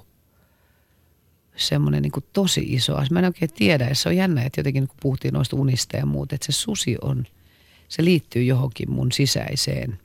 semmoinen 1.55 2.01
niin 2.01 2.11
kuin 2.11 2.25
tosi 2.33 2.65
iso 2.67 2.95
asia. 2.95 3.13
Mä 3.13 3.19
en 3.19 3.25
oikein 3.25 3.53
tiedä 3.53 3.87
ja 3.87 3.95
se 3.95 4.09
on 4.09 4.15
jännä, 4.15 4.43
että 4.43 4.59
jotenkin 4.59 4.87
kun 4.87 4.97
puhuttiin 5.01 5.33
noista 5.33 5.55
unista 5.55 5.97
ja 5.97 6.05
muut, 6.05 6.33
että 6.33 6.45
se 6.45 6.51
susi 6.51 6.97
on, 7.01 7.25
se 7.87 8.03
liittyy 8.03 8.43
johonkin 8.43 8.91
mun 8.91 9.11
sisäiseen 9.11 9.99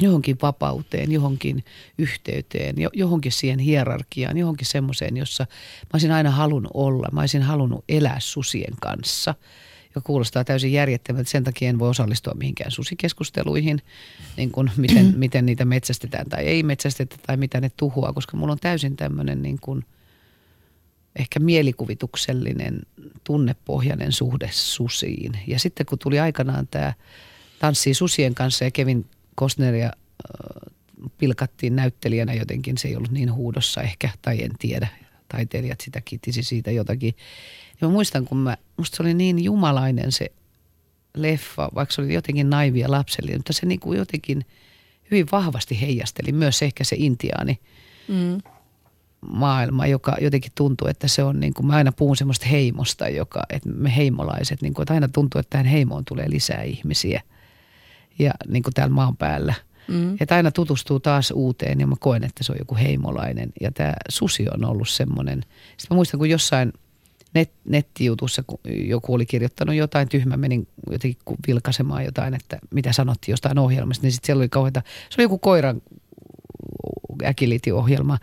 johonkin 0.00 0.36
vapauteen, 0.42 1.12
johonkin 1.12 1.64
yhteyteen, 1.98 2.76
johonkin 2.92 3.32
siihen 3.32 3.58
hierarkiaan, 3.58 4.36
johonkin 4.36 4.66
semmoiseen, 4.66 5.16
jossa 5.16 5.46
mä 5.82 5.90
olisin 5.92 6.12
aina 6.12 6.30
halunnut 6.30 6.72
olla. 6.74 7.08
Mä 7.12 7.20
olisin 7.20 7.42
halunnut 7.42 7.84
elää 7.88 8.20
susien 8.20 8.74
kanssa– 8.80 9.34
joka 9.96 10.06
kuulostaa 10.06 10.44
täysin 10.44 10.72
järjettömältä. 10.72 11.30
Sen 11.30 11.44
takia 11.44 11.68
en 11.68 11.78
voi 11.78 11.88
osallistua 11.88 12.34
mihinkään 12.34 12.70
susikeskusteluihin, 12.70 13.82
niin 14.36 14.50
kuin 14.50 14.70
miten, 14.76 15.14
miten 15.16 15.46
niitä 15.46 15.64
metsästetään 15.64 16.28
tai 16.28 16.44
ei 16.44 16.62
metsästetä 16.62 17.16
tai 17.26 17.36
mitä 17.36 17.60
ne 17.60 17.70
tuhoaa, 17.76 18.12
koska 18.12 18.36
mulla 18.36 18.52
on 18.52 18.58
täysin 18.58 18.96
tämmöinen 18.96 19.42
niin 19.42 19.58
kuin 19.60 19.84
ehkä 21.16 21.40
mielikuvituksellinen, 21.40 22.82
tunnepohjainen 23.24 24.12
suhde 24.12 24.48
susiin. 24.52 25.38
Ja 25.46 25.58
sitten 25.58 25.86
kun 25.86 25.98
tuli 25.98 26.20
aikanaan 26.20 26.68
tämä 26.68 26.92
Tanssii 27.58 27.94
susien 27.94 28.34
kanssa 28.34 28.64
ja 28.64 28.70
Kevin 28.70 29.06
Costneria 29.38 29.86
äh, 29.86 30.72
pilkattiin 31.18 31.76
näyttelijänä 31.76 32.34
jotenkin, 32.34 32.78
se 32.78 32.88
ei 32.88 32.96
ollut 32.96 33.10
niin 33.10 33.32
huudossa 33.32 33.82
ehkä, 33.82 34.10
tai 34.22 34.42
en 34.42 34.52
tiedä, 34.58 34.88
taiteilijat 35.28 35.80
sitä 35.80 36.00
kiittisi 36.00 36.42
siitä 36.42 36.70
jotakin. 36.70 37.14
Ja 37.80 37.88
mä 37.88 37.92
muistan, 37.92 38.24
kun 38.24 38.38
mä, 38.38 38.56
musta 38.76 38.96
se 38.96 39.02
oli 39.02 39.14
niin 39.14 39.44
jumalainen 39.44 40.12
se 40.12 40.32
leffa, 41.16 41.68
vaikka 41.74 41.94
se 41.94 42.00
oli 42.00 42.14
jotenkin 42.14 42.50
naivia 42.50 42.90
lapsellinen, 42.90 43.38
mutta 43.38 43.52
se 43.52 43.66
niin 43.66 43.80
kuin 43.80 43.98
jotenkin 43.98 44.44
hyvin 45.10 45.26
vahvasti 45.32 45.80
heijasteli 45.80 46.32
myös 46.32 46.62
ehkä 46.62 46.84
se 46.84 46.96
intiaani 46.98 47.58
mm. 48.08 48.40
maailma, 49.20 49.86
joka 49.86 50.16
jotenkin 50.20 50.52
tuntuu, 50.54 50.88
että 50.88 51.08
se 51.08 51.22
on 51.22 51.40
niin 51.40 51.54
kuin, 51.54 51.66
mä 51.66 51.76
aina 51.76 51.92
puhun 51.92 52.16
semmoista 52.16 52.46
heimosta, 52.46 53.08
joka, 53.08 53.42
että 53.50 53.68
me 53.68 53.96
heimolaiset, 53.96 54.62
niin 54.62 54.74
kuin, 54.74 54.82
että 54.82 54.94
aina 54.94 55.08
tuntuu, 55.08 55.38
että 55.38 55.50
tähän 55.50 55.66
heimoon 55.66 56.04
tulee 56.04 56.30
lisää 56.30 56.62
ihmisiä 56.62 57.22
ja 58.18 58.32
niin 58.48 58.62
kuin 58.62 58.74
täällä 58.74 58.94
maan 58.94 59.16
päällä. 59.16 59.54
Mm. 59.88 60.16
Että 60.20 60.36
aina 60.36 60.50
tutustuu 60.50 61.00
taas 61.00 61.30
uuteen 61.30 61.80
ja 61.80 61.86
mä 61.86 61.94
koen, 62.00 62.24
että 62.24 62.44
se 62.44 62.52
on 62.52 62.58
joku 62.58 62.76
heimolainen. 62.76 63.52
Ja 63.60 63.72
tämä 63.72 63.94
susi 64.08 64.46
on 64.54 64.64
ollut 64.64 64.88
semmoinen. 64.88 65.42
Sitten 65.76 65.86
mä 65.90 65.94
muistan, 65.94 66.18
kun 66.18 66.30
jossain– 66.30 66.72
net, 67.36 67.50
nettijutussa, 67.64 68.42
kun 68.46 68.60
joku 68.64 69.14
oli 69.14 69.26
kirjoittanut 69.26 69.74
jotain 69.74 70.08
tyhmä, 70.08 70.36
menin 70.36 70.68
jotenkin 70.90 71.22
vilkaisemaan 71.46 72.04
jotain, 72.04 72.34
että 72.34 72.58
mitä 72.70 72.92
sanottiin 72.92 73.32
jostain 73.32 73.58
ohjelmasta, 73.58 74.02
niin 74.02 74.12
sitten 74.12 74.26
siellä 74.26 74.40
oli 74.40 74.48
kauheita, 74.48 74.82
se 75.10 75.14
oli 75.18 75.24
joku 75.24 75.38
koiran 75.38 75.82
äkilitiohjelma, 77.24 78.18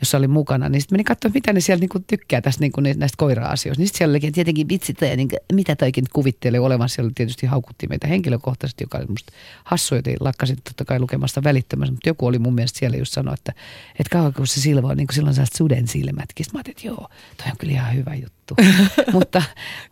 jossa 0.00 0.18
oli 0.18 0.28
mukana, 0.28 0.68
niin 0.68 0.80
sitten 0.80 0.96
menin 0.96 1.04
katsomaan, 1.04 1.34
mitä 1.34 1.52
ne 1.52 1.60
siellä 1.60 1.80
niinku 1.80 2.00
tykkää 2.06 2.40
tästä 2.40 2.60
niinku 2.60 2.80
näistä 2.80 3.16
koira-asioista. 3.16 3.80
Niin 3.80 3.86
sitten 3.86 3.98
siellä 3.98 4.12
olikin 4.12 4.32
tietenkin 4.32 4.68
vitsit 4.68 5.00
ja 5.00 5.16
niin, 5.16 5.28
mitä 5.52 5.76
toikin 5.76 6.04
kuvittelee 6.12 6.60
olevan. 6.60 6.88
Siellä 6.88 7.10
tietysti 7.14 7.46
haukutti 7.46 7.86
meitä 7.86 8.06
henkilökohtaisesti, 8.06 8.84
joka 8.84 8.98
oli 8.98 9.06
musta 9.06 9.32
hassu, 9.64 9.94
joten 9.94 10.16
lakkasin 10.20 10.56
totta 10.64 10.84
kai 10.84 11.00
lukemasta 11.00 11.44
välittömästi. 11.44 11.92
Mutta 11.92 12.08
joku 12.08 12.26
oli 12.26 12.38
mun 12.38 12.54
mielestä 12.54 12.78
siellä 12.78 12.96
just 12.96 13.12
sanoi, 13.12 13.34
että, 13.34 13.52
että 13.90 14.10
kauan 14.10 14.32
kun 14.32 14.46
se 14.46 14.60
silva 14.60 14.88
on, 14.88 14.96
niin 14.96 15.06
kuin 15.06 15.14
silloin 15.14 15.34
saa 15.34 15.46
suden 15.56 15.88
silmätkin. 15.88 16.44
Sitten 16.44 16.58
mä 16.58 16.62
ajattelin, 16.66 16.76
että 16.76 16.86
joo, 16.86 17.08
toi 17.36 17.46
on 17.50 17.56
kyllä 17.58 17.72
ihan 17.72 17.94
hyvä 17.94 18.14
juttu. 18.14 18.54
mutta, 19.12 19.42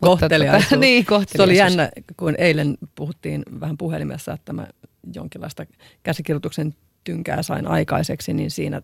kohteliaisuus. 0.00 0.68
Tota, 0.68 0.80
niin, 0.86 1.06
kohteliaisuus. 1.06 1.36
Se 1.36 1.42
oli 1.42 1.56
jännä, 1.56 1.90
kun 2.16 2.34
eilen 2.38 2.78
puhuttiin 2.94 3.42
vähän 3.60 3.76
puhelimessa, 3.76 4.32
että 4.32 4.52
mä 4.52 4.66
jonkinlaista 5.14 5.66
käsikirjoituksen 6.02 6.74
tynkää 7.06 7.42
sain 7.42 7.66
aikaiseksi, 7.66 8.34
niin 8.34 8.50
siinä 8.50 8.82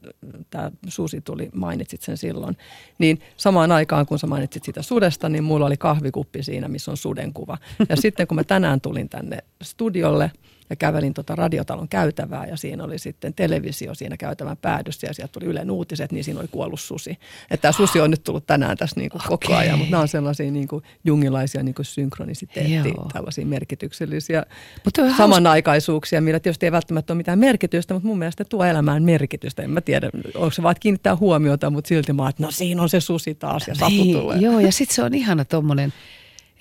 tämä 0.51 0.71
susi 0.89 1.21
tuli, 1.21 1.51
mainitsit 1.55 2.03
sen 2.03 2.17
silloin. 2.17 2.57
Niin 2.99 3.21
samaan 3.37 3.73
aikaan, 3.73 4.07
kun 4.07 4.19
sä 4.19 4.27
mainitsit 4.27 4.65
sitä 4.65 4.83
sudesta, 4.83 5.29
niin 5.29 5.45
mulla 5.45 5.67
oli 5.67 5.77
kahvikuppi 5.77 6.43
siinä, 6.43 6.69
missä 6.69 6.91
on 6.91 6.97
sudenkuva. 6.97 7.59
Ja 7.89 7.97
sitten 7.97 8.27
kun 8.27 8.35
mä 8.35 8.45
tänään 8.45 8.81
tulin 8.81 9.09
tänne 9.09 9.39
studiolle– 9.63 10.31
ja 10.73 10.77
kävelin 10.77 11.15
tota 11.15 11.37
radiotalon 11.37 11.89
käytävää 11.89 12.47
ja 12.47 12.57
siinä 12.57 12.85
oli 12.85 12.99
sitten 12.99 13.35
televisio 13.35 13.95
siinä 13.95 14.17
käytävän 14.17 14.57
päädyssä 14.57 15.07
ja 15.07 15.15
sieltä 15.15 15.33
tuli 15.33 15.45
Ylen 15.45 15.71
uutiset, 15.71 16.13
niin 16.13 16.25
siinä 16.25 16.41
oli 16.41 16.49
kuollut 16.49 16.81
susi. 16.81 17.11
Että 17.51 17.63
tämä 17.63 17.73
susi 17.73 18.01
on 18.01 18.11
nyt 18.11 18.25
tullut 18.25 18.47
tänään 18.47 18.77
tässä 18.77 19.01
niin 19.01 19.11
kuin 19.11 19.23
okay. 19.23 19.29
koko 19.29 19.55
ajan, 19.55 19.79
mutta 19.79 19.91
nämä 19.91 20.01
on 20.01 20.09
sellaisia 20.09 20.51
niin 20.51 20.69
kuin 20.69 20.85
jungilaisia 21.05 21.63
niin 21.63 21.75
kuin 21.75 21.87
synkronisiteettia, 21.87 22.85
tällaisia 23.13 23.47
merkityksellisiä 23.47 24.47
mutta 24.85 25.17
samanaikaisuuksia, 25.17 26.21
millä 26.21 26.41
tietysti 26.41 26.67
ei 26.67 26.73
välttämättä 26.73 27.13
ole 27.13 27.17
mitään 27.17 27.39
merkitystä, 27.39 27.95
mutta 27.95 28.07
mun 28.07 28.19
mielestä 28.19 28.45
tuo 28.45 28.65
elämään 28.65 29.03
merkitystä. 29.03 29.63
En 29.63 29.71
mä 29.71 29.81
tiedä, 29.81 30.11
onko 30.35 30.51
se 30.51 30.63
vaan 30.63 30.77
kiinnittää 30.81 31.17
huomiota, 31.17 31.71
mutta 31.71 31.89
silti 31.89 32.13
mä 32.13 32.29
että 32.29 32.43
no 32.43 32.51
siinä 32.51 32.83
on 32.83 32.89
se 32.89 33.01
susi 33.01 33.35
taas 33.35 33.69
ja 33.69 33.75
sapu 33.75 33.91
niin, 33.91 34.19
tulee. 34.19 34.39
Joo, 34.39 34.61
ja 34.61 34.73
sitten 34.73 34.95
se 34.95 35.03
on 35.03 35.15
ihana 35.15 35.45
tuommoinen 35.45 35.93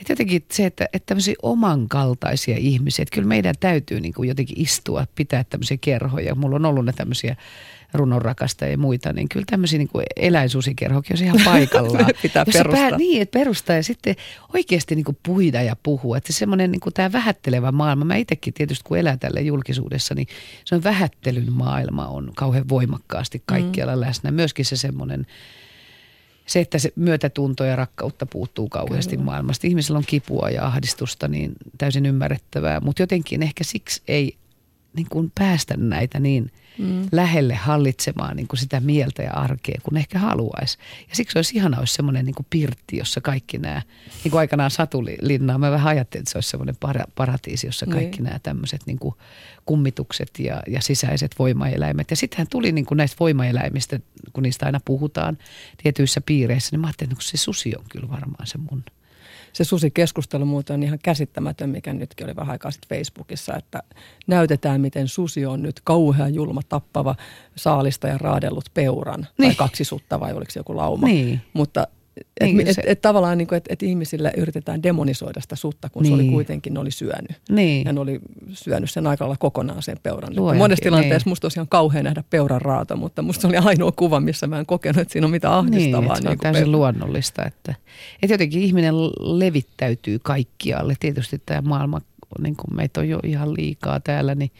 että 0.01 0.13
jotenkin 0.13 0.45
se, 0.51 0.65
että, 0.65 0.85
että 0.93 1.05
tämmöisiä 1.05 1.35
omankaltaisia 1.41 2.57
ihmisiä, 2.57 3.03
että 3.03 3.15
kyllä 3.15 3.27
meidän 3.27 3.55
täytyy 3.59 3.99
niin 3.99 4.13
kuin 4.13 4.29
jotenkin 4.29 4.61
istua, 4.61 5.05
pitää 5.15 5.43
tämmöisiä 5.43 5.77
kerhoja. 5.81 6.35
Mulla 6.35 6.55
on 6.55 6.65
ollut 6.65 6.85
ne 6.85 6.93
tämmöisiä 6.93 7.35
runonrakasta 7.93 8.65
ja 8.65 8.77
muita, 8.77 9.13
niin 9.13 9.29
kyllä 9.29 9.45
tämmöisiä 9.49 9.79
niin 9.79 9.87
kuin 9.87 10.05
eläinsusikerhokin 10.15 11.17
on 11.17 11.23
ihan 11.23 11.41
paikallaan. 11.53 12.05
Pitää 12.21 12.45
perustaa. 12.45 12.89
Pää, 12.89 12.97
niin, 12.97 13.21
että 13.21 13.39
perustaa 13.39 13.75
ja 13.75 13.83
sitten 13.83 14.15
oikeasti 14.53 14.95
niin 14.95 15.05
kuin 15.05 15.17
puida 15.23 15.61
ja 15.61 15.75
puhua. 15.83 16.17
Että 16.17 16.33
se 16.33 16.37
semmoinen 16.37 16.71
niin 16.71 16.79
kuin 16.79 16.93
tämä 16.93 17.11
vähättelevä 17.11 17.71
maailma, 17.71 18.05
mä 18.05 18.15
itsekin 18.15 18.53
tietysti 18.53 18.83
kun 18.87 18.97
elän 18.97 19.19
tälle 19.19 19.41
julkisuudessa, 19.41 20.15
niin 20.15 20.27
se 20.65 20.75
on 20.75 20.83
vähättelyn 20.83 21.51
maailma 21.51 22.07
on 22.07 22.31
kauhean 22.35 22.69
voimakkaasti 22.69 23.43
kaikkialla 23.45 23.95
mm. 23.95 24.01
läsnä. 24.01 24.31
Myöskin 24.31 24.65
se 24.65 24.75
semmoinen 24.75 25.27
se, 26.51 26.59
että 26.59 26.79
se 26.79 26.93
myötätunto 26.95 27.63
ja 27.63 27.75
rakkautta 27.75 28.25
puuttuu 28.25 28.69
kauheasti 28.69 29.15
Kyllä. 29.15 29.25
maailmasta. 29.25 29.67
Ihmisillä 29.67 29.97
on 29.97 30.03
kipua 30.07 30.49
ja 30.49 30.65
ahdistusta, 30.65 31.27
niin 31.27 31.51
täysin 31.77 32.05
ymmärrettävää. 32.05 32.79
Mutta 32.79 33.01
jotenkin 33.01 33.43
ehkä 33.43 33.63
siksi 33.63 34.01
ei 34.07 34.37
niin 34.93 35.07
kuin 35.09 35.31
päästä 35.35 35.77
näitä 35.77 36.19
niin 36.19 36.51
mm. 36.77 37.07
lähelle 37.11 37.55
hallitsemaan 37.55 38.35
niin 38.35 38.47
kuin 38.47 38.59
sitä 38.59 38.79
mieltä 38.79 39.23
ja 39.23 39.33
arkea, 39.33 39.79
kun 39.83 39.97
ehkä 39.97 40.19
haluaisi. 40.19 40.77
Ja 41.09 41.15
siksi 41.15 41.37
olisi 41.37 41.57
ihana, 41.57 41.79
olisi 41.79 41.93
semmoinen 41.93 42.25
niin 42.25 42.35
pirtti, 42.49 42.97
jossa 42.97 43.21
kaikki 43.21 43.57
nämä, 43.57 43.81
niin 44.23 44.31
kuin 44.31 44.39
aikanaan 44.39 44.71
Satulinnaa, 44.71 45.57
mä 45.57 45.71
vähän 45.71 45.87
ajattelin, 45.87 46.21
että 46.21 46.31
se 46.31 46.37
olisi 46.37 46.49
semmoinen 46.49 46.75
para, 46.79 47.05
paratiisi, 47.15 47.67
jossa 47.67 47.85
niin. 47.85 47.93
kaikki 47.93 48.17
niin. 48.17 48.23
nämä 48.23 48.39
tämmöiset 48.39 48.81
niin 48.85 48.99
kuin 48.99 49.15
kummitukset 49.65 50.39
ja, 50.39 50.63
ja 50.67 50.81
sisäiset 50.81 51.35
voimaeläimet. 51.39 52.09
Ja 52.09 52.15
sittenhän 52.15 52.47
tuli 52.47 52.71
niin 52.71 52.85
kuin 52.85 52.97
näistä 52.97 53.17
voimaeläimistä, 53.19 53.99
kun 54.33 54.43
niistä 54.43 54.65
aina 54.65 54.79
puhutaan 54.85 55.37
tietyissä 55.83 56.21
piireissä, 56.21 56.69
niin 56.71 56.81
mä 56.81 56.87
ajattelin, 56.87 57.11
että 57.11 57.23
se 57.23 57.37
susi 57.37 57.75
on 57.75 57.85
kyllä 57.89 58.09
varmaan 58.09 58.47
se 58.47 58.57
mun– 58.57 58.83
se 59.53 59.63
susikeskustelu 59.63 60.45
muuten 60.45 60.73
on 60.73 60.83
ihan 60.83 60.99
käsittämätön, 61.03 61.69
mikä 61.69 61.93
nytkin 61.93 62.27
oli 62.27 62.35
vähän 62.35 62.51
aikaa 62.51 62.71
sitten 62.71 62.97
Facebookissa, 62.97 63.55
että 63.55 63.83
näytetään, 64.27 64.81
miten 64.81 65.07
susi 65.07 65.45
on 65.45 65.61
nyt 65.61 65.81
kauhean 65.83 66.33
julma, 66.33 66.61
tappava 66.69 67.15
saalista 67.55 68.07
ja 68.07 68.17
raadellut 68.17 68.65
peuran. 68.73 69.27
Niin. 69.37 69.49
Tai 69.49 69.55
kaksi 69.55 69.83
sutta 69.83 70.19
vai 70.19 70.33
oliko 70.33 70.51
se 70.51 70.59
joku 70.59 70.77
lauma. 70.77 71.07
Niin. 71.07 71.41
Mutta 71.53 71.87
niin, 72.41 72.61
et, 72.61 72.79
et, 72.79 72.85
et 72.85 73.01
tavallaan 73.01 73.37
niin 73.37 73.53
että 73.53 73.73
et 73.73 73.83
ihmisille 73.83 74.33
yritetään 74.37 74.83
demonisoida 74.83 75.41
sitä 75.41 75.55
sutta, 75.55 75.89
kun 75.89 76.03
niin. 76.03 76.09
se 76.09 76.13
oli 76.13 76.23
niin. 76.23 76.33
kuitenkin, 76.33 76.73
ne 76.73 76.79
oli 76.79 76.91
syönyt. 76.91 77.41
Niin. 77.49 77.85
Ja 77.85 77.93
ne 77.93 77.99
oli 77.99 78.19
syönyt 78.53 78.91
sen 78.91 79.07
aikalla 79.07 79.35
kokonaan 79.39 79.83
sen 79.83 79.97
peuran. 80.03 80.35
Luojankin, 80.35 80.57
monessa 80.63 80.83
tilanteessa 80.83 81.25
niin. 81.25 81.31
musta 81.31 81.45
tosiaan 81.45 81.67
kauhean 81.67 82.05
nähdä 82.05 82.23
peuran 82.29 82.61
raata, 82.61 82.95
mutta 82.95 83.21
musta 83.21 83.47
oli 83.47 83.57
ainoa 83.57 83.91
kuva, 83.91 84.19
missä 84.19 84.47
mä 84.47 84.59
en 84.59 84.65
kokenut, 84.65 84.97
että 84.97 85.11
siinä 85.11 85.25
on 85.25 85.31
mitään 85.31 85.53
ahdistavaa. 85.53 86.13
Niin, 86.13 86.23
se 86.23 86.27
on 86.27 86.31
niin 86.31 86.39
täysin 86.39 86.63
peura. 86.63 86.71
luonnollista, 86.71 87.45
että, 87.45 87.75
että 88.21 88.33
jotenkin 88.33 88.61
ihminen 88.61 88.95
levittäytyy 89.19 90.19
kaikkialle. 90.19 90.95
Tietysti 90.99 91.41
tämä 91.45 91.61
maailma, 91.61 92.01
niin 92.41 92.55
kuin 92.55 92.75
meitä 92.75 92.99
on 92.99 93.09
jo 93.09 93.19
ihan 93.23 93.53
liikaa 93.53 93.99
täällä, 93.99 94.35
niin 94.35 94.51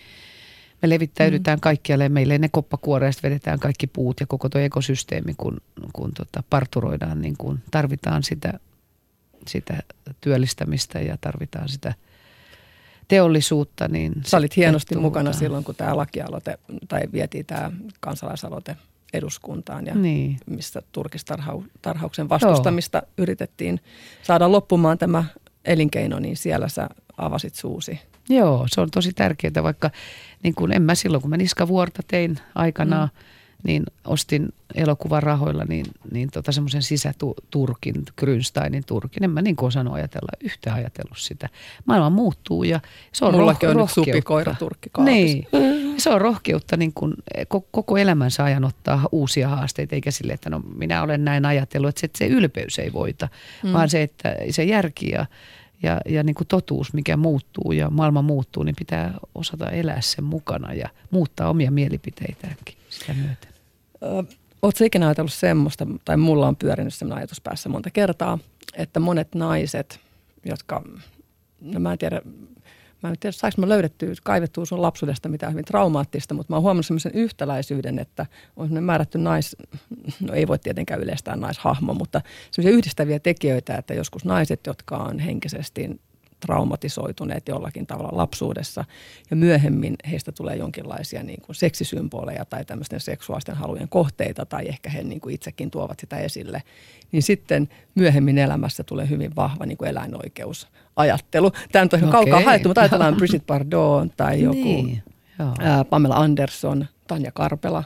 me 0.82 0.89
levittäydytään 0.89 1.57
mm. 1.57 1.61
kaikkialle 1.61 2.09
meille 2.09 2.38
ne 2.38 2.49
koppakuoreista 2.49 3.23
vedetään 3.23 3.59
kaikki 3.59 3.88
puut 3.88 4.19
ja 4.19 4.27
koko 4.27 4.49
tuo 4.49 4.61
ekosysteemi, 4.61 5.34
kun, 5.38 5.57
kun 5.93 6.11
tota 6.13 6.43
parturoidaan, 6.49 7.21
niin 7.21 7.38
kun 7.38 7.59
tarvitaan 7.71 8.23
sitä, 8.23 8.59
sitä 9.47 9.77
työllistämistä 10.21 10.99
ja 10.99 11.17
tarvitaan 11.21 11.69
sitä 11.69 11.93
teollisuutta. 13.07 13.88
Niin 13.88 14.13
Sä 14.25 14.38
olit 14.38 14.55
hienosti 14.57 14.89
sitten 14.89 15.01
mukana 15.01 15.34
silloin, 15.34 15.63
kun 15.63 15.75
tämä 15.75 15.97
lakialoite, 15.97 16.57
tai 16.88 17.01
vietiin 17.13 17.45
tämä 17.45 17.71
kansalaisaloite 17.99 18.77
eduskuntaan 19.13 19.86
ja 19.86 19.95
Niin. 19.95 20.38
missä 20.45 20.82
turkistarhauksen 20.91 22.29
vastustamista 22.29 22.97
Joo. 22.97 23.07
yritettiin 23.17 23.79
saada 24.23 24.51
loppumaan 24.51 24.97
tämä 24.97 25.23
elinkeino, 25.65 26.19
niin 26.19 26.38
siellä 26.38 26.67
sä 26.67 26.89
avasit 27.17 27.55
suusi. 27.55 27.99
Joo, 28.30 28.65
se 28.67 28.82
on 28.82 28.91
tosi 28.91 29.13
tärkeää, 29.13 29.63
vaikka 29.63 29.91
niin 30.43 30.55
kun 30.55 30.72
en 30.72 30.82
mä 30.82 30.95
silloin, 30.95 31.22
kun 31.22 31.30
mä 31.30 31.38
niskavuorta 31.38 32.01
tein 32.07 32.38
aikanaan, 32.55 33.09
mm. 33.13 33.24
niin 33.63 33.84
ostin 34.05 34.49
elokuvan 34.76 35.24
rahoilla 35.24 35.63
niin, 35.69 35.86
niin 36.11 36.32
tota 36.32 36.51
semmoisen 36.51 36.82
sisäturkin, 36.82 37.95
Grünsteinin 38.22 38.84
turkin. 38.86 39.24
En 39.24 39.32
mä 39.32 39.41
niin 39.41 39.55
kuin 39.55 39.67
osannut 39.67 39.93
ajatella, 39.93 40.32
yhtään 40.39 40.76
ajatellut 40.76 41.17
sitä. 41.17 41.49
Maailma 41.86 42.09
muuttuu 42.09 42.63
ja 42.63 42.80
se 43.11 43.26
on 43.26 43.36
Mullakin 43.36 43.69
roh- 43.69 43.72
on 43.72 43.78
nyt 43.78 43.82
rohkeutta. 43.82 44.11
supikoira 44.11 44.55
turkki 44.59 44.89
kaapissa. 44.91 45.15
Niin, 45.15 45.47
se 45.97 46.09
on 46.09 46.22
rohkeutta 46.22 46.78
niin 46.78 46.93
kuin 46.93 47.13
ko- 47.39 47.67
koko 47.72 47.97
elämänsä 47.97 48.43
ajan 48.43 48.63
ottaa 48.63 49.07
uusia 49.11 49.49
haasteita, 49.49 49.95
eikä 49.95 50.11
sille, 50.11 50.34
että 50.34 50.49
no 50.49 50.61
minä 50.76 51.03
olen 51.03 51.26
näin 51.26 51.45
ajatellut, 51.45 51.89
että 51.89 51.99
se, 51.99 52.05
että 52.05 52.17
se 52.17 52.28
ylpeys 52.28 52.80
ei 52.80 52.93
voita, 52.93 53.30
mm. 53.63 53.74
vaan 53.74 53.89
se, 53.89 54.01
että 54.01 54.36
se 54.49 54.63
järki 54.63 55.09
ja, 55.09 55.26
ja, 55.84 56.01
ja 56.05 56.23
niin 56.23 56.36
kuin 56.36 56.47
totuus, 56.47 56.93
mikä 56.93 57.17
muuttuu 57.17 57.71
ja 57.71 57.89
maailma 57.89 58.21
muuttuu, 58.21 58.63
niin 58.63 58.75
pitää 58.75 59.13
osata 59.36 59.69
elää 59.69 60.01
sen 60.01 60.23
mukana 60.23 60.73
ja 60.73 60.89
muuttaa 61.11 61.49
omia 61.49 61.71
mielipiteitäänkin 61.71 62.75
sitä 62.89 63.13
myöten. 63.13 63.51
Oletko 64.61 64.84
ikinä 64.84 65.05
ajatellut 65.05 65.34
semmoista, 65.34 65.88
tai 66.05 66.17
mulla 66.17 66.47
on 66.47 66.55
pyörinyt 66.55 66.93
semmoinen 66.93 67.17
ajatus 67.17 67.41
päässä 67.41 67.69
monta 67.69 67.89
kertaa, 67.89 68.39
että 68.73 68.99
monet 68.99 69.36
naiset, 69.36 69.99
jotka, 70.45 70.84
no 71.61 71.79
mä 71.79 71.91
en 71.91 71.97
tiedä, 71.97 72.21
mä 73.04 73.10
en 73.10 73.16
tiedä 73.20 73.32
saanko 73.32 73.62
mä 73.62 73.70
löydettyä, 73.70 74.14
kaivettua 74.24 74.66
sun 74.66 74.82
lapsuudesta 74.82 75.30
mitään 75.30 75.52
hyvin 75.52 75.66
traumaattista, 75.66 76.34
mutta 76.34 76.54
mä 76.54 76.56
oon 76.56 76.64
huomannut 76.64 76.86
semmoisen 76.86 77.12
yhtäläisyyden, 77.16 77.99
että 77.99 78.26
on 78.56 78.66
semmoinen 78.66 78.84
määrätty 78.84 79.18
nais, 79.18 79.56
no 80.20 80.34
ei 80.34 80.47
voi 80.47 80.60
tietenkään 80.60 81.02
yleistää 81.02 81.36
naishahmo, 81.36 81.93
mutta 81.93 82.22
semmoisia 82.52 82.78
yhdistäviä 82.78 83.20
tekijöitä, 83.20 83.76
että 83.76 83.93
joskus 83.93 84.26
naiset, 84.26 84.68
jotka 84.68 84.97
on 84.97 85.20
henkisesti 85.20 86.02
traumatisoituneet 86.42 87.48
jollakin 87.48 87.88
tavalla 87.88 88.18
lapsuudessa 88.18 88.86
ja 89.30 89.36
myöhemmin 89.36 89.96
heistä 90.12 90.32
tulee 90.32 90.56
jonkinlaisia 90.56 91.24
niin 91.24 91.42
kuin 91.42 91.56
seksisymboleja 91.56 92.46
tai 92.46 92.66
tämmöisten 92.66 93.00
seksuaalisten 93.00 93.56
halujen 93.56 93.89
kohteita 93.89 94.46
tai 94.46 94.68
ehkä 94.68 94.89
he 94.89 95.04
niin 95.04 95.22
kuin 95.22 95.36
itsekin 95.36 95.72
tuovat 95.72 96.00
sitä 96.00 96.18
esille, 96.18 96.64
niin 97.12 97.24
sitten 97.24 97.70
myöhemmin 97.96 98.38
elämässä 98.38 98.84
tulee 98.84 99.10
hyvin 99.10 99.36
vahva 99.36 99.66
niin 99.66 99.78
kuin 99.78 99.89
eläinoikeusajattelu. 99.89 101.52
Tämä 101.72 101.84
on 101.94 102.00
ihan 102.00 102.10
Okei. 102.16 102.32
kaukaa 102.32 102.39
haettu, 102.46 102.70
mutta 102.70 102.82
ajatellaan 102.82 103.16
Brigitte 103.16 103.46
Bardot 103.46 104.18
tai 104.18 104.42
joku 104.42 104.56
Niin, 104.56 105.04
ää, 105.60 105.86
Pamela 105.86 106.16
Anderson, 106.16 106.86
Tanja 107.08 107.32
Karpela, 107.32 107.84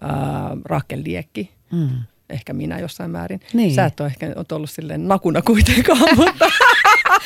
ää, 0.00 0.56
Rakel 0.64 1.00
Liekki, 1.04 1.50
Mm. 1.72 1.88
ehkä 2.30 2.52
minä 2.52 2.78
jossain 2.78 3.10
määrin. 3.10 3.40
Niin. 3.54 3.74
Sä 3.74 3.84
et 3.84 4.00
ole 4.00 4.06
ehkä 4.08 4.26
ollut 4.52 4.70
silleen 4.70 5.08
nakuna 5.08 5.42
kuitenkaan, 5.42 6.16
mutta 6.16 6.44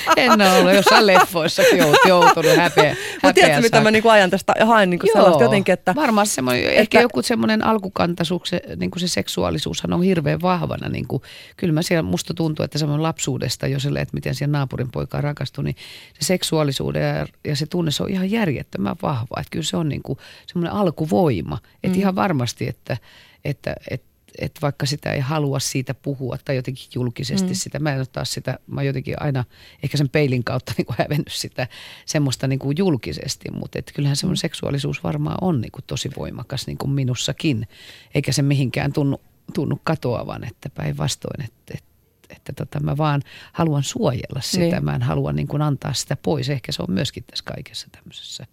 En 0.17 0.33
ole 0.33 0.59
ollut 0.59 0.75
jossain 0.75 1.07
leffoissakin 1.07 1.79
jout- 1.79 1.97
joutunut 2.09 2.57
häpeä, 2.57 2.97
Mutta 3.13 3.33
tiedätkö, 3.33 3.61
mitä 3.63 3.81
mä 3.81 3.91
niinku 3.91 4.09
ajan 4.09 4.31
tästä, 4.31 4.55
haen 4.65 4.91
niinku 4.91 5.07
sellaista 5.13 5.43
jotenkin, 5.43 5.73
että 5.73 5.95
Varmaan 5.95 6.27
semmoinen, 6.27 6.65
että- 6.65 6.81
ehkä 6.81 7.01
joku 7.01 7.23
semmoinen 7.23 7.65
alkukantaisuus, 7.67 8.49
se, 8.49 8.61
niin 8.77 8.91
kuin 8.91 9.01
se 9.01 9.09
seksuaalisuushan 9.09 9.93
on 9.93 10.03
hirveän 10.03 10.43
vahvana. 10.43 10.89
Niin 10.89 11.07
kuin, 11.09 11.23
kyllä 11.57 11.73
mä 11.73 11.83
siellä, 11.83 12.03
musta 12.03 12.35
tuntuu, 12.35 12.65
että 12.65 12.79
semmoinen 12.79 13.03
lapsuudesta, 13.03 13.67
jos 13.67 13.83
sille, 13.83 14.01
että 14.01 14.15
miten 14.15 14.35
siihen 14.35 14.53
naapurin 14.53 14.91
poikaan 14.93 15.25
rakastui, 15.25 15.65
niin 15.65 15.77
se 16.21 16.27
seksuaalisuuden 16.27 17.03
ja, 17.03 17.27
ja 17.45 17.57
se 17.57 17.67
tunne, 17.67 17.91
se 17.91 18.03
on 18.03 18.11
ihan 18.11 18.31
järjettömän 18.31 18.97
vahva. 19.03 19.41
Että 19.41 19.51
kyllä 19.51 19.65
se 19.65 19.77
on 19.77 19.89
niin 19.89 20.03
kuin 20.03 20.19
semmoinen 20.47 20.73
alkuvoima. 20.73 21.59
Että 21.85 21.97
Mm. 21.97 22.01
ihan 22.01 22.15
varmasti, 22.15 22.69
että, 22.69 22.97
että, 23.45 23.75
että 23.91 24.07
että 24.41 24.61
vaikka 24.61 24.87
sitä 24.87 25.13
ei 25.13 25.21
halua 25.21 25.59
siitä 25.59 25.95
puhua 25.95 26.39
tai 26.45 26.57
jotenkin 26.57 26.87
julkisesti 26.95 27.49
mm. 27.49 27.55
sitä, 27.55 27.79
mä 27.79 27.93
en 27.93 27.99
ole 27.99 28.07
taas 28.07 28.33
sitä, 28.33 28.59
mä 28.67 28.81
oon 28.81 28.87
jotenkin 28.87 29.23
aina 29.23 29.45
ehkä 29.83 29.97
sen 29.97 30.09
peilin 30.09 30.45
kautta 30.45 30.73
niin 30.79 30.87
kuin 30.87 30.97
hävennyt 30.99 31.33
sitä 31.33 31.69
semmoista 32.07 32.47
niin 32.47 32.59
kuin 32.59 32.77
julkisesti, 32.79 33.51
mutta 33.51 33.79
että 33.79 33.93
kyllähän 33.93 34.17
semmoinen 34.17 34.37
seksuaalisuus 34.37 35.05
varmaan 35.05 35.39
on 35.41 35.61
niin 35.61 35.73
kuin 35.73 35.85
tosi 35.87 36.11
voimakas 36.17 36.67
niin 36.67 36.79
kuin 36.79 36.91
minussakin, 36.91 37.69
eikä 38.15 38.33
se 38.33 38.43
mihinkään 38.43 38.93
tunnu, 38.93 39.21
tunnu 39.55 39.81
katoavan, 39.85 40.45
että 40.45 40.71
päinvastoin, 40.71 41.45
että, 41.45 41.75
että 41.75 41.87
että 42.31 42.53
tota, 42.53 42.81
mä 42.81 42.97
vaan 42.97 43.23
haluan 43.53 43.83
suojella 43.83 44.41
sitä, 44.41 44.65
niin. 44.65 44.85
mä 44.85 44.95
en 44.95 45.03
halua 45.03 45.33
niin 45.33 45.49
kuin 45.49 45.63
antaa 45.63 45.93
sitä 45.93 46.17
pois. 46.17 46.51
Ehkä 46.51 46.73
se 46.73 46.83
on 46.83 46.95
myöskin 46.95 47.25
tässä 47.25 47.45
kaikessa 47.45 47.89
tämmöisessä 47.93 48.47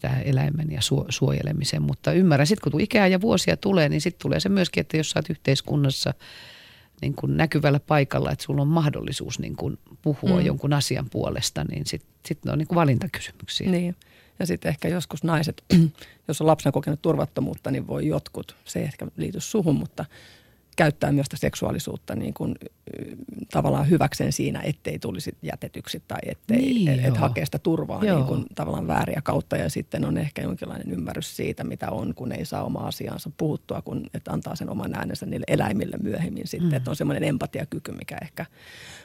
tämä 0.00 0.20
eläimen 0.20 0.70
ja 0.70 0.80
suo- 0.80 1.06
suojelemisen, 1.08 1.82
mutta 1.82 2.12
ymmärrän, 2.12 2.46
sitten 2.46 2.72
kun 2.72 2.80
ikää 2.80 3.06
ja 3.06 3.20
vuosia 3.20 3.56
tulee, 3.56 3.88
niin 3.88 4.00
sitten 4.00 4.22
tulee 4.22 4.40
se 4.40 4.48
myöskin, 4.48 4.80
että 4.80 4.96
jos 4.96 5.10
sä 5.10 5.18
oot 5.18 5.30
yhteiskunnassa 5.30 6.14
niin 7.02 7.14
kuin 7.14 7.36
näkyvällä 7.36 7.80
paikalla, 7.80 8.32
että 8.32 8.44
sulla 8.44 8.62
on 8.62 8.68
mahdollisuus 8.68 9.38
niin 9.38 9.56
kuin 9.56 9.78
puhua 10.02 10.30
Mm. 10.30 10.36
mm. 10.36 10.46
jonkun 10.46 10.72
asian 10.72 11.06
puolesta, 11.10 11.64
niin 11.64 11.86
sitten 11.86 12.10
sit 12.26 12.44
ne 12.44 12.52
on 12.52 12.58
niin 12.58 12.68
kuin 12.68 12.76
valintakysymyksiä. 12.76 13.70
Niin. 13.70 13.96
Ja 14.38 14.46
sitten 14.46 14.68
ehkä 14.68 14.88
joskus 14.88 15.24
naiset, 15.24 15.64
jos 16.28 16.40
on 16.40 16.46
lapsena 16.46 16.72
kokenut 16.72 17.02
turvattomuutta, 17.02 17.70
niin 17.70 17.86
voi 17.86 18.06
jotkut, 18.06 18.56
se 18.64 18.78
ei 18.78 18.84
ehkä 18.84 19.06
liity 19.16 19.40
suhun, 19.40 19.76
mutta 19.76 20.04
käyttää 20.80 21.12
myös 21.12 21.26
seksuaalisuutta 21.34 22.14
niin 22.14 22.34
kuin, 22.34 22.54
tavallaan 23.52 23.90
hyväkseen 23.90 24.32
siinä, 24.32 24.60
ettei 24.64 24.98
tulisi 24.98 25.36
jätetyksi 25.42 26.02
tai 26.08 26.18
ettei 26.26 26.56
Niin, 26.56 26.88
et, 26.88 26.98
et 26.98 27.06
joo. 27.06 27.16
hakee 27.16 27.44
sitä 27.44 27.58
turvaa 27.58 28.04
Joo. 28.04 28.16
niin 28.16 28.26
kuin, 28.26 28.44
tavallaan 28.54 28.86
vääriä 28.86 29.20
kautta. 29.24 29.56
Ja 29.56 29.70
sitten 29.70 30.04
on 30.04 30.18
ehkä 30.18 30.42
jonkinlainen 30.42 30.92
ymmärrys 30.92 31.36
siitä, 31.36 31.64
mitä 31.64 31.90
on, 31.90 32.14
kun 32.14 32.32
ei 32.32 32.44
saa 32.44 32.64
omaa 32.64 32.86
asiaansa 32.86 33.30
puhuttua, 33.36 33.82
kun 33.82 34.06
että 34.14 34.32
antaa 34.32 34.56
sen 34.56 34.70
oman 34.70 34.94
äänensä 34.94 35.26
niille 35.26 35.44
eläimille 35.48 35.96
myöhemmin 36.02 36.46
sitten. 36.46 36.70
Mm. 36.70 36.74
Että 36.76 36.90
on 36.90 36.96
semmoinen 36.96 37.24
empatiakyky, 37.24 37.92
mikä 37.92 38.16
ehkä... 38.22 38.46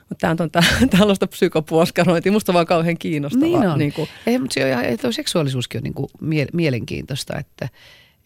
Mutta 0.09 0.21
tämä 0.21 0.35
on 0.39 0.51
tää- 0.51 0.87
tällaista 0.97 1.27
psykopuoskarointia. 1.27 2.31
Musta 2.31 2.53
vaan 2.53 2.65
kauhean 2.65 2.97
kiinnostavaa. 2.97 3.59
Niin 3.59 3.69
on. 3.69 3.79
Niin 3.79 3.93
kuin, 3.93 4.09
Ei, 4.27 4.39
mutta 4.39 4.53
se 4.53 5.07
on, 5.07 5.13
seksuaalisuuskin 5.13 5.79
on 5.79 5.83
niin 5.83 5.93
kuin 5.93 6.09
mie- 6.21 6.47
mielenkiintoista, 6.53 7.39
että 7.39 7.69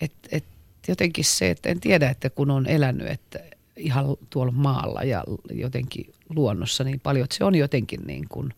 et, 0.02 0.14
et 0.32 0.46
jotenkin 0.88 1.26
se, 1.26 1.50
että 1.50 1.70
en 1.70 1.80
tiedä, 1.80 2.10
että 2.10 2.30
kun 2.30 2.52
on 2.52 2.66
elänyt 2.68 3.08
että 3.08 3.40
ihan 3.78 4.18
tuolla 4.30 4.52
maalla 4.52 5.04
ja 5.04 5.24
jotenkin 5.52 6.14
luonnossa 6.30 6.84
niin 6.84 7.00
paljon, 7.00 7.24
että 7.24 7.36
se 7.36 7.44
on 7.44 7.56
jotenkin 7.56 8.00
niin 8.08 8.26
kuin, 8.30 8.54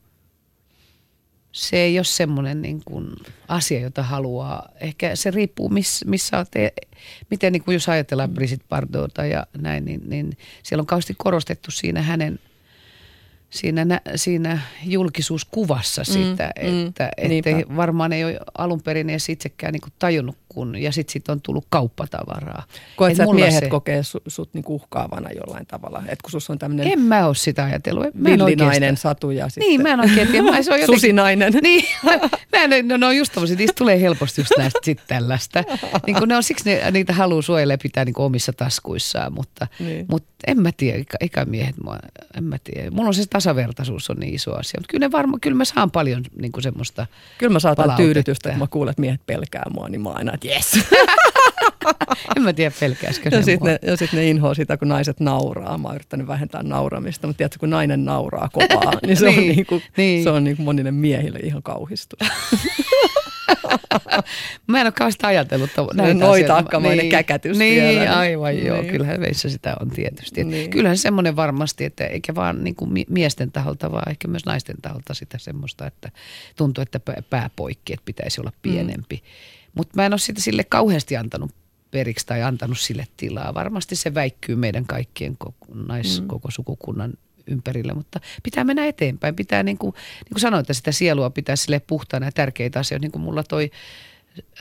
se 1.52 1.78
ei 1.78 1.98
ole 1.98 2.04
semmoinen 2.04 2.62
niin 2.62 2.82
kuin 2.86 3.16
asia, 3.48 3.80
jota 3.80 4.04
haluaa. 4.04 4.70
Ehkä 4.82 5.16
se 5.16 5.32
riippuu, 5.32 5.70
miss, 5.70 6.06
missä 6.06 6.38
olet, 6.38 6.56
e- 6.56 6.88
miten 7.30 7.54
niin 7.54 7.64
kuin 7.64 7.74
jos 7.74 7.90
ajatellaan 7.90 8.30
Brigitte 8.30 8.66
Bardota 8.70 9.26
ja 9.26 9.48
näin, 9.58 9.86
niin, 9.86 10.02
niin 10.10 10.38
siellä 10.64 10.82
on 10.82 10.88
kauheasti 10.88 11.16
korostettu 11.18 11.72
siinä 11.72 12.02
hänen 12.02 12.40
siinä, 13.52 13.86
nä- 13.86 14.02
siinä 14.16 14.60
julkisuuskuvassa 14.84 16.04
sitä, 16.04 16.52
Mm, 16.64 16.70
mm, 16.72 16.88
että 16.88 17.10
ettei, 17.18 17.66
varmaan 17.76 18.14
ei 18.14 18.24
ole 18.24 18.40
alun 18.58 18.82
perin 18.82 19.10
edes 19.10 19.30
itsekään 19.30 19.74
niin 19.74 19.82
tajunnut, 20.00 20.38
kun, 20.50 20.76
ja 20.82 20.92
sitten 20.92 21.14
sit 21.14 21.30
on 21.30 21.42
tullut 21.42 21.66
kauppatavaraa. 21.70 22.64
Koet 22.96 23.12
Et 23.12 23.18
sä, 23.18 23.26
miehet 23.34 23.60
se- 23.64 23.70
kokee 23.70 24.04
su, 24.04 24.20
sut 24.28 24.54
niinku 24.54 24.76
uhkaavana 24.76 25.30
jollain 25.32 25.66
tavalla? 25.66 26.00
Että 26.00 26.30
kun 26.32 26.42
on 26.50 26.60
tämmöinen 26.60 26.88
En 26.88 27.00
mä 27.00 27.28
ole 27.28 27.36
sitä 27.36 27.64
ajatellut. 27.64 28.04
Mä 28.04 28.10
en 28.10 28.40
villinainen 28.40 28.68
oikeastaan- 28.68 28.98
satu 28.98 29.32
ja 29.32 29.50
sitten 29.50 29.70
Niin, 29.70 29.82
mä 29.82 29.90
en 29.90 30.00
oikein 30.00 30.28
tiedä. 30.28 30.44
Mä, 30.52 30.62
se 30.62 30.74
on 30.74 30.80
jotenkin, 30.80 30.86
susinainen. 31.00 31.54
Niin, 31.62 31.84
mä 32.52 32.76
en, 32.76 32.88
no, 32.88 32.98
ne 32.98 33.06
on 33.06 33.18
just 33.18 33.34
tommosia, 33.34 33.58
niistä 33.58 33.76
tulee 33.78 34.02
helposti 34.02 34.42
just 34.42 34.52
näistä 34.58 34.80
sit 34.84 35.00
tällaista. 35.08 35.64
Niin 36.06 36.16
kun 36.20 36.28
ne 36.28 36.36
on, 36.36 36.44
siksi 36.44 36.70
ne, 36.70 36.92
niitä 36.92 37.14
haluaa 37.14 37.42
suojella 37.42 37.74
ja 37.74 37.78
pitää 37.78 38.06
niin 38.06 38.14
omissa 38.18 38.54
taskuissaan, 38.54 39.34
mutta, 39.34 39.68
Niin. 39.80 40.06
mutta 40.10 40.30
en 40.48 40.62
mä 40.62 40.72
tiedä, 40.78 40.98
eikä, 40.98 41.18
eikä 41.20 41.46
miehet, 41.46 41.76
mua, 41.84 41.98
en 42.38 42.44
mä 42.44 42.58
tiedä. 42.64 42.92
Mulla 42.92 43.08
on 43.08 43.14
se 43.14 43.24
tasavertaisuus 43.42 44.10
on 44.10 44.18
niin 44.20 44.34
iso 44.36 44.56
asia, 44.56 44.80
mutta 44.80 44.92
kyllä, 44.92 45.06
ne 45.06 45.12
varma, 45.12 45.38
kyllä 45.42 45.58
mä 45.58 45.66
saan 45.66 45.92
paljon 45.92 46.24
niin 46.42 46.52
kuin 46.52 46.64
semmoista, 46.64 47.08
Kyllä 47.38 47.54
mä 47.54 47.60
palautetta. 47.76 47.98
tyydytystä, 47.98 48.50
että 48.50 48.60
mä 48.60 48.68
kuulen, 48.68 48.92
että 48.92 49.02
miehet 49.02 49.22
pelkää 49.26 49.64
mua, 49.74 49.90
niin 49.90 50.02
mä 50.02 50.10
aina, 50.10 50.34
että 50.34 50.48
jes. 50.48 50.72
en 52.38 52.44
mä 52.44 52.54
tiedä 52.54 52.76
pelkääskö 52.80 53.30
Ja 53.32 53.38
sitten 53.44 53.60
mua. 53.60 53.68
ne, 53.70 53.80
ja 53.92 53.98
sit 53.98 54.14
ne 54.14 54.28
inhoaa 54.30 54.54
sitä, 54.54 54.78
kun 54.78 54.88
naiset 54.88 55.20
nauraa. 55.20 55.78
Mä 55.78 55.88
oon 55.88 55.96
yrittänyt 55.96 56.28
vähentää 56.28 56.64
nauramista, 56.64 57.28
mutta 57.28 57.38
tiedätkö, 57.38 57.60
kun 57.60 57.70
nainen 57.70 58.06
nauraa 58.06 58.50
kovaa, 58.54 58.94
niin 59.08 59.18
se 59.18 59.28
on, 59.28 59.36
Niin, 59.36 59.56
niinku, 59.56 59.82
niin. 59.98 60.24
se 60.24 60.30
on 60.30 60.44
niinku 60.44 60.64
monille 60.64 60.92
miehille 60.92 61.40
ihan 61.40 61.64
kauhistus. 61.64 62.20
Mä 64.68 64.82
en 64.82 64.88
ole 64.88 64.92
kauheasti 64.92 65.26
ajatellut. 65.26 65.70
näitä 65.94 66.14
noita-akkamainen 66.14 67.00
asioita. 67.00 67.18
käkätys 67.18 67.58
Niin, 67.58 67.84
vielä, 67.84 68.00
niin- 68.00 68.12
aivan 68.12 68.66
joo. 68.66 68.82
niin. 68.82 68.92
Kyllähän 68.92 69.20
meissä 69.20 69.50
sitä 69.50 69.76
on 69.80 69.90
tietysti. 69.90 70.44
Niin. 70.44 70.52
Niin. 70.52 70.70
Kyllähän 70.70 70.98
semmoinen 70.98 71.36
varmasti, 71.36 71.86
että 71.86 72.06
eikä 72.06 72.36
vaan 72.36 72.64
niin 72.64 72.76
kuin 72.76 72.94
mi- 72.94 73.06
miesten 73.10 73.52
taholta, 73.52 73.92
vaan 73.92 74.10
ehkä 74.10 74.28
myös 74.28 74.46
naisten 74.46 74.76
taholta 74.82 75.14
sitä 75.14 75.38
semmoista, 75.38 75.88
että 75.88 76.12
tuntuu, 76.56 76.82
että 76.82 77.00
pää- 77.30 77.50
poikki, 77.56 77.94
että 77.94 78.06
pitäisi 78.06 78.42
olla 78.42 78.52
pienempi. 78.62 79.16
Mm. 79.16 79.72
Mutta 79.76 79.94
mä 79.96 80.06
en 80.06 80.14
ole 80.14 80.20
sitä 80.20 80.42
sille 80.42 80.64
kauheasti 80.64 81.18
antanut 81.18 81.52
periksi 81.92 82.26
tai 82.26 82.42
antanut 82.44 82.80
sille 82.80 83.08
tilaa. 83.18 83.54
Varmasti 83.54 83.96
se 83.96 84.14
väikkyy 84.14 84.56
meidän 84.56 84.86
kaikkien 84.86 85.38
koko, 85.38 85.66
nais, 85.74 86.22
mm. 86.22 86.28
koko 86.28 86.52
sukukunnan 86.52 87.14
ympärillä, 87.48 87.94
mutta 87.94 88.20
pitää 88.44 88.64
mennä 88.64 88.86
eteenpäin. 88.86 89.36
Pitää, 89.36 89.64
niin 89.64 89.78
kuin, 89.78 89.94
niin 89.94 90.34
kuin 90.34 90.42
sanoin, 90.42 90.62
että 90.62 90.74
sitä 90.74 90.92
sielua 90.92 91.30
pitää 91.30 91.56
sille 91.56 91.82
puhtaana 91.88 92.26
ja 92.26 92.32
tärkeitä 92.32 92.80
asioita, 92.80 93.02
niin 93.02 93.12
kuin 93.12 93.22
mulla 93.22 93.44
toi 93.44 93.72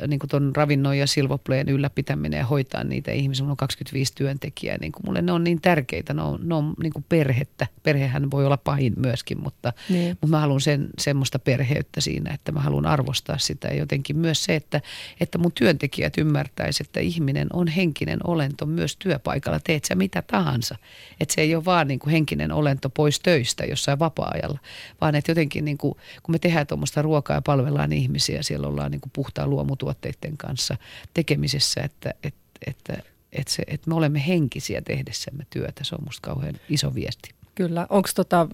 niin 0.06 0.18
kuin 0.18 0.30
ton 0.30 0.56
ravinnon 0.56 0.98
ja 0.98 1.06
silvopleen 1.06 1.68
ylläpitäminen 1.68 2.38
ja 2.38 2.46
hoitaa 2.46 2.84
niitä 2.84 3.12
ihmisiä. 3.12 3.42
Mulla 3.42 3.52
on 3.52 3.56
25 3.56 4.12
työntekijää. 4.14 4.78
Niin 4.80 4.92
kuin 4.92 5.02
mulle 5.06 5.22
ne 5.22 5.32
on 5.32 5.44
niin 5.44 5.60
tärkeitä. 5.60 6.14
Ne 6.14 6.22
on, 6.22 6.40
ne 6.42 6.54
on 6.54 6.74
niin 6.82 6.92
kuin 6.92 7.04
perhettä. 7.08 7.66
Perhehän 7.82 8.30
voi 8.30 8.46
olla 8.46 8.56
pahin 8.56 8.92
myöskin, 8.96 9.42
mutta, 9.42 9.72
niin. 9.88 10.10
mutta 10.10 10.26
mä 10.26 10.40
haluan 10.40 10.60
sen, 10.60 10.88
semmoista 10.98 11.38
perheyttä 11.38 12.00
siinä, 12.00 12.34
että 12.34 12.52
mä 12.52 12.60
haluan 12.60 12.86
arvostaa 12.86 13.38
sitä. 13.38 13.68
Ja 13.68 13.74
jotenkin 13.74 14.16
myös 14.16 14.44
se, 14.44 14.54
että, 14.54 14.80
että 15.20 15.38
mun 15.38 15.52
työntekijät 15.52 16.18
ymmärtäisivät, 16.18 16.88
että 16.88 17.00
ihminen 17.00 17.46
on 17.52 17.68
henkinen 17.68 18.18
olento 18.24 18.66
myös 18.66 18.96
työpaikalla. 18.96 19.60
Teet 19.64 19.84
sä 19.84 19.94
mitä 19.94 20.22
tahansa. 20.22 20.76
Että 21.20 21.34
se 21.34 21.40
ei 21.40 21.54
ole 21.54 21.64
vaan 21.64 21.88
niin 21.88 21.98
kuin 21.98 22.10
henkinen 22.10 22.52
olento 22.52 22.90
pois 22.90 23.20
töistä 23.20 23.64
jossain 23.64 23.98
vapaa-ajalla, 23.98 24.58
vaan 25.00 25.14
että 25.14 25.30
jotenkin 25.30 25.64
niin 25.64 25.78
kuin, 25.78 25.94
kun 26.22 26.34
me 26.34 26.38
tehdään 26.38 26.66
tuommoista 26.66 27.02
ruokaa 27.02 27.36
ja 27.36 27.42
palvellaan 27.42 27.92
ihmisiä, 27.92 28.42
siellä 28.42 28.66
ollaan 28.66 28.90
niin 28.90 29.00
kuin 29.00 29.10
puhtaan 29.12 29.50
luomutuotteiden 29.60 30.36
kanssa 30.36 30.76
tekemisessä, 31.14 31.80
että, 31.84 32.14
että, 32.22 32.40
että, 32.66 33.02
että, 33.32 33.52
se, 33.52 33.62
että 33.66 33.88
me 33.88 33.94
olemme 33.94 34.26
henkisiä 34.26 34.82
tehdessämme 34.82 35.46
työtä. 35.50 35.84
Se 35.84 35.94
on 35.94 36.04
musta 36.04 36.28
kauhean 36.28 36.54
iso 36.68 36.94
viesti. 36.94 37.34
Kyllä. 37.54 37.86
Onko 37.88 38.08
tota, 38.14 38.48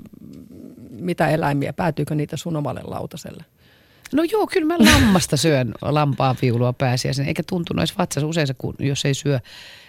mitä 0.90 1.28
eläimiä, 1.28 1.72
päätyykö 1.72 2.14
niitä 2.14 2.36
sun 2.36 2.56
omalle 2.56 2.80
lautaselle? 2.84 3.44
No 4.12 4.22
joo, 4.22 4.46
kyllä 4.46 4.66
mä 4.66 4.92
lammasta 4.92 5.36
syön 5.36 5.74
lampaa 5.82 6.36
viulua 6.42 6.72
pääsiäisen, 6.72 7.28
eikä 7.28 7.42
tuntunut 7.48 7.80
edes 7.80 7.98
vatsassa. 7.98 8.26
Usein 8.26 8.46
se, 8.46 8.54
kun, 8.54 8.74
jos 8.78 9.04
ei 9.04 9.14
syö 9.14 9.40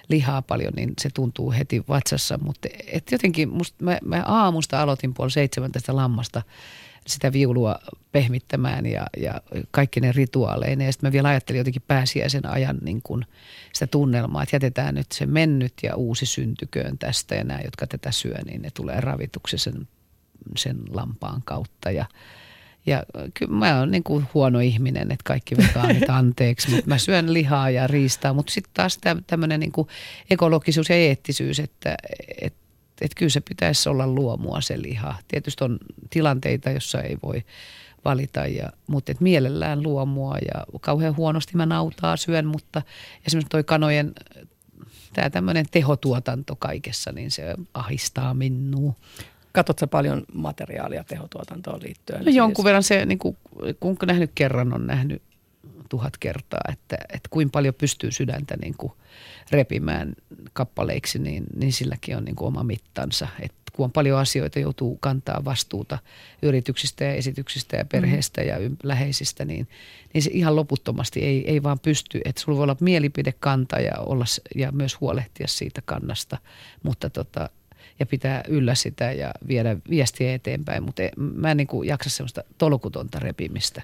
lihaa 0.09 0.41
paljon, 0.41 0.73
niin 0.75 0.93
se 1.01 1.09
tuntuu 1.13 1.51
heti 1.51 1.83
vatsassa. 1.87 2.39
Mutta 2.41 2.69
et 2.91 3.11
jotenkin 3.11 3.49
musta, 3.49 3.83
mä, 3.83 3.97
mä 4.05 4.23
aamusta 4.25 4.81
aloitin 4.81 5.13
puoli 5.13 5.31
seitsemän 5.31 5.71
tästä 5.71 5.95
lammasta 5.95 6.41
sitä 7.07 7.33
viulua 7.33 7.79
pehmittämään 8.11 8.85
ja, 8.85 9.07
ja 9.17 9.41
kaikki 9.71 9.99
ne 9.99 10.11
rituaaleine. 10.11 10.85
Ja 10.85 10.91
sitten 10.91 11.07
mä 11.07 11.11
vielä 11.11 11.27
ajattelin 11.27 11.57
jotenkin 11.57 11.83
pääsiäisen 11.87 12.45
ajan 12.45 12.77
niin 12.81 13.01
kun 13.01 13.25
sitä 13.73 13.87
tunnelmaa, 13.87 14.43
että 14.43 14.55
jätetään 14.55 14.95
nyt 14.95 15.11
se 15.11 15.25
mennyt 15.25 15.73
ja 15.83 15.95
uusi 15.95 16.25
syntyköön 16.25 16.97
tästä. 16.97 17.35
Ja 17.35 17.43
nämä, 17.43 17.59
jotka 17.63 17.87
tätä 17.87 18.11
syö, 18.11 18.37
niin 18.45 18.61
ne 18.61 18.69
tulee 18.73 19.01
ravituksi 19.01 19.57
sen, 19.57 19.87
sen 20.57 20.77
lampaan 20.89 21.41
kautta. 21.45 21.91
Ja, 21.91 22.05
ja 22.85 23.03
kyllä 23.33 23.51
mä 23.51 23.79
oon 23.79 23.91
niin 23.91 24.03
kuin 24.03 24.25
huono 24.33 24.59
ihminen, 24.59 25.11
että 25.11 25.23
kaikki 25.23 25.57
vegaanit 25.57 26.09
anteeksi, 26.19 26.71
mutta 26.71 26.87
mä 26.87 26.97
syön 26.97 27.33
lihaa 27.33 27.69
ja 27.69 27.87
riistaa. 27.87 28.33
Mutta 28.33 28.53
sitten 28.53 28.73
taas 28.73 28.99
tämmöinen 29.27 29.59
niin 29.59 29.71
ekologisuus 30.29 30.89
ja 30.89 30.95
eettisyys, 30.95 31.59
että, 31.59 31.95
että 32.41 32.66
että 33.01 33.15
kyllä 33.15 33.29
se 33.29 33.41
pitäisi 33.41 33.89
olla 33.89 34.07
luomua 34.07 34.61
se 34.61 34.81
liha. 34.81 35.15
Tietysti 35.27 35.63
on 35.63 35.79
tilanteita, 36.09 36.69
jossa 36.69 37.01
ei 37.01 37.17
voi 37.23 37.43
valita, 38.05 38.39
ja, 38.39 38.69
mutta 38.87 39.11
et 39.11 39.21
mielellään 39.21 39.83
luomua 39.83 40.37
ja 40.37 40.65
kauhean 40.81 41.17
huonosti 41.17 41.57
mä 41.57 41.65
nautaa 41.65 42.17
syön, 42.17 42.45
mutta 42.45 42.81
esimerkiksi 43.27 43.49
toi 43.49 43.63
kanojen 43.63 44.13
tämä 45.13 45.29
tämmöinen 45.29 45.65
tehotuotanto 45.71 46.55
kaikessa, 46.55 47.11
niin 47.11 47.31
se 47.31 47.55
ahistaa 47.73 48.33
minua. 48.33 48.93
Katsotko 49.51 49.87
paljon 49.87 50.23
materiaalia 50.33 51.03
tehotuotantoon 51.03 51.79
liittyen? 51.83 52.19
No 52.19 52.23
siis? 52.23 52.35
jonkun 52.35 52.65
verran 52.65 52.83
se, 52.83 53.05
niin 53.05 53.19
kuin, 53.19 53.37
kun 53.79 53.97
nähnyt 54.05 54.31
kerran, 54.35 54.73
on 54.73 54.87
nähnyt 54.87 55.21
tuhat 55.89 56.17
kertaa, 56.17 56.61
että, 56.71 56.97
että 57.13 57.29
kuinka 57.29 57.51
paljon 57.51 57.73
pystyy 57.73 58.11
sydäntä 58.11 58.55
niin 58.61 58.75
kuin 58.77 58.91
repimään 59.51 60.13
kappaleiksi, 60.53 61.19
niin, 61.19 61.43
niin 61.55 61.73
silläkin 61.73 62.17
on 62.17 62.25
niin 62.25 62.35
kuin 62.35 62.47
oma 62.47 62.63
mittansa. 62.63 63.27
että 63.39 63.57
kun 63.73 63.83
on 63.83 63.91
paljon 63.91 64.19
asioita, 64.19 64.59
joutuu 64.59 64.97
kantaa 64.99 65.45
vastuuta 65.45 65.97
yrityksistä 66.41 67.03
ja 67.03 67.13
esityksistä 67.13 67.77
ja 67.77 67.85
perheestä 67.85 68.41
mm. 68.41 68.47
ja 68.47 68.55
läheisistä, 68.83 69.45
niin, 69.45 69.67
niin 70.13 70.21
se 70.21 70.29
ihan 70.33 70.55
loputtomasti 70.55 71.19
ei, 71.23 71.51
ei 71.51 71.63
vaan 71.63 71.79
pysty. 71.79 72.21
Että 72.25 72.41
sulla 72.41 72.57
voi 72.57 72.63
olla 72.63 72.77
mielipidekanta 72.79 73.79
ja, 73.79 73.93
olla, 73.99 74.25
ja 74.55 74.71
myös 74.71 75.01
huolehtia 75.01 75.47
siitä 75.47 75.81
kannasta, 75.85 76.37
mutta 76.83 77.09
tota, 77.09 77.49
ja 77.99 78.05
pitää 78.05 78.43
yllä 78.47 78.75
sitä 78.75 79.11
ja 79.11 79.31
viedä 79.47 79.77
viestiä 79.89 80.33
eteenpäin, 80.33 80.83
mutta 80.83 81.01
mä 81.17 81.51
en 81.51 81.57
niin 81.57 81.67
kuin 81.67 81.87
jaksa 81.87 82.09
semmoista 82.09 82.43
tolkutonta 82.57 83.19
repimistä 83.19 83.81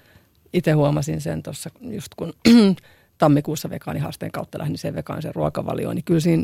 itse 0.53 0.71
huomasin 0.71 1.21
sen 1.21 1.43
tuossa 1.43 1.69
just 1.81 2.15
kun 2.15 2.33
tammikuussa 3.17 3.69
vegaanihaasteen 3.69 4.31
kautta 4.31 4.59
lähdin 4.59 4.77
sen 4.77 4.95
vegaanisen 4.95 5.35
ruokavalioon, 5.35 5.95
niin 5.95 6.03
kyllä 6.03 6.19
siinä 6.19 6.43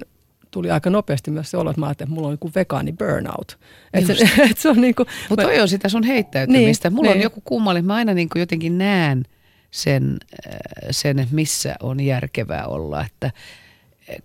tuli 0.51 0.71
aika 0.71 0.89
nopeasti 0.89 1.31
myös 1.31 1.51
se 1.51 1.57
olo, 1.57 1.69
että 1.69 1.79
mä 1.79 1.85
ajattelin, 1.85 2.07
että 2.07 2.15
mulla 2.15 2.27
on 2.27 2.37
niin 2.41 2.53
vegaani 2.55 2.91
burnout. 2.93 3.59
Et 3.93 4.05
se, 4.05 4.13
et 4.51 4.57
se 4.57 4.69
on 4.69 4.81
niin 4.81 4.95
kuin, 4.95 5.07
Mutta 5.29 5.43
toi 5.43 5.59
on 5.59 5.67
sitä 5.67 5.89
sun 5.89 6.03
heittäytymistä. 6.03 6.89
Niin, 6.89 6.95
mulla 6.95 7.09
niin. 7.09 7.17
on 7.17 7.23
joku 7.23 7.41
kummallinen, 7.45 7.85
mä 7.85 7.95
aina 7.95 8.13
niin 8.13 8.29
kuin 8.29 8.39
jotenkin 8.39 8.77
näen 8.77 9.25
sen, 9.71 10.17
äh, 10.47 10.53
sen, 10.91 11.19
että 11.19 11.35
missä 11.35 11.75
on 11.79 11.99
järkevää 11.99 12.65
olla, 12.65 13.05
että 13.05 13.31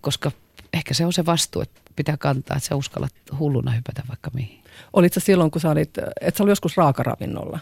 koska 0.01 0.33
ehkä 0.73 0.95
se 0.95 1.07
on 1.07 1.13
se 1.13 1.27
vastuu, 1.27 1.63
että 1.63 1.81
pitää 1.97 2.17
kantaa, 2.17 2.57
että 2.57 2.69
sä 2.69 2.77
uskallat 2.77 3.13
hulluna 3.39 3.71
hypätä 3.71 4.03
vaikka 4.09 4.31
mihin. 4.35 4.64
Olitko 4.93 5.21
silloin, 5.21 5.51
kun 5.51 5.61
sä 5.61 5.71
olit, 5.71 5.99
että 6.21 6.39
sä 6.39 6.45
oli 6.45 6.51
joskus 6.51 6.77
raakaravinnolla? 6.77 7.59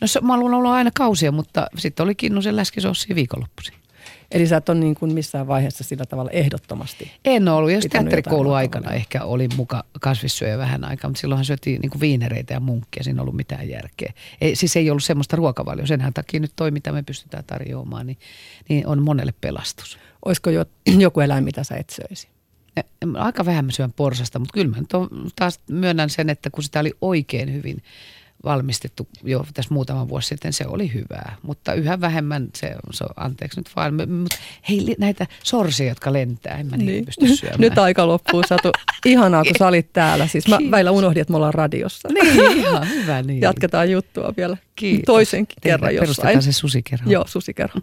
No 0.00 0.06
se, 0.06 0.20
mä 0.20 0.34
ollut 0.34 0.66
aina 0.66 0.90
kausia, 0.94 1.32
mutta 1.32 1.66
sitten 1.78 2.04
oli 2.04 2.14
kinnusen 2.14 2.56
läskisossi 2.56 3.14
viikonloppuisin. 3.14 3.74
Eli 4.30 4.46
sä 4.46 4.56
et 4.56 4.68
ole 4.68 4.78
niin 4.78 4.94
kuin 4.94 5.12
missään 5.12 5.46
vaiheessa 5.46 5.84
sillä 5.84 6.04
tavalla 6.06 6.30
ehdottomasti? 6.30 7.12
En 7.24 7.48
ollut. 7.48 7.72
Jos 7.72 7.86
teatterikouluaikana 7.90 8.92
ehkä 8.92 9.24
oli 9.24 9.48
muka 9.56 9.84
kasvissyöjä 10.00 10.58
vähän 10.58 10.84
aikaa, 10.84 11.10
mutta 11.10 11.20
silloinhan 11.20 11.44
syötiin 11.44 11.80
niin 11.80 11.90
kuin 11.90 12.00
viinereitä 12.00 12.54
ja 12.54 12.60
munkkia. 12.60 13.02
Siinä 13.02 13.18
ei 13.18 13.20
ollut 13.20 13.36
mitään 13.36 13.68
järkeä. 13.68 14.12
Ei, 14.40 14.56
siis 14.56 14.76
ei 14.76 14.90
ollut 14.90 15.04
semmoista 15.04 15.36
ruokavalioa. 15.36 15.86
Senhän 15.86 16.14
takia 16.14 16.40
nyt 16.40 16.52
toi, 16.56 16.70
mitä 16.70 16.92
me 16.92 17.02
pystytään 17.02 17.44
tarjoamaan, 17.46 18.06
niin, 18.06 18.18
niin 18.68 18.86
on 18.86 19.02
monelle 19.02 19.34
pelastus. 19.40 19.98
Olisiko 20.24 20.50
jo, 20.50 20.64
joku 20.98 21.20
eläin, 21.20 21.44
mitä 21.44 21.64
sä 21.64 21.76
et 21.76 21.90
söisi? 21.90 22.33
Aika 23.14 23.44
vähän 23.44 23.64
mä 23.64 23.70
syön 23.70 23.92
porsasta, 23.92 24.38
mutta 24.38 24.52
kyllä 24.52 24.70
mä 24.70 24.82
taas 25.36 25.60
myönnän 25.70 26.10
sen, 26.10 26.30
että 26.30 26.50
kun 26.50 26.64
sitä 26.64 26.80
oli 26.80 26.92
oikein 27.00 27.52
hyvin 27.52 27.82
valmistettu 28.44 29.08
jo 29.22 29.46
tässä 29.54 29.74
muutama 29.74 30.08
vuosi 30.08 30.28
sitten, 30.28 30.52
se 30.52 30.66
oli 30.66 30.94
hyvää. 30.94 31.36
Mutta 31.42 31.74
yhä 31.74 32.00
vähemmän 32.00 32.48
se, 32.56 32.74
se 32.90 33.04
anteeksi 33.16 33.60
nyt 33.60 33.70
vaan, 33.76 33.94
mutta 33.94 34.36
hei 34.68 34.96
näitä 34.98 35.26
sorsia, 35.42 35.88
jotka 35.88 36.12
lentää, 36.12 36.58
en 36.58 36.66
mä 36.66 36.76
niin. 36.76 37.04
pysty 37.04 37.36
syömään. 37.36 37.60
Nyt 37.60 37.78
aika 37.78 38.06
loppuu, 38.06 38.42
Satu. 38.48 38.70
Ihanaa, 39.06 39.44
kun 39.44 39.52
sä 39.58 39.66
olit 39.66 39.92
täällä. 39.92 40.26
Siis 40.26 40.48
mä 40.48 40.58
väillä 40.70 40.90
unohdin, 40.90 41.20
että 41.20 41.32
me 41.32 41.36
ollaan 41.36 41.54
radiossa. 41.54 42.08
Niin, 42.08 42.56
ihan 42.56 42.88
hyvä 42.88 43.22
niin. 43.22 43.40
Jatketaan 43.40 43.90
juttua 43.90 44.34
vielä 44.36 44.56
Kiitos. 44.76 45.04
toisenkin 45.06 45.56
kerran 45.60 45.94
jossain. 45.94 46.06
Perustetaan 46.06 46.42
se 46.42 46.52
susikerho. 46.52 47.10
Joo, 47.10 47.24
susikerho. 47.26 47.80